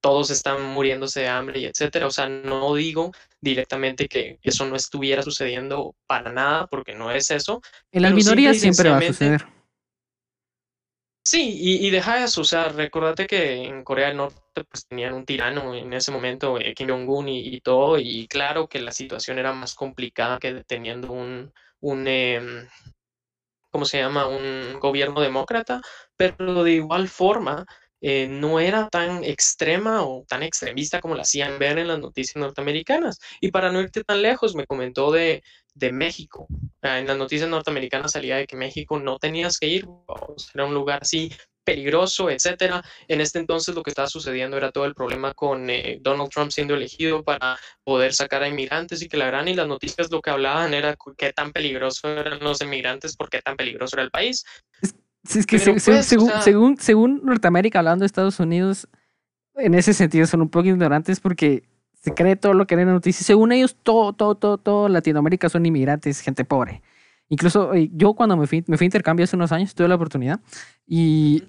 todos 0.00 0.30
están 0.30 0.62
muriéndose 0.62 1.20
de 1.20 1.28
hambre 1.28 1.60
y 1.60 1.64
etcétera. 1.66 2.06
O 2.06 2.10
sea, 2.10 2.28
no 2.28 2.74
digo 2.74 3.12
directamente 3.40 4.08
que 4.08 4.38
eso 4.42 4.66
no 4.66 4.76
estuviera 4.76 5.22
sucediendo 5.22 5.96
para 6.06 6.32
nada, 6.32 6.66
porque 6.66 6.94
no 6.94 7.10
es 7.10 7.30
eso. 7.30 7.60
En 7.92 8.02
la 8.02 8.10
minoría 8.10 8.54
siempre 8.54 8.90
va 8.90 8.98
a 8.98 9.02
suceder. 9.02 9.46
Sí, 11.30 11.58
y, 11.60 11.90
deja 11.90 12.24
eso, 12.24 12.40
o 12.40 12.44
sea, 12.44 12.70
recordate 12.70 13.26
que 13.26 13.64
en 13.64 13.84
Corea 13.84 14.08
del 14.08 14.16
Norte 14.16 14.64
pues 14.64 14.86
tenían 14.88 15.12
un 15.12 15.26
tirano 15.26 15.74
en 15.74 15.92
ese 15.92 16.10
momento, 16.10 16.58
eh, 16.58 16.74
Kim 16.74 16.88
Jong-un 16.88 17.28
y, 17.28 17.60
todo, 17.60 17.98
y 17.98 18.26
claro 18.28 18.66
que 18.66 18.80
la 18.80 18.92
situación 18.92 19.38
era 19.38 19.52
más 19.52 19.74
complicada 19.74 20.38
que 20.38 20.64
teniendo 20.64 21.12
un, 21.12 21.52
un 21.80 22.06
em, 22.08 22.66
¿cómo 23.70 23.84
se 23.84 23.98
llama? 23.98 24.26
Un 24.26 24.78
gobierno 24.80 25.20
demócrata, 25.20 25.82
pero 26.16 26.64
de 26.64 26.72
igual 26.72 27.08
forma 27.08 27.66
eh, 28.00 28.26
no 28.28 28.58
era 28.60 28.88
tan 28.88 29.22
extrema 29.22 30.04
o 30.06 30.24
tan 30.26 30.42
extremista 30.42 31.00
como 31.00 31.14
la 31.14 31.22
hacían 31.22 31.58
ver 31.58 31.78
en 31.78 31.88
las 31.88 31.98
noticias 31.98 32.36
norteamericanas. 32.36 33.18
Y 33.40 33.50
para 33.50 33.70
no 33.70 33.80
irte 33.82 34.02
tan 34.02 34.22
lejos, 34.22 34.54
me 34.54 34.66
comentó 34.66 35.10
de, 35.10 35.42
de 35.78 35.92
México. 35.92 36.46
En 36.82 37.06
las 37.06 37.16
noticias 37.16 37.48
norteamericanas 37.48 38.12
salía 38.12 38.36
de 38.36 38.46
que 38.46 38.56
México 38.56 38.98
no 38.98 39.18
tenías 39.18 39.58
que 39.58 39.68
ir, 39.68 39.86
era 40.54 40.64
un 40.64 40.74
lugar 40.74 41.00
así 41.02 41.30
peligroso, 41.68 42.30
etcétera. 42.30 42.82
En 43.08 43.20
este 43.20 43.38
entonces 43.38 43.74
lo 43.74 43.82
que 43.82 43.90
estaba 43.90 44.08
sucediendo 44.08 44.56
era 44.56 44.72
todo 44.72 44.86
el 44.86 44.94
problema 44.94 45.34
con 45.34 45.68
eh, 45.68 45.98
Donald 46.00 46.30
Trump 46.30 46.50
siendo 46.50 46.74
elegido 46.74 47.22
para 47.22 47.58
poder 47.84 48.14
sacar 48.14 48.42
a 48.42 48.48
inmigrantes 48.48 49.02
y 49.02 49.08
que 49.08 49.18
la 49.18 49.26
gran 49.26 49.48
y 49.48 49.54
las 49.54 49.68
noticias 49.68 50.10
lo 50.10 50.22
que 50.22 50.30
hablaban 50.30 50.72
era 50.72 50.96
qué 51.18 51.32
tan 51.34 51.52
peligroso 51.52 52.08
eran 52.08 52.40
los 52.40 52.62
inmigrantes, 52.62 53.16
por 53.16 53.28
qué 53.28 53.42
tan 53.42 53.56
peligroso 53.56 53.96
era 53.96 54.02
el 54.02 54.10
país. 54.10 54.46
es 54.82 55.46
que 55.46 55.58
pues, 55.58 56.06
según, 56.06 56.78
según, 56.78 57.20
Norteamérica, 57.22 57.80
hablando 57.80 58.02
de 58.02 58.06
Estados 58.06 58.40
Unidos, 58.40 58.88
en 59.54 59.74
ese 59.74 59.92
sentido 59.92 60.26
son 60.26 60.40
un 60.40 60.48
poco 60.48 60.68
ignorantes 60.68 61.20
porque 61.20 61.67
se 62.00 62.14
cree 62.14 62.36
todo 62.36 62.54
lo 62.54 62.66
que 62.66 62.76
leen 62.76 62.88
en 62.88 62.94
noticias. 62.94 63.26
Según 63.26 63.52
ellos, 63.52 63.76
todo, 63.82 64.12
todo, 64.12 64.34
todo, 64.34 64.58
todo 64.58 64.88
Latinoamérica 64.88 65.48
son 65.48 65.66
inmigrantes, 65.66 66.20
gente 66.20 66.44
pobre. 66.44 66.82
Incluso 67.28 67.74
eh, 67.74 67.90
yo 67.92 68.14
cuando 68.14 68.36
me 68.36 68.46
fui, 68.46 68.64
me 68.66 68.76
fui 68.76 68.84
a 68.84 68.86
intercambio 68.86 69.24
hace 69.24 69.36
unos 69.36 69.52
años, 69.52 69.74
tuve 69.74 69.88
la 69.88 69.96
oportunidad 69.96 70.40
y 70.86 71.44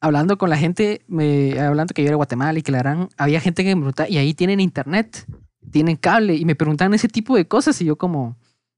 hablando 0.00 0.36
con 0.36 0.50
la 0.50 0.56
gente, 0.56 1.02
me, 1.08 1.58
hablando 1.58 1.94
que 1.94 2.02
yo 2.02 2.08
era 2.08 2.12
de 2.12 2.16
Guatemala 2.16 2.58
y 2.58 2.62
que 2.62 2.72
la 2.72 2.78
gran, 2.78 3.08
había 3.16 3.40
gente 3.40 3.64
que 3.64 3.74
me 3.74 3.80
preguntaba, 3.80 4.08
y 4.08 4.18
ahí 4.18 4.34
tienen 4.34 4.60
internet, 4.60 5.26
tienen 5.70 5.96
cable, 5.96 6.34
y 6.34 6.44
me 6.44 6.54
preguntaban 6.54 6.92
ese 6.92 7.08
tipo 7.08 7.34
de 7.36 7.48
cosas 7.48 7.80
y 7.80 7.86
yo 7.86 7.96
como, 7.96 8.36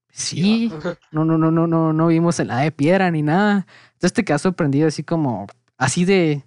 sí, 0.08 0.70
no, 1.10 1.24
no, 1.24 1.36
no, 1.36 1.50
no, 1.50 1.66
no, 1.66 1.92
no 1.92 2.06
vimos 2.06 2.38
en 2.38 2.48
la 2.48 2.58
de 2.58 2.70
piedra 2.70 3.10
ni 3.10 3.22
nada. 3.22 3.66
Entonces 3.94 4.12
te 4.12 4.24
quedas 4.24 4.42
sorprendido 4.42 4.86
así 4.86 5.02
como, 5.02 5.48
así 5.76 6.04
de, 6.04 6.44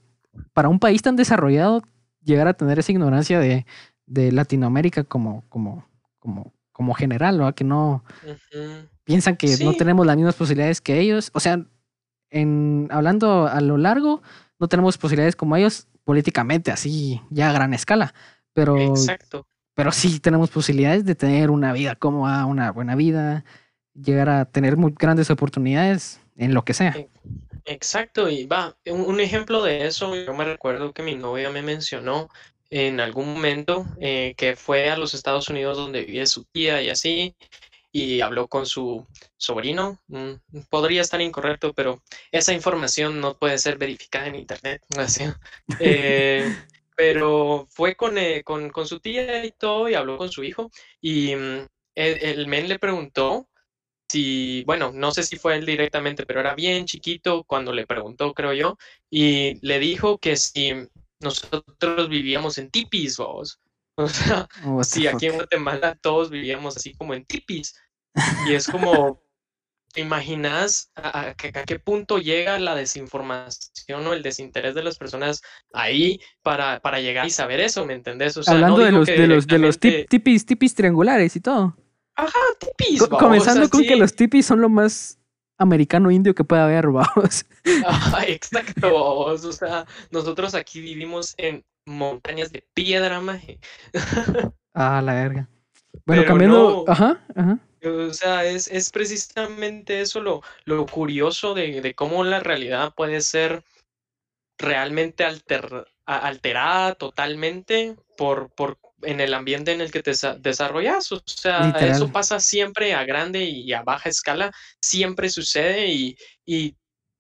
para 0.54 0.70
un 0.70 0.80
país 0.80 1.02
tan 1.02 1.18
desarrollado, 1.18 1.84
llegar 2.24 2.48
a 2.48 2.54
tener 2.54 2.80
esa 2.80 2.94
ignorancia 2.94 3.38
de, 3.40 3.66
de 4.10 4.32
Latinoamérica 4.32 5.04
como, 5.04 5.46
como, 5.48 5.88
como, 6.20 6.54
como 6.74 6.94
general, 6.94 7.38
¿no? 7.38 7.54
Que 7.56 7.64
no 7.64 8.04
piensan 9.04 9.38
que 9.38 9.58
no 9.64 9.74
tenemos 9.74 10.06
las 10.06 10.18
mismas 10.18 10.36
posibilidades 10.36 10.82
que 10.82 11.00
ellos. 11.00 11.32
O 11.34 11.40
sea, 11.40 11.64
en, 12.32 12.88
hablando 12.92 13.48
a 13.48 13.62
lo 13.62 13.78
largo, 13.78 14.22
no 14.60 14.68
tenemos 14.68 14.98
posibilidades 14.98 15.36
como 15.36 15.56
ellos 15.56 15.88
políticamente, 16.04 16.72
así 16.72 17.22
ya 17.30 17.50
a 17.50 17.54
gran 17.54 17.74
escala. 17.74 18.14
Pero, 18.54 18.78
Exacto. 18.78 19.48
pero 19.76 19.92
sí 19.92 20.20
tenemos 20.20 20.50
posibilidades 20.50 21.06
de 21.06 21.16
tener 21.16 21.52
una 21.52 21.72
vida 21.72 21.96
cómoda, 21.96 22.46
una 22.46 22.72
buena 22.72 22.96
vida, 22.96 23.46
llegar 23.94 24.30
a 24.30 24.46
tener 24.46 24.76
muy 24.76 24.94
grandes 24.98 25.30
oportunidades 25.30 26.20
en 26.36 26.54
lo 26.54 26.66
que 26.66 26.74
sea. 26.74 26.92
E, 26.92 27.10
exacto, 27.66 28.30
y 28.30 28.46
va, 28.46 28.76
un, 28.88 29.20
ejemplo 29.20 29.62
de 29.64 29.86
eso, 29.86 30.16
yo 30.16 30.34
me 30.34 30.46
recuerdo 30.46 30.94
que 30.94 31.04
mi 31.04 31.16
novia 31.16 31.52
me 31.52 31.62
mencionó 31.62 32.30
en 32.70 33.00
algún 33.00 33.34
momento 33.34 33.86
eh, 34.00 34.34
que 34.38 34.56
fue 34.56 34.90
a 34.90 34.98
los 34.98 35.14
Estados 35.14 35.50
Unidos 35.50 35.78
donde 35.78 36.04
vive 36.04 36.26
su 36.28 36.46
tía 36.46 36.82
y 36.82 36.90
así, 36.90 37.36
y 37.92 38.22
habló 38.22 38.48
con 38.48 38.66
su 38.66 39.06
sobrino. 39.38 40.00
Mm, 40.08 40.34
podría 40.70 41.02
estar 41.02 41.22
incorrecto, 41.22 41.74
pero 41.74 42.02
esa 42.32 42.54
información 42.54 43.20
no 43.20 43.38
puede 43.38 43.58
ser 43.58 43.78
verificada 43.78 44.28
en 44.28 44.36
Internet. 44.36 44.84
Eh, 45.80 46.46
pero 46.96 47.66
fue 47.70 47.96
eh, 48.18 48.44
con, 48.44 48.70
con, 48.72 48.86
su 48.88 49.00
tía 49.00 49.46
y 49.46 49.52
todo 49.52 49.88
y 49.88 49.94
habló 49.94 50.18
con 50.18 50.30
su 50.30 50.44
hijo 50.44 50.70
y 51.00 51.34
mm, 51.34 51.66
el, 51.96 52.48
men 52.48 52.68
le 52.68 52.78
preguntó 52.78 53.48
si, 54.10 54.64
bueno, 54.66 54.92
no 54.94 55.12
sé 55.12 55.24
si 55.24 55.38
fue 55.38 55.56
él 55.56 55.66
directamente, 55.66 56.26
pero 56.26 56.42
era 56.42 56.56
bien 56.56 56.86
chiquito 56.86 57.44
cuando 57.44 57.74
le 57.74 57.86
preguntó, 57.88 58.34
creo 58.34 58.54
yo, 58.54 58.78
y 59.10 59.66
le 59.66 59.80
dijo 59.80 60.18
que 60.18 60.36
si 60.36 60.74
nosotros 61.20 62.10
vivíamos 62.10 62.58
en 62.58 62.70
tipis, 62.70 63.18
vos. 63.18 63.60
O 63.96 64.08
sea, 64.08 64.48
si 64.84 65.08
aquí 65.08 65.28
en 65.28 65.36
Guatemala 65.36 65.98
todos 66.02 66.30
vivíamos 66.30 66.78
así 66.78 66.94
como 66.94 67.14
en 67.14 67.26
tipis. 67.26 67.76
Y 68.50 68.54
es 68.54 68.68
como, 68.68 69.22
¿te 69.94 70.02
imaginas 70.02 70.92
a, 70.96 71.36
qué 71.36 71.80
punto 71.80 72.18
llega 72.18 72.60
la 72.60 72.76
desinformación 72.76 74.08
o 74.08 74.14
el 74.14 74.24
desinterés 74.24 74.74
de 74.74 74.84
las 74.84 74.98
personas 74.98 75.42
ahí 75.74 76.20
para, 76.42 76.80
para 76.80 77.02
llegar 77.02 77.28
y 77.28 77.30
saber 77.30 77.60
eso? 77.60 77.86
¿Me 77.86 77.94
entendés? 77.94 78.38
Hablando 78.48 78.80
de, 78.80 78.92
los, 78.92 79.08
de 79.08 79.28
los, 79.28 79.48
de 79.48 79.60
los 79.60 79.80
tipis, 79.80 80.46
tipis 80.46 80.74
triangulares 80.74 81.36
y 81.36 81.42
todo. 81.42 81.76
Ajá, 82.16 82.40
tipis. 82.60 83.06
comenzando 83.08 83.70
con 83.70 83.84
que 83.84 83.96
los 83.96 84.16
tipis 84.16 84.46
son 84.46 84.62
lo 84.62 84.70
más 84.70 85.19
americano 85.60 86.10
indio 86.10 86.34
que 86.34 86.44
pueda 86.44 86.64
haber, 86.64 86.88
vamos. 86.92 87.46
exacto, 88.28 88.92
o 88.94 89.38
sea, 89.38 89.86
nosotros 90.10 90.56
aquí 90.56 90.82
vivimos 90.82 91.36
en 91.38 91.64
montañas 91.86 92.52
de 92.52 92.66
piedra, 92.74 93.20
maje. 93.20 93.60
ah, 94.74 95.02
la 95.04 95.14
verga. 95.14 95.50
Bueno, 96.06 96.26
cambiando. 96.26 96.86
ajá, 96.88 97.24
ajá. 97.36 97.60
O 97.84 98.14
sea, 98.14 98.46
es, 98.46 98.68
es 98.68 98.90
precisamente 98.90 100.02
eso 100.02 100.20
lo, 100.20 100.42
lo 100.66 100.86
curioso 100.86 101.54
de, 101.54 101.82
de, 101.82 101.94
cómo 101.94 102.24
la 102.24 102.40
realidad 102.42 102.94
puede 102.94 103.22
ser 103.22 103.64
realmente 104.58 105.24
alter, 105.24 105.88
alterada 106.06 106.96
totalmente 106.96 107.96
por, 108.18 108.50
por 108.50 108.78
en 109.04 109.20
el 109.20 109.34
ambiente 109.34 109.72
en 109.72 109.82
el 109.82 109.92
que 109.92 110.04
te 110.04 110.12
desarrollas. 110.40 111.12
O 111.12 111.22
sea, 111.26 111.70
eso 111.80 112.12
pasa 112.12 112.40
siempre 112.40 112.94
a 112.94 113.04
grande 113.06 113.44
y 113.44 113.72
a 113.74 113.84
baja 113.84 114.10
escala, 114.10 114.52
siempre 114.82 115.30
sucede 115.30 115.88
y, 115.88 116.18
y 116.46 116.76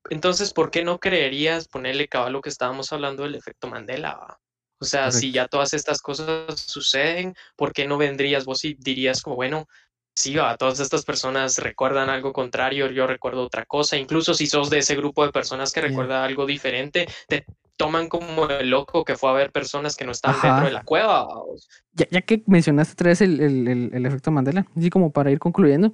entonces, 0.09 0.53
¿por 0.53 0.71
qué 0.71 0.83
no 0.83 0.99
creerías 0.99 1.67
ponerle 1.67 2.07
cabal 2.07 2.33
lo 2.33 2.41
que 2.41 2.49
estábamos 2.49 2.91
hablando 2.93 3.23
del 3.23 3.35
efecto 3.35 3.67
Mandela? 3.67 4.39
O 4.81 4.85
sea, 4.85 5.11
si 5.11 5.31
ya 5.31 5.47
todas 5.47 5.73
estas 5.73 6.01
cosas 6.01 6.57
suceden, 6.59 7.35
¿por 7.57 7.73
qué 7.73 7.85
no 7.85 7.97
vendrías 7.97 8.45
vos 8.45 8.63
y 8.63 8.75
dirías 8.75 9.21
como, 9.21 9.35
bueno, 9.35 9.67
sí, 10.15 10.37
a 10.39 10.55
todas 10.55 10.79
estas 10.79 11.03
personas 11.03 11.57
recuerdan 11.57 12.09
algo 12.09 12.31
contrario, 12.31 12.89
yo 12.89 13.05
recuerdo 13.05 13.43
otra 13.43 13.65
cosa, 13.65 13.97
incluso 13.97 14.33
si 14.33 14.47
sos 14.47 14.69
de 14.69 14.79
ese 14.79 14.95
grupo 14.95 15.25
de 15.25 15.33
personas 15.33 15.73
que 15.73 15.81
recuerda 15.81 16.23
algo 16.23 16.45
diferente, 16.45 17.07
te 17.27 17.45
toman 17.79 18.09
como 18.09 18.49
el 18.49 18.69
loco 18.69 19.05
que 19.05 19.15
fue 19.15 19.29
a 19.29 19.33
ver 19.33 19.51
personas 19.51 19.95
que 19.95 20.03
no 20.03 20.11
estaban 20.11 20.41
dentro 20.41 20.65
de 20.65 20.71
la 20.71 20.83
cueva. 20.83 21.29
Ya, 21.93 22.05
ya 22.11 22.21
que 22.21 22.43
mencionaste 22.45 22.91
otra 22.91 23.07
vez 23.07 23.21
el, 23.21 23.39
el, 23.39 23.89
el, 23.93 24.05
efecto 24.05 24.31
Mandela, 24.31 24.67
así 24.75 24.89
como 24.89 25.13
para 25.13 25.31
ir 25.31 25.39
concluyendo, 25.39 25.93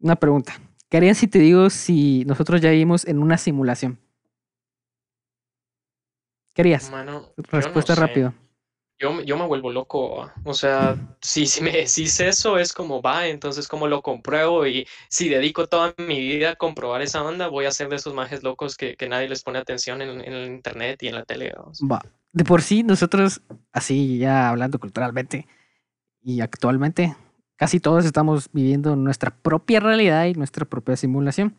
una 0.00 0.16
pregunta. 0.16 0.58
¿Qué 0.88 0.96
harían 0.96 1.14
si 1.14 1.28
te 1.28 1.38
digo 1.38 1.68
si 1.68 2.24
nosotros 2.24 2.62
ya 2.62 2.70
vivimos 2.70 3.06
en 3.06 3.18
una 3.18 3.36
simulación? 3.36 3.98
¿Qué 6.54 6.62
harías? 6.62 6.90
Respuesta 7.50 7.94
rápido 7.94 8.32
yo, 8.98 9.20
yo 9.22 9.36
me 9.36 9.46
vuelvo 9.46 9.70
loco. 9.70 10.30
O 10.44 10.54
sea, 10.54 10.96
si, 11.20 11.46
si 11.46 11.62
me 11.62 11.72
decís 11.72 12.18
eso, 12.20 12.58
es 12.58 12.72
como 12.72 13.02
va, 13.02 13.26
entonces 13.26 13.68
cómo 13.68 13.88
lo 13.88 14.02
compruebo 14.02 14.66
y 14.66 14.86
si 15.08 15.28
dedico 15.28 15.66
toda 15.66 15.94
mi 15.98 16.18
vida 16.18 16.50
a 16.50 16.56
comprobar 16.56 17.02
esa 17.02 17.22
onda, 17.22 17.48
voy 17.48 17.66
a 17.66 17.70
ser 17.72 17.88
de 17.88 17.96
esos 17.96 18.14
majes 18.14 18.42
locos 18.42 18.76
que, 18.76 18.96
que 18.96 19.08
nadie 19.08 19.28
les 19.28 19.42
pone 19.42 19.58
atención 19.58 20.00
en, 20.00 20.20
en, 20.20 20.32
el 20.32 20.46
internet 20.46 21.02
y 21.02 21.08
en 21.08 21.14
la 21.14 21.24
tele. 21.24 21.52
Va. 21.90 22.00
De 22.32 22.44
por 22.44 22.62
sí, 22.62 22.82
nosotros, 22.82 23.42
así 23.72 24.18
ya 24.18 24.48
hablando 24.48 24.78
culturalmente 24.78 25.46
y 26.22 26.40
actualmente, 26.40 27.16
casi 27.56 27.80
todos 27.80 28.04
estamos 28.04 28.48
viviendo 28.52 28.96
nuestra 28.96 29.30
propia 29.30 29.80
realidad 29.80 30.26
y 30.26 30.34
nuestra 30.34 30.64
propia 30.64 30.96
simulación. 30.96 31.54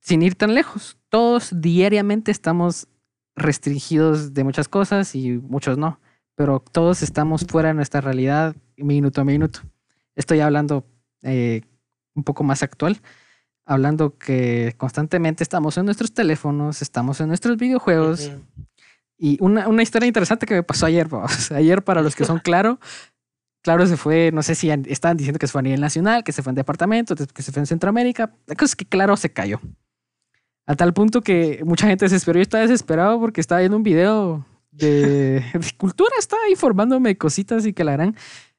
sin 0.00 0.22
ir 0.22 0.34
tan 0.34 0.54
lejos, 0.54 0.98
todos 1.08 1.52
diariamente 1.60 2.32
estamos 2.32 2.88
restringidos 3.36 4.34
de 4.34 4.44
muchas 4.44 4.68
cosas 4.68 5.14
y 5.14 5.32
muchos 5.32 5.78
no, 5.78 6.00
pero 6.34 6.62
todos 6.72 7.02
estamos 7.02 7.44
fuera 7.46 7.68
de 7.68 7.74
nuestra 7.74 8.00
realidad 8.00 8.54
minuto 8.76 9.20
a 9.20 9.24
minuto. 9.24 9.60
Estoy 10.14 10.40
hablando 10.40 10.84
eh, 11.22 11.62
un 12.14 12.24
poco 12.24 12.44
más 12.44 12.62
actual, 12.62 13.00
hablando 13.64 14.18
que 14.18 14.74
constantemente 14.76 15.42
estamos 15.42 15.76
en 15.78 15.84
nuestros 15.84 16.12
teléfonos, 16.12 16.82
estamos 16.82 17.20
en 17.20 17.28
nuestros 17.28 17.56
videojuegos. 17.56 18.32
Y 19.18 19.38
una, 19.40 19.68
una, 19.68 19.82
historia 19.82 20.06
interesante 20.06 20.46
que 20.46 20.54
me 20.54 20.62
pasó 20.62 20.86
ayer, 20.86 21.08
ayer 21.54 21.82
para 21.84 22.02
los 22.02 22.16
que 22.16 22.24
son 22.24 22.40
claro, 22.40 22.80
claro 23.62 23.86
se 23.86 23.96
fue, 23.96 24.30
no 24.32 24.42
sé 24.42 24.54
si 24.54 24.70
estaban 24.70 25.16
diciendo 25.16 25.38
que 25.38 25.46
se 25.46 25.52
fue 25.52 25.60
a 25.60 25.62
nivel 25.62 25.80
nacional, 25.80 26.24
que 26.24 26.32
se 26.32 26.42
fue 26.42 26.50
en 26.50 26.56
departamento, 26.56 27.14
que 27.14 27.42
se 27.42 27.52
fue 27.52 27.60
en 27.60 27.66
Centroamérica. 27.66 28.34
La 28.46 28.56
cosa 28.56 28.66
es 28.66 28.76
que 28.76 28.84
claro 28.84 29.16
se 29.16 29.32
cayó. 29.32 29.60
A 30.66 30.74
tal 30.74 30.92
punto 30.92 31.22
que 31.22 31.62
mucha 31.64 31.86
gente 31.86 32.08
se 32.08 32.14
desesperó. 32.14 32.38
Yo 32.38 32.42
estaba 32.42 32.62
desesperado 32.62 33.18
porque 33.18 33.40
estaba 33.40 33.60
viendo 33.60 33.76
un 33.76 33.82
video 33.82 34.44
de, 34.78 35.44
cultura, 35.76 36.10
estaba 36.18 36.48
informándome 36.50 37.16
cositas 37.16 37.66
y 37.66 37.72
que 37.72 37.84
la 37.84 37.92
gran. 37.92 38.16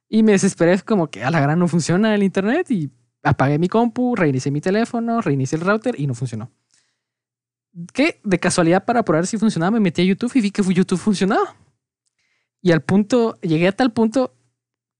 Y 0.07 0.23
me 0.23 0.33
desesperé 0.33 0.79
como 0.81 1.09
que 1.09 1.23
a 1.23 1.31
la 1.31 1.41
gran 1.41 1.59
no 1.59 1.67
funciona 1.67 2.13
el 2.13 2.23
internet 2.23 2.69
y 2.69 2.91
apagué 3.23 3.57
mi 3.57 3.67
compu, 3.67 4.15
reinicié 4.15 4.51
mi 4.51 4.61
teléfono, 4.61 5.21
reinicié 5.21 5.57
el 5.57 5.65
router 5.65 5.99
y 5.99 6.07
no 6.07 6.13
funcionó. 6.13 6.51
Que 7.91 8.19
de 8.23 8.39
casualidad 8.39 8.85
para 8.85 9.03
probar 9.03 9.25
si 9.25 9.37
funcionaba 9.37 9.71
me 9.71 9.79
metí 9.79 10.03
a 10.03 10.05
YouTube 10.05 10.31
y 10.35 10.41
vi 10.41 10.51
que 10.51 10.61
YouTube 10.61 10.99
funcionaba. 10.99 11.55
Y 12.61 12.71
al 12.71 12.81
punto, 12.81 13.39
llegué 13.41 13.67
a 13.67 13.71
tal 13.71 13.91
punto 13.91 14.35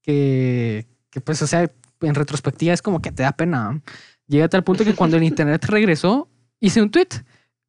que, 0.02 0.86
que 1.10 1.20
pues, 1.20 1.40
o 1.40 1.46
sea, 1.46 1.70
en 2.00 2.14
retrospectiva 2.14 2.74
es 2.74 2.82
como 2.82 3.00
que 3.00 3.12
te 3.12 3.22
da 3.22 3.32
pena. 3.32 3.80
Llegué 4.26 4.42
a 4.42 4.48
tal 4.48 4.64
punto 4.64 4.84
que 4.84 4.94
cuando 4.94 5.16
el 5.16 5.22
internet 5.32 5.64
regresó, 5.66 6.28
hice 6.60 6.82
un 6.82 6.90
tweet 6.90 7.08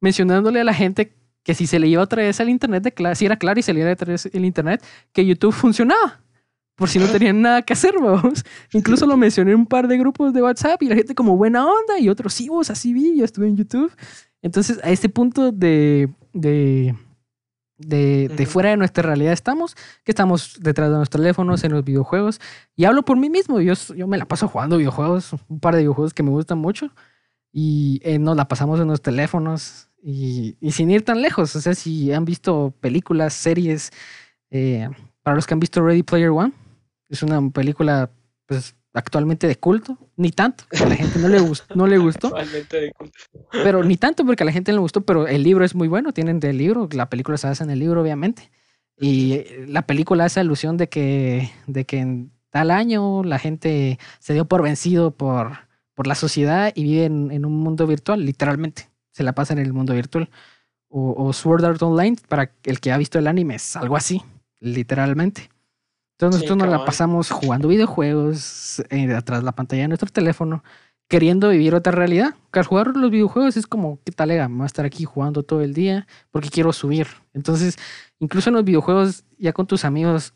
mencionándole 0.00 0.60
a 0.60 0.64
la 0.64 0.74
gente 0.74 1.14
que 1.46 1.54
si 1.54 1.68
se 1.68 1.78
le 1.78 1.86
iba 1.86 2.02
otra 2.02 2.22
vez 2.22 2.40
al 2.40 2.48
internet, 2.48 2.82
de 2.82 3.14
si 3.14 3.24
era 3.24 3.36
claro 3.36 3.60
y 3.60 3.62
se 3.62 3.72
le 3.72 3.78
iba 3.78 3.92
otra 3.92 4.10
vez 4.10 4.26
el 4.26 4.44
internet, 4.44 4.84
que 5.12 5.24
YouTube 5.24 5.52
funcionaba. 5.52 6.20
Por 6.74 6.88
si 6.88 6.98
no 6.98 7.06
tenían 7.06 7.40
nada 7.40 7.62
que 7.62 7.72
hacer, 7.72 7.94
vamos. 8.02 8.44
Incluso 8.72 9.06
lo 9.06 9.16
mencioné 9.16 9.52
en 9.52 9.58
un 9.58 9.66
par 9.66 9.86
de 9.86 9.96
grupos 9.96 10.34
de 10.34 10.42
WhatsApp 10.42 10.82
y 10.82 10.88
la 10.88 10.96
gente 10.96 11.14
como 11.14 11.36
buena 11.36 11.64
onda 11.64 12.00
y 12.00 12.08
otros 12.08 12.34
sí, 12.34 12.48
vos 12.48 12.68
así 12.68 12.92
vi, 12.92 13.16
yo 13.16 13.24
estuve 13.24 13.46
en 13.46 13.56
YouTube. 13.56 13.92
Entonces, 14.42 14.80
a 14.82 14.90
este 14.90 15.08
punto 15.08 15.52
de, 15.52 16.10
de, 16.32 16.96
de, 17.78 18.28
de, 18.36 18.46
fuera 18.46 18.70
de 18.70 18.76
nuestra 18.76 19.04
realidad 19.04 19.32
estamos, 19.32 19.76
que 20.02 20.10
estamos 20.10 20.58
detrás 20.58 20.90
de 20.90 20.96
nuestros 20.96 21.22
teléfonos, 21.22 21.62
en 21.62 21.70
los 21.70 21.84
videojuegos. 21.84 22.40
Y 22.74 22.86
hablo 22.86 23.04
por 23.04 23.16
mí 23.16 23.30
mismo, 23.30 23.60
yo, 23.60 23.74
yo 23.94 24.08
me 24.08 24.18
la 24.18 24.26
paso 24.26 24.48
jugando 24.48 24.78
videojuegos, 24.78 25.36
un 25.46 25.60
par 25.60 25.74
de 25.74 25.82
videojuegos 25.82 26.12
que 26.12 26.24
me 26.24 26.30
gustan 26.30 26.58
mucho 26.58 26.90
y 27.52 28.00
eh, 28.02 28.18
nos 28.18 28.36
la 28.36 28.48
pasamos 28.48 28.80
en 28.80 28.88
los 28.88 29.00
teléfonos 29.00 29.85
y, 30.08 30.56
y, 30.60 30.70
sin 30.70 30.90
ir 30.90 31.04
tan 31.04 31.20
lejos. 31.20 31.56
O 31.56 31.60
sea, 31.60 31.74
si 31.74 32.12
han 32.12 32.24
visto 32.24 32.72
películas, 32.80 33.34
series, 33.34 33.90
eh, 34.50 34.88
para 35.22 35.34
los 35.34 35.46
que 35.46 35.54
han 35.54 35.60
visto 35.60 35.84
Ready 35.84 36.04
Player 36.04 36.30
One, 36.30 36.52
es 37.08 37.22
una 37.22 37.50
película 37.50 38.10
pues 38.46 38.76
actualmente 38.94 39.48
de 39.48 39.56
culto, 39.56 39.98
ni 40.16 40.30
tanto, 40.30 40.64
a 40.80 40.86
la 40.86 40.94
gente 40.94 41.18
no 41.18 41.28
le, 41.28 41.40
gustó, 41.40 41.74
no 41.74 41.86
le 41.86 41.98
gustó. 41.98 42.32
Pero 43.50 43.82
ni 43.82 43.96
tanto 43.96 44.24
porque 44.24 44.44
a 44.44 44.46
la 44.46 44.52
gente 44.52 44.70
no 44.70 44.76
le 44.76 44.82
gustó, 44.82 45.02
pero 45.02 45.26
el 45.26 45.42
libro 45.42 45.64
es 45.64 45.74
muy 45.74 45.88
bueno, 45.88 46.12
tienen 46.12 46.38
del 46.40 46.56
libro, 46.56 46.88
la 46.92 47.10
película 47.10 47.36
se 47.36 47.48
basa 47.48 47.64
en 47.64 47.70
el 47.70 47.80
libro 47.80 48.00
obviamente. 48.00 48.50
Y 48.98 49.42
la 49.66 49.82
película 49.82 50.24
hace 50.24 50.40
alusión 50.40 50.76
de 50.76 50.88
que, 50.88 51.50
de 51.66 51.84
que 51.84 51.98
en 51.98 52.32
tal 52.50 52.70
año 52.70 53.22
la 53.24 53.38
gente 53.38 53.98
se 54.20 54.32
dio 54.32 54.46
por 54.46 54.62
vencido 54.62 55.10
por 55.10 55.66
por 55.96 56.06
la 56.06 56.14
sociedad 56.14 56.72
y 56.74 56.84
vive 56.84 57.06
en, 57.06 57.44
un 57.46 57.56
mundo 57.56 57.86
virtual, 57.86 58.24
literalmente. 58.24 58.90
Se 59.16 59.22
la 59.22 59.34
pasa 59.34 59.54
en 59.54 59.60
el 59.60 59.72
mundo 59.72 59.94
virtual. 59.94 60.28
O, 60.88 61.32
Sword 61.32 61.64
Art 61.64 61.82
Online, 61.82 62.18
para 62.28 62.52
el 62.64 62.80
que 62.80 62.92
ha 62.92 62.98
visto 62.98 63.18
el 63.18 63.26
anime, 63.26 63.54
es 63.54 63.74
algo 63.74 63.96
así, 63.96 64.22
literalmente. 64.60 65.48
Entonces 66.12 66.42
nosotros 66.42 66.58
nos 66.58 66.68
la 66.68 66.84
pasamos 66.84 67.30
jugando 67.30 67.68
videojuegos 67.68 68.82
eh, 68.90 69.14
atrás 69.14 69.40
de 69.40 69.46
la 69.46 69.52
pantalla 69.52 69.82
de 69.82 69.88
nuestro 69.88 70.10
teléfono, 70.10 70.62
queriendo 71.08 71.48
vivir 71.48 71.74
otra 71.74 71.92
realidad. 71.92 72.34
Que 72.52 72.58
al 72.58 72.66
jugar 72.66 72.88
los 72.94 73.10
videojuegos 73.10 73.56
es 73.56 73.66
como, 73.66 74.00
¿qué 74.04 74.12
tal, 74.12 74.28
Voy 74.50 74.62
a 74.64 74.66
estar 74.66 74.84
aquí 74.84 75.04
jugando 75.04 75.42
todo 75.42 75.62
el 75.62 75.72
día 75.72 76.06
porque 76.30 76.50
quiero 76.50 76.74
subir. 76.74 77.06
Entonces, 77.32 77.78
incluso 78.18 78.50
en 78.50 78.56
los 78.56 78.64
videojuegos, 78.64 79.24
ya 79.38 79.54
con 79.54 79.66
tus 79.66 79.86
amigos, 79.86 80.34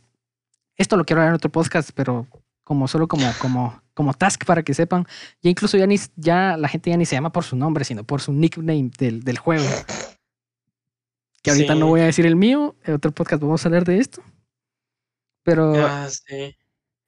esto 0.76 0.96
lo 0.96 1.04
quiero 1.04 1.20
hablar 1.20 1.32
en 1.32 1.36
otro 1.36 1.52
podcast, 1.52 1.90
pero 1.94 2.26
como 2.70 2.86
solo 2.86 3.08
como, 3.08 3.28
como, 3.40 3.82
como 3.94 4.14
task 4.14 4.44
para 4.44 4.62
que 4.62 4.74
sepan. 4.74 5.04
Ya 5.42 5.50
incluso 5.50 5.76
ya, 5.76 5.88
ni, 5.88 5.96
ya 6.14 6.56
la 6.56 6.68
gente 6.68 6.88
ya 6.88 6.96
ni 6.96 7.04
se 7.04 7.16
llama 7.16 7.32
por 7.32 7.42
su 7.42 7.56
nombre, 7.56 7.84
sino 7.84 8.04
por 8.04 8.20
su 8.20 8.32
nickname 8.32 8.92
del, 8.96 9.24
del 9.24 9.38
juego. 9.38 9.64
Que 11.42 11.50
ahorita 11.50 11.74
no 11.74 11.88
voy 11.88 12.02
a 12.02 12.04
decir 12.04 12.26
el 12.26 12.36
mío, 12.36 12.76
en 12.84 12.94
otro 12.94 13.10
podcast 13.10 13.42
vamos 13.42 13.64
a 13.64 13.68
hablar 13.68 13.84
de 13.84 13.98
esto. 13.98 14.22
Pero. 15.42 15.84
Ah, 15.84 16.08
sí. 16.08 16.56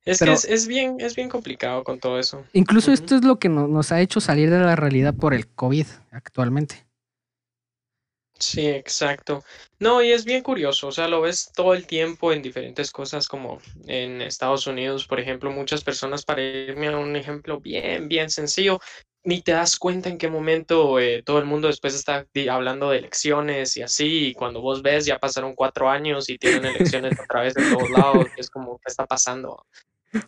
Es 0.04 0.18
que 0.18 0.32
es, 0.32 0.66
bien, 0.66 0.96
es 0.98 1.14
bien 1.14 1.28
complicado 1.28 1.84
con 1.84 2.00
todo 2.00 2.18
eso. 2.18 2.42
Incluso 2.54 2.90
esto 2.90 3.14
es 3.14 3.22
lo 3.22 3.38
que 3.38 3.48
nos 3.48 3.92
ha 3.92 4.00
hecho 4.00 4.20
salir 4.20 4.50
de 4.50 4.58
la 4.58 4.74
realidad 4.74 5.14
por 5.14 5.32
el 5.32 5.46
COVID 5.46 5.86
actualmente. 6.10 6.84
Sí, 8.43 8.66
exacto. 8.66 9.45
No, 9.78 10.03
y 10.03 10.11
es 10.11 10.24
bien 10.24 10.43
curioso, 10.43 10.88
o 10.88 10.93
sea, 10.93 11.07
lo 11.07 11.20
ves 11.20 11.53
todo 11.55 11.74
el 11.74 11.86
tiempo 11.86 12.32
en 12.32 12.43
diferentes 12.43 12.90
cosas 12.90 13.28
como 13.28 13.61
en 13.86 14.20
Estados 14.20 14.66
Unidos, 14.66 15.07
por 15.07 15.20
ejemplo, 15.20 15.53
muchas 15.53 15.84
personas, 15.84 16.24
para 16.24 16.43
irme 16.43 16.88
a 16.88 16.99
un 16.99 17.14
ejemplo 17.14 17.61
bien, 17.61 18.09
bien 18.09 18.30
sencillo, 18.30 18.80
ni 19.22 19.43
te 19.43 19.53
das 19.53 19.76
cuenta 19.76 20.09
en 20.09 20.18
qué 20.18 20.28
momento 20.28 20.99
eh, 20.99 21.22
todo 21.22 21.38
el 21.38 21.45
mundo 21.45 21.68
después 21.68 21.95
está 21.95 22.26
hablando 22.51 22.90
de 22.90 22.99
elecciones 22.99 23.76
y 23.76 23.82
así, 23.82 24.26
y 24.26 24.34
cuando 24.34 24.61
vos 24.61 24.82
ves 24.82 25.07
ya 25.07 25.20
pasaron 25.20 25.55
cuatro 25.55 25.88
años 25.88 26.28
y 26.28 26.36
tienen 26.36 26.64
elecciones 26.64 27.16
otra 27.20 27.43
vez 27.43 27.55
de 27.55 27.70
todos 27.70 27.90
lados, 27.90 28.26
es 28.36 28.51
como, 28.51 28.78
¿qué 28.78 28.90
está 28.90 29.07
pasando? 29.07 29.64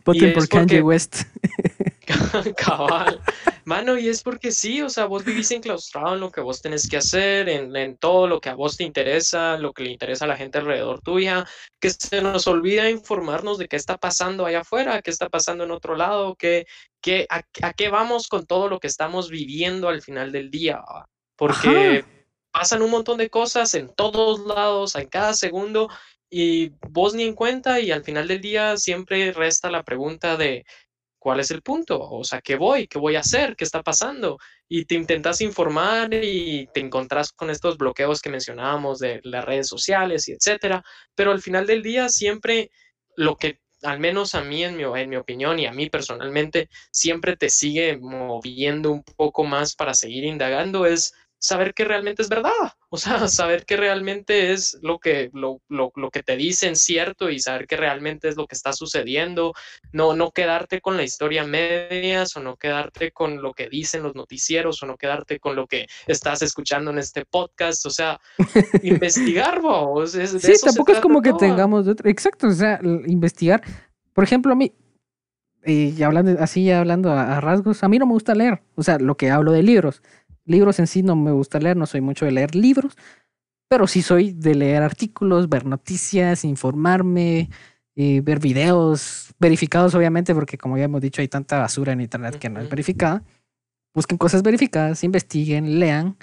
Voten 0.04 0.34
por 0.34 0.48
Kanye 0.48 0.82
West. 0.82 1.16
Cabal. 2.56 3.20
Mano, 3.64 3.98
y 3.98 4.08
es 4.08 4.22
porque 4.22 4.52
sí, 4.52 4.82
o 4.82 4.90
sea, 4.90 5.06
vos 5.06 5.24
vivís 5.24 5.50
enclaustrado 5.50 6.14
en 6.14 6.20
lo 6.20 6.30
que 6.30 6.40
vos 6.40 6.60
tenés 6.60 6.88
que 6.88 6.98
hacer, 6.98 7.48
en, 7.48 7.74
en, 7.74 7.96
todo 7.96 8.26
lo 8.26 8.40
que 8.40 8.50
a 8.50 8.54
vos 8.54 8.76
te 8.76 8.84
interesa, 8.84 9.56
lo 9.56 9.72
que 9.72 9.84
le 9.84 9.90
interesa 9.90 10.26
a 10.26 10.28
la 10.28 10.36
gente 10.36 10.58
alrededor 10.58 11.00
tuya, 11.00 11.46
que 11.80 11.90
se 11.90 12.20
nos 12.20 12.46
olvida 12.46 12.90
informarnos 12.90 13.58
de 13.58 13.68
qué 13.68 13.76
está 13.76 13.96
pasando 13.96 14.44
allá 14.44 14.60
afuera, 14.60 15.00
qué 15.02 15.10
está 15.10 15.28
pasando 15.28 15.64
en 15.64 15.70
otro 15.70 15.96
lado, 15.96 16.36
qué, 16.36 16.66
qué, 17.00 17.26
a, 17.30 17.42
qué 17.72 17.88
vamos 17.88 18.28
con 18.28 18.46
todo 18.46 18.68
lo 18.68 18.80
que 18.80 18.86
estamos 18.86 19.30
viviendo 19.30 19.88
al 19.88 20.02
final 20.02 20.32
del 20.32 20.50
día. 20.50 20.82
Porque 21.36 22.04
pasan 22.52 22.82
un 22.82 22.90
montón 22.90 23.18
de 23.18 23.30
cosas 23.30 23.74
en 23.74 23.92
todos 23.94 24.40
lados, 24.46 24.94
en 24.94 25.08
cada 25.08 25.34
segundo, 25.34 25.88
y 26.30 26.70
vos 26.88 27.14
ni 27.14 27.24
en 27.24 27.34
cuenta, 27.34 27.80
y 27.80 27.90
al 27.90 28.04
final 28.04 28.28
del 28.28 28.40
día 28.40 28.76
siempre 28.76 29.32
resta 29.32 29.70
la 29.70 29.82
pregunta 29.82 30.36
de 30.36 30.64
¿cuál 31.24 31.40
es 31.40 31.50
el 31.50 31.62
punto? 31.62 31.98
O 31.98 32.22
sea, 32.22 32.42
¿qué 32.42 32.54
voy? 32.54 32.86
¿Qué 32.86 32.98
voy 32.98 33.16
a 33.16 33.20
hacer? 33.20 33.56
¿Qué 33.56 33.64
está 33.64 33.82
pasando? 33.82 34.36
Y 34.68 34.84
te 34.84 34.94
intentas 34.94 35.40
informar 35.40 36.12
y 36.12 36.68
te 36.74 36.80
encontrás 36.80 37.32
con 37.32 37.48
estos 37.48 37.78
bloqueos 37.78 38.20
que 38.20 38.28
mencionábamos 38.28 38.98
de 38.98 39.22
las 39.24 39.42
redes 39.42 39.66
sociales 39.66 40.28
y 40.28 40.32
etcétera. 40.32 40.84
Pero 41.14 41.32
al 41.32 41.40
final 41.40 41.66
del 41.66 41.82
día, 41.82 42.10
siempre 42.10 42.70
lo 43.16 43.36
que, 43.36 43.58
al 43.82 44.00
menos 44.00 44.34
a 44.34 44.42
mí, 44.42 44.64
en 44.64 44.76
mi, 44.76 44.82
en 44.82 45.08
mi 45.08 45.16
opinión 45.16 45.58
y 45.58 45.64
a 45.64 45.72
mí 45.72 45.88
personalmente, 45.88 46.68
siempre 46.92 47.38
te 47.38 47.48
sigue 47.48 47.96
moviendo 47.96 48.92
un 48.92 49.02
poco 49.02 49.44
más 49.44 49.74
para 49.74 49.94
seguir 49.94 50.24
indagando 50.24 50.84
es 50.84 51.14
saber 51.44 51.74
que 51.74 51.84
realmente 51.84 52.22
es 52.22 52.30
verdad, 52.30 52.50
o 52.88 52.96
sea, 52.96 53.28
saber 53.28 53.66
que 53.66 53.76
realmente 53.76 54.52
es 54.52 54.78
lo 54.80 54.98
que, 54.98 55.30
lo, 55.34 55.60
lo, 55.68 55.92
lo, 55.94 56.10
que 56.10 56.22
te 56.22 56.36
dicen 56.36 56.74
cierto 56.74 57.28
y 57.28 57.38
saber 57.38 57.66
que 57.66 57.76
realmente 57.76 58.28
es 58.28 58.36
lo 58.36 58.46
que 58.46 58.54
está 58.54 58.72
sucediendo, 58.72 59.52
no, 59.92 60.16
no 60.16 60.30
quedarte 60.30 60.80
con 60.80 60.96
la 60.96 61.02
historia 61.02 61.44
medias 61.44 62.34
o 62.36 62.40
no 62.40 62.56
quedarte 62.56 63.12
con 63.12 63.42
lo 63.42 63.52
que 63.52 63.68
dicen 63.68 64.02
los 64.02 64.14
noticieros 64.14 64.82
o 64.82 64.86
no 64.86 64.96
quedarte 64.96 65.38
con 65.38 65.54
lo 65.54 65.66
que 65.66 65.86
estás 66.06 66.40
escuchando 66.40 66.90
en 66.92 66.98
este 66.98 67.26
podcast, 67.26 67.84
o 67.84 67.90
sea, 67.90 68.18
investigar 68.82 69.60
vos. 69.60 70.12
sí, 70.12 70.52
tampoco 70.64 70.92
es 70.92 71.00
como 71.00 71.20
que 71.20 71.34
tengamos, 71.34 71.86
exacto, 72.04 72.48
o 72.48 72.52
sea, 72.52 72.80
investigar, 73.06 73.62
por 74.14 74.24
ejemplo, 74.24 74.52
a 74.52 74.56
mí, 74.56 74.72
y 75.66 76.02
hablando 76.02 76.36
así, 76.40 76.70
hablando 76.70 77.10
a 77.12 77.40
rasgos, 77.40 77.82
a 77.82 77.88
mí 77.88 77.98
no 77.98 78.06
me 78.06 78.12
gusta 78.12 78.34
leer, 78.34 78.62
o 78.76 78.82
sea, 78.82 78.98
lo 78.98 79.16
que 79.16 79.30
hablo 79.30 79.52
de 79.52 79.62
libros 79.62 80.02
Libros 80.44 80.78
en 80.78 80.86
sí 80.86 81.02
no 81.02 81.16
me 81.16 81.32
gusta 81.32 81.58
leer, 81.58 81.76
no 81.76 81.86
soy 81.86 82.00
mucho 82.00 82.24
de 82.24 82.32
leer 82.32 82.54
libros, 82.54 82.96
pero 83.68 83.86
sí 83.86 84.02
soy 84.02 84.32
de 84.32 84.54
leer 84.54 84.82
artículos, 84.82 85.48
ver 85.48 85.64
noticias, 85.64 86.44
informarme, 86.44 87.48
eh, 87.96 88.20
ver 88.20 88.40
videos 88.40 89.34
verificados, 89.38 89.94
obviamente, 89.94 90.34
porque 90.34 90.58
como 90.58 90.76
ya 90.76 90.84
hemos 90.84 91.00
dicho, 91.00 91.22
hay 91.22 91.28
tanta 91.28 91.58
basura 91.58 91.92
en 91.92 92.00
Internet 92.00 92.38
que 92.38 92.50
no 92.50 92.60
es 92.60 92.68
verificada. 92.68 93.22
Busquen 93.94 94.18
cosas 94.18 94.42
verificadas, 94.42 95.04
investiguen, 95.04 95.78
lean. 95.78 96.16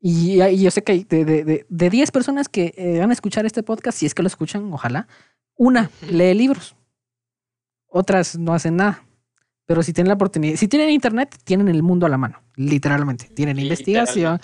Y, 0.00 0.38
yo 0.58 0.70
sé 0.70 0.82
que 0.82 0.92
hay 0.92 1.04
de, 1.04 1.66
de, 1.68 1.90
10 1.90 2.10
personas 2.10 2.48
que 2.48 2.72
eh, 2.76 2.98
van 2.98 3.10
a 3.10 3.12
escuchar 3.12 3.44
este 3.44 3.62
podcast, 3.62 3.98
si 3.98 4.06
es 4.06 4.14
que 4.14 4.22
lo 4.22 4.28
escuchan, 4.28 4.72
ojalá, 4.72 5.06
una 5.56 5.90
lee 6.10 6.32
libros, 6.32 6.74
otras 7.86 8.38
no 8.38 8.54
hacen 8.54 8.76
nada 8.76 9.04
Pero 9.70 9.84
si 9.84 9.92
tienen 9.92 10.08
la 10.08 10.14
oportunidad, 10.14 10.56
si 10.56 10.66
tienen 10.66 10.90
internet, 10.90 11.38
tienen 11.44 11.68
el 11.68 11.84
mundo 11.84 12.04
a 12.04 12.08
la 12.08 12.18
mano, 12.18 12.42
literalmente. 12.56 13.28
Tienen 13.28 13.56
investigación. 13.60 14.40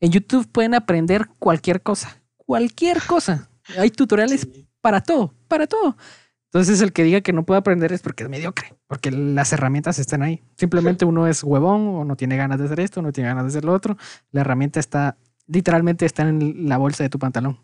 En 0.00 0.10
YouTube 0.10 0.50
pueden 0.50 0.74
aprender 0.74 1.26
cualquier 1.38 1.82
cosa, 1.82 2.22
cualquier 2.38 3.02
cosa. 3.02 3.50
Hay 3.78 3.90
tutoriales 3.90 4.48
para 4.80 5.02
todo, 5.02 5.34
para 5.48 5.66
todo. 5.66 5.98
Entonces 6.46 6.80
el 6.80 6.94
que 6.94 7.04
diga 7.04 7.20
que 7.20 7.34
no 7.34 7.44
puede 7.44 7.58
aprender 7.58 7.92
es 7.92 8.00
porque 8.00 8.22
es 8.22 8.30
mediocre, 8.30 8.74
porque 8.86 9.10
las 9.10 9.52
herramientas 9.52 9.98
están 9.98 10.22
ahí. 10.22 10.42
Simplemente 10.56 11.04
uno 11.04 11.26
es 11.26 11.44
huevón 11.44 11.86
o 11.88 12.04
no 12.06 12.16
tiene 12.16 12.38
ganas 12.38 12.58
de 12.58 12.64
hacer 12.64 12.80
esto, 12.80 13.02
no 13.02 13.12
tiene 13.12 13.28
ganas 13.28 13.44
de 13.44 13.48
hacer 13.48 13.66
lo 13.66 13.74
otro. 13.74 13.98
La 14.30 14.40
herramienta 14.40 14.80
está, 14.80 15.18
literalmente 15.46 16.06
está 16.06 16.22
en 16.22 16.70
la 16.70 16.78
bolsa 16.78 17.02
de 17.02 17.10
tu 17.10 17.18
pantalón. 17.18 17.60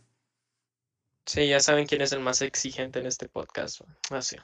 Sí, 1.24 1.48
ya 1.48 1.60
saben 1.60 1.86
quién 1.86 2.02
es 2.02 2.12
el 2.12 2.20
más 2.20 2.42
exigente 2.42 2.98
en 3.00 3.06
este 3.06 3.26
podcast. 3.26 3.80
Así. 4.10 4.36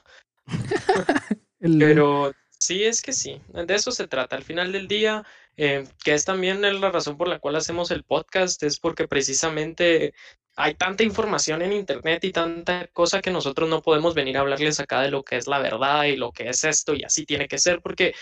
Pero 1.59 2.33
sí, 2.65 2.83
es 2.83 3.01
que 3.01 3.13
sí, 3.13 3.41
de 3.49 3.75
eso 3.75 3.91
se 3.91 4.07
trata. 4.07 4.35
Al 4.35 4.43
final 4.43 4.71
del 4.71 4.87
día, 4.87 5.23
eh, 5.57 5.85
que 6.03 6.13
es 6.13 6.25
también 6.25 6.61
la 6.61 6.91
razón 6.91 7.17
por 7.17 7.27
la 7.27 7.39
cual 7.39 7.55
hacemos 7.55 7.91
el 7.91 8.03
podcast, 8.03 8.61
es 8.63 8.79
porque 8.79 9.07
precisamente 9.07 10.13
hay 10.55 10.75
tanta 10.75 11.03
información 11.03 11.61
en 11.61 11.73
internet 11.73 12.23
y 12.23 12.31
tanta 12.31 12.87
cosa 12.87 13.21
que 13.21 13.31
nosotros 13.31 13.69
no 13.69 13.81
podemos 13.81 14.13
venir 14.13 14.37
a 14.37 14.41
hablarles 14.41 14.79
acá 14.79 15.01
de 15.01 15.09
lo 15.09 15.23
que 15.23 15.37
es 15.37 15.47
la 15.47 15.59
verdad 15.59 16.03
y 16.03 16.15
lo 16.15 16.31
que 16.31 16.49
es 16.49 16.63
esto 16.63 16.93
y 16.93 17.03
así 17.03 17.25
tiene 17.25 17.47
que 17.47 17.57
ser, 17.57 17.81
porque 17.81 18.13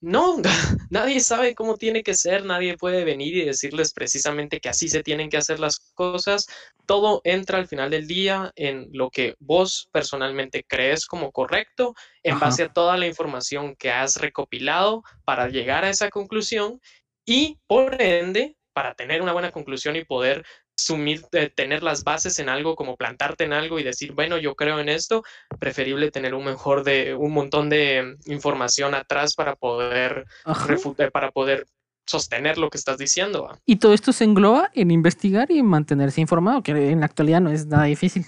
no, 0.00 0.40
nadie 0.90 1.20
sabe 1.20 1.54
cómo 1.54 1.76
tiene 1.76 2.02
que 2.02 2.14
ser, 2.14 2.44
nadie 2.44 2.76
puede 2.76 3.04
venir 3.04 3.36
y 3.36 3.44
decirles 3.44 3.92
precisamente 3.92 4.60
que 4.60 4.68
así 4.68 4.88
se 4.88 5.02
tienen 5.02 5.30
que 5.30 5.36
hacer 5.36 5.60
las 5.60 5.92
cosas. 5.94 6.46
Todo 6.86 7.20
entra 7.24 7.58
al 7.58 7.68
final 7.68 7.90
del 7.90 8.06
día 8.06 8.52
en 8.56 8.88
lo 8.92 9.10
que 9.10 9.34
vos 9.38 9.88
personalmente 9.92 10.64
crees 10.66 11.06
como 11.06 11.32
correcto, 11.32 11.94
en 12.22 12.38
base 12.38 12.64
a 12.64 12.72
toda 12.72 12.96
la 12.96 13.06
información 13.06 13.76
que 13.76 13.90
has 13.90 14.16
recopilado 14.16 15.02
para 15.24 15.48
llegar 15.48 15.84
a 15.84 15.90
esa 15.90 16.10
conclusión 16.10 16.80
y 17.24 17.58
por 17.66 18.00
ende, 18.00 18.56
para 18.72 18.94
tener 18.94 19.22
una 19.22 19.32
buena 19.32 19.52
conclusión 19.52 19.96
y 19.96 20.04
poder 20.04 20.44
sumir, 20.76 21.24
eh, 21.32 21.50
tener 21.54 21.82
las 21.82 22.04
bases 22.04 22.38
en 22.38 22.48
algo, 22.48 22.76
como 22.76 22.96
plantarte 22.96 23.44
en 23.44 23.52
algo 23.52 23.78
y 23.78 23.82
decir, 23.82 24.12
bueno, 24.12 24.38
yo 24.38 24.54
creo 24.54 24.80
en 24.80 24.88
esto, 24.88 25.22
preferible 25.58 26.10
tener 26.10 26.34
un 26.34 26.44
mejor 26.44 26.84
de 26.84 27.14
un 27.14 27.32
montón 27.32 27.68
de 27.68 28.16
información 28.26 28.94
atrás 28.94 29.34
para 29.34 29.54
poder 29.56 30.26
refutar, 30.66 31.12
para 31.12 31.30
poder 31.30 31.66
sostener 32.06 32.58
lo 32.58 32.68
que 32.68 32.78
estás 32.78 32.98
diciendo. 32.98 33.56
Y 33.64 33.76
todo 33.76 33.94
esto 33.94 34.12
se 34.12 34.24
engloba 34.24 34.70
en 34.74 34.90
investigar 34.90 35.50
y 35.50 35.62
mantenerse 35.62 36.20
informado, 36.20 36.62
que 36.62 36.72
en 36.72 37.00
la 37.00 37.06
actualidad 37.06 37.40
no 37.40 37.50
es 37.50 37.66
nada 37.66 37.84
difícil. 37.84 38.26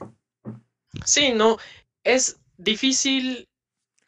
Sí, 1.04 1.32
no, 1.32 1.58
es 2.04 2.38
difícil 2.56 3.48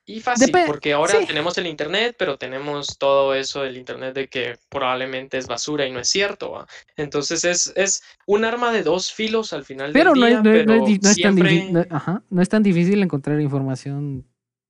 y 0.09 0.21
fácil, 0.21 0.53
porque 0.67 0.93
ahora 0.93 1.15
tenemos 1.27 1.59
el 1.59 1.67
Internet, 1.67 2.15
pero 2.17 2.39
tenemos 2.39 2.97
todo 2.97 3.35
eso 3.35 3.63
del 3.63 3.77
Internet 3.77 4.15
de 4.15 4.29
que 4.29 4.57
probablemente 4.69 5.37
es 5.37 5.49
basura 5.49 5.85
y 5.85 5.91
no 5.91 5.99
es 5.99 6.09
cierto. 6.09 6.65
Entonces 6.97 7.45
es, 7.45 7.73
es 7.75 8.05
un 8.25 8.45
arma 8.45 8.71
de 8.71 8.85
dos 8.85 9.13
filos 9.13 9.53
al 9.53 9.65
final 9.65 9.93
del 9.93 9.95
día, 9.95 10.03
pero 10.05 10.15
no, 10.15 10.27
es 10.27 11.21
tan 11.21 11.35
no 12.31 12.43
es 12.43 12.49
tan 12.49 12.63
difícil 12.63 13.03
encontrar 13.03 13.41
información 13.41 14.25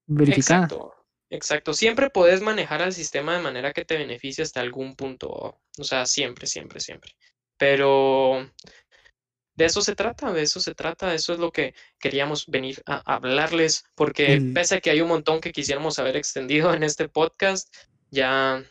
verificada. 0.06 0.64
Exacto, 0.64 0.94
exacto. 1.28 1.74
Siempre 1.74 2.08
puedes 2.08 2.40
manejar 2.40 2.80
al 2.80 2.94
sistema 2.94 3.36
de 3.36 3.42
manera 3.42 3.74
que 3.74 3.84
te 3.84 3.98
beneficie 3.98 4.42
hasta 4.42 4.60
algún 4.60 4.96
punto. 4.96 5.60
O 5.78 5.84
sea, 5.84 6.06
siempre, 6.06 6.46
siempre, 6.46 6.80
siempre. 6.80 7.12
Pero 7.58 8.50
de 9.56 9.64
eso 9.64 9.80
se 9.80 9.94
trata, 9.94 10.32
de 10.32 10.42
eso 10.42 10.60
se 10.60 10.74
trata, 10.74 11.14
eso 11.14 11.32
es 11.32 11.38
lo 11.38 11.50
que 11.50 11.74
queríamos 11.98 12.46
venir 12.46 12.82
a 12.86 13.14
hablarles, 13.14 13.84
porque 13.94 14.42
pese 14.54 14.76
a 14.76 14.80
que 14.80 14.90
hay 14.90 15.00
un 15.00 15.08
montón 15.08 15.40
que 15.40 15.52
quisiéramos 15.52 15.98
haber 15.98 16.16
extendido 16.16 16.74
en 16.74 16.82
este 16.82 17.08
podcast, 17.08 17.74
ya, 18.10 18.62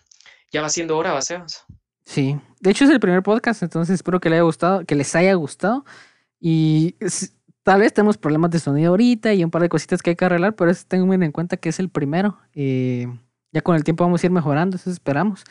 ya 0.52 0.62
va 0.62 0.70
siendo 0.70 0.98
hora, 0.98 1.12
Baseas. 1.12 1.66
Sí, 2.06 2.40
de 2.60 2.70
hecho 2.70 2.86
es 2.86 2.92
el 2.92 3.00
primer 3.00 3.24
podcast, 3.24 3.64
entonces 3.64 3.96
espero 3.96 4.20
que 4.20 4.30
les 4.30 4.38
haya 4.38 4.44
gustado, 4.44 4.86
que 4.86 4.96
les 4.96 5.16
haya 5.16 5.34
gustado. 5.34 5.86
Y 6.40 6.96
tal 7.64 7.80
vez 7.80 7.92
tenemos 7.94 8.18
problemas 8.18 8.52
de 8.52 8.60
sonido 8.60 8.92
ahorita 8.92 9.34
y 9.34 9.44
un 9.44 9.50
par 9.50 9.64
de 9.64 9.70
cositas 9.70 10.04
que 10.04 10.12
hay 10.12 10.16
que 10.16 10.26
arreglar, 10.26 10.56
pero 10.56 10.70
eso 10.70 10.86
tengan 10.88 11.24
en 11.24 11.32
cuenta 11.32 11.58
que 11.58 11.70
es 11.70 11.80
el 11.80 11.90
primero. 11.90 12.38
Eh, 12.54 13.08
ya 13.52 13.62
con 13.62 13.76
el 13.76 13.84
tiempo 13.84 14.04
vamos 14.04 14.22
a 14.22 14.28
ir 14.28 14.32
mejorando, 14.32 14.78
eso 14.78 14.92
esperamos. 14.92 15.44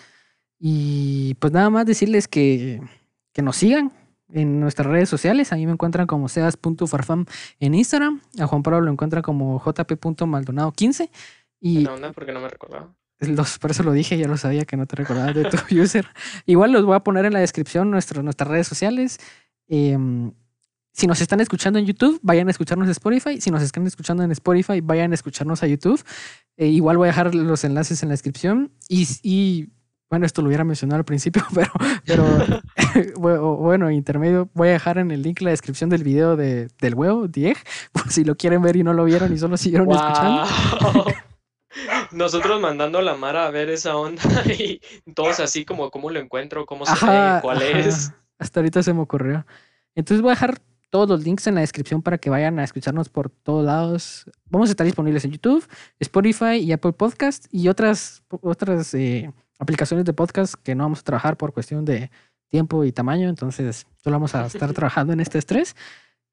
Y 0.61 1.35
pues 1.41 1.53
nada 1.53 1.71
más 1.71 1.87
decirles 1.87 2.29
que, 2.29 2.81
que 3.33 3.43
nos 3.43 3.57
sigan, 3.57 3.93
en 4.35 4.61
nuestras 4.61 4.87
redes 4.89 5.09
sociales. 5.09 5.53
A 5.53 5.57
mí 5.57 5.65
me 5.65 5.73
encuentran 5.73 6.07
como 6.07 6.29
seas.farfam 6.29 7.25
en 7.61 7.75
Instagram. 7.75 8.21
A 8.39 8.47
Juan 8.47 8.63
Pablo 8.63 8.81
lo 8.81 8.91
encuentran 8.91 9.23
como 9.23 9.61
jp.maldonado15. 9.61 11.09
Y 11.61 11.85
no, 11.85 11.97
porque 12.13 12.33
no 12.33 12.41
me 12.41 12.49
recordaba. 12.49 12.95
Los, 13.21 13.59
por 13.59 13.71
eso 13.71 13.85
lo 13.85 13.93
dije, 13.93 14.19
ya 14.19 14.27
lo 14.27 14.37
sabía 14.37 14.65
que 14.65 14.77
no 14.77 14.87
te 14.87 14.97
recordaba 14.97 15.33
de 15.33 15.45
tu 15.45 15.57
user. 15.81 16.07
Igual 16.47 16.73
los 16.73 16.85
voy 16.85 16.97
a 16.97 17.01
poner 17.01 17.25
en 17.25 17.33
la 17.33 17.39
descripción 17.39 17.91
nuestro, 17.91 18.23
nuestras 18.23 18.51
redes 18.51 18.67
sociales. 18.67 19.19
Em, 19.69 20.33
si 20.93 21.07
nos 21.07 21.21
están 21.21 21.41
escuchando 21.41 21.79
en 21.79 21.87
YouTube, 21.87 22.19
vayan 22.23 22.49
a 22.49 22.51
escucharnos 22.51 22.87
en 22.87 22.91
Spotify. 22.91 23.41
Si 23.41 23.51
nos 23.51 23.63
están 23.63 23.87
escuchando 23.87 24.25
en 24.25 24.33
Spotify, 24.33 24.81
vayan 24.81 25.13
a 25.13 25.15
escucharnos 25.15 25.63
a 25.63 25.69
YouTube. 25.69 26.03
Eh, 26.57 26.67
igual 26.67 26.97
voy 26.97 27.07
a 27.07 27.13
dejar 27.13 27.35
los 27.35 27.65
enlaces 27.65 28.03
en 28.03 28.09
la 28.09 28.15
descripción. 28.15 28.73
Y, 28.89 29.07
y 29.23 29.71
bueno, 30.15 30.27
esto 30.27 30.43
lo 30.43 30.47
hubiera 30.47 30.63
mencionado 30.63 30.99
al 30.99 31.05
principio, 31.05 31.43
pero, 31.55 31.73
pero 32.07 33.17
bueno, 33.59 33.91
intermedio, 33.91 34.49
voy 34.55 34.69
a 34.69 34.73
dejar 34.73 34.99
en 34.99 35.11
el 35.11 35.23
link 35.23 35.41
la 35.41 35.51
descripción 35.51 35.91
del 35.91 36.05
video 36.05 36.37
de, 36.37 36.69
del 36.81 36.95
huevo, 36.95 37.27
Dieg, 37.27 37.57
por 37.93 38.13
si 38.13 38.23
lo 38.23 38.37
quieren 38.37 38.63
ver 38.63 38.77
y 38.77 38.85
no 38.85 38.93
lo 38.93 39.05
vieron 39.05 39.33
y 39.33 39.39
solo 39.39 39.57
siguieron 39.57 39.91
escuchando. 39.91 40.45
Nosotros 42.13 42.61
mandando 42.61 42.99
a 42.99 43.03
la 43.03 43.17
Mara 43.17 43.47
a 43.47 43.51
ver 43.51 43.71
esa 43.71 43.97
onda 43.97 44.23
y 44.47 44.81
todos 45.17 45.41
así 45.41 45.65
como 45.65 45.91
cómo 45.91 46.11
lo 46.11 46.21
encuentro, 46.21 46.65
cómo 46.65 46.87
se 46.87 46.93
ve, 47.05 47.39
cuál 47.43 47.63
es. 47.63 48.13
Hasta 48.39 48.61
ahorita 48.61 48.85
se 48.85 48.95
me 48.95 49.01
ocurrió. 49.01 49.45
Entonces 49.97 50.23
voy 50.23 50.31
a 50.31 50.35
dejar 50.35 50.61
todos 50.91 51.09
los 51.09 51.25
links 51.25 51.49
en 51.49 51.57
la 51.57 51.63
descripción 51.63 52.03
para 52.03 52.19
que 52.19 52.31
vayan 52.31 52.61
a 52.61 52.63
escucharnos 52.63 53.09
por 53.09 53.31
todos 53.31 53.67
lados. 53.67 54.31
Vamos 54.49 54.69
a 54.69 54.73
estar 54.73 54.85
disponibles 54.85 55.25
en 55.25 55.33
YouTube, 55.33 55.67
Spotify 55.99 56.59
y 56.59 56.71
Apple 56.71 56.93
Podcast 56.93 57.47
y 57.51 57.67
otras, 57.67 58.23
otras 58.29 58.95
eh, 58.95 59.33
aplicaciones 59.65 60.05
de 60.05 60.13
podcast 60.13 60.55
que 60.55 60.75
no 60.75 60.85
vamos 60.85 61.01
a 61.01 61.03
trabajar 61.03 61.37
por 61.37 61.53
cuestión 61.53 61.85
de 61.85 62.11
tiempo 62.51 62.85
y 62.85 62.93
tamaño, 62.93 63.29
entonces 63.29 63.87
solo 64.03 64.17
vamos 64.17 64.35
a 64.35 64.47
estar 64.47 64.73
trabajando 64.73 65.13
en 65.13 65.21
este 65.21 65.39
estrés. 65.39 65.75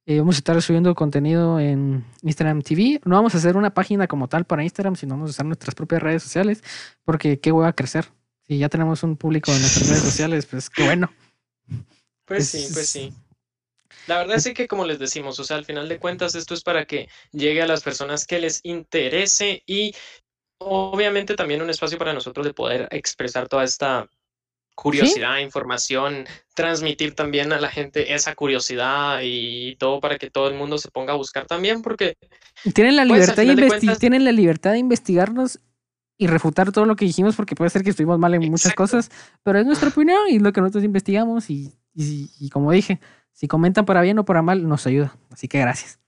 Eh, 0.07 0.19
vamos 0.19 0.35
a 0.35 0.39
estar 0.39 0.61
subiendo 0.61 0.93
contenido 0.95 1.59
en 1.59 2.03
Instagram 2.23 2.61
TV. 2.61 3.01
No 3.05 3.15
vamos 3.15 3.35
a 3.35 3.37
hacer 3.37 3.55
una 3.55 3.73
página 3.73 4.07
como 4.07 4.27
tal 4.27 4.45
para 4.45 4.63
Instagram, 4.63 4.95
sino 4.95 5.15
vamos 5.15 5.29
a 5.29 5.31
usar 5.31 5.45
nuestras 5.45 5.75
propias 5.75 6.01
redes 6.01 6.23
sociales, 6.23 6.63
porque 7.03 7.39
qué 7.39 7.51
voy 7.51 7.67
a 7.67 7.73
crecer. 7.73 8.05
Si 8.47 8.57
ya 8.57 8.69
tenemos 8.69 9.03
un 9.03 9.15
público 9.15 9.51
en 9.51 9.61
nuestras 9.61 9.89
redes 9.89 10.03
sociales, 10.03 10.45
pues 10.47 10.69
qué 10.69 10.85
bueno. 10.85 11.11
Pues 12.25 12.47
sí, 12.49 12.67
pues 12.73 12.89
sí. 12.89 13.13
La 14.07 14.17
verdad 14.17 14.37
es 14.37 14.53
que, 14.53 14.67
como 14.67 14.85
les 14.85 14.99
decimos, 14.99 15.39
o 15.39 15.43
sea, 15.43 15.57
al 15.57 15.65
final 15.65 15.87
de 15.87 15.99
cuentas, 15.99 16.33
esto 16.33 16.53
es 16.53 16.63
para 16.63 16.85
que 16.85 17.07
llegue 17.31 17.61
a 17.61 17.67
las 17.67 17.83
personas 17.83 18.25
que 18.25 18.39
les 18.39 18.59
interese 18.63 19.61
y 19.65 19.93
obviamente 20.65 21.35
también 21.35 21.61
un 21.61 21.69
espacio 21.69 21.97
para 21.97 22.13
nosotros 22.13 22.45
de 22.45 22.53
poder 22.53 22.87
expresar 22.91 23.47
toda 23.47 23.63
esta 23.63 24.07
curiosidad, 24.75 25.39
información, 25.39 26.25
transmitir 26.55 27.13
también 27.13 27.53
a 27.53 27.59
la 27.59 27.69
gente 27.69 28.13
esa 28.13 28.33
curiosidad 28.35 29.19
y 29.23 29.75
todo 29.75 29.99
para 29.99 30.17
que 30.17 30.29
todo 30.29 30.47
el 30.47 30.55
mundo 30.55 30.77
se 30.77 30.89
ponga 30.89 31.13
a 31.13 31.17
buscar 31.17 31.45
también, 31.45 31.81
porque 31.81 32.15
tienen 32.73 32.95
la 32.95 33.05
pues, 33.05 33.35
libertad, 33.35 33.43
de, 33.43 33.95
tienen 33.97 34.25
la 34.25 34.31
libertad 34.31 34.71
de 34.71 34.79
investigarnos 34.79 35.59
y 36.17 36.27
refutar 36.27 36.71
todo 36.71 36.85
lo 36.85 36.95
que 36.95 37.05
dijimos, 37.05 37.35
porque 37.35 37.55
puede 37.55 37.69
ser 37.69 37.83
que 37.83 37.91
estuvimos 37.91 38.17
mal 38.17 38.33
en 38.33 38.49
muchas 38.49 38.73
cosas, 38.73 39.11
pero 39.43 39.59
es 39.59 39.65
nuestra 39.65 39.89
opinión 39.89 40.21
y 40.29 40.39
lo 40.39 40.53
que 40.53 40.61
nosotros 40.61 40.83
investigamos 40.83 41.49
y, 41.49 41.73
y 41.93 42.49
como 42.49 42.71
dije, 42.71 42.99
si 43.33 43.47
comentan 43.47 43.85
para 43.85 44.01
bien 44.01 44.19
o 44.19 44.25
para 44.25 44.41
mal, 44.41 44.67
nos 44.67 44.85
ayuda. 44.87 45.15
Así 45.31 45.47
que 45.47 45.59
gracias. 45.59 46.00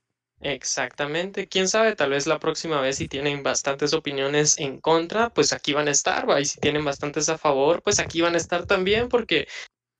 Exactamente. 0.43 1.47
Quién 1.47 1.67
sabe, 1.67 1.95
tal 1.95 2.11
vez 2.11 2.27
la 2.27 2.39
próxima 2.39 2.81
vez 2.81 2.97
si 2.97 3.07
tienen 3.07 3.43
bastantes 3.43 3.93
opiniones 3.93 4.59
en 4.59 4.79
contra, 4.79 5.29
pues 5.29 5.53
aquí 5.53 5.73
van 5.73 5.87
a 5.87 5.91
estar, 5.91 6.25
y 6.39 6.45
si 6.45 6.59
tienen 6.59 6.83
bastantes 6.83 7.29
a 7.29 7.37
favor, 7.37 7.81
pues 7.81 7.99
aquí 7.99 8.21
van 8.21 8.35
a 8.35 8.37
estar 8.37 8.65
también, 8.65 9.09
porque 9.09 9.47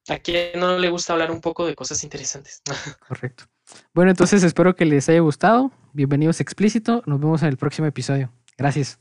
a 0.10 0.20
quien 0.20 0.60
no 0.60 0.78
le 0.78 0.90
gusta 0.90 1.14
hablar 1.14 1.32
un 1.32 1.42
poco 1.42 1.66
de 1.66 1.76
cosas 1.76 2.04
interesantes. 2.04 2.62
Correcto. 3.08 3.46
Bueno, 3.94 4.12
entonces 4.12 4.44
espero 4.44 4.76
que 4.76 4.86
les 4.86 5.08
haya 5.08 5.22
gustado. 5.22 5.72
Bienvenidos 5.94 6.42
Explícito. 6.42 7.04
Nos 7.06 7.20
vemos 7.20 7.42
en 7.42 7.48
el 7.48 7.58
próximo 7.58 7.88
episodio. 7.88 8.32
Gracias. 8.58 9.00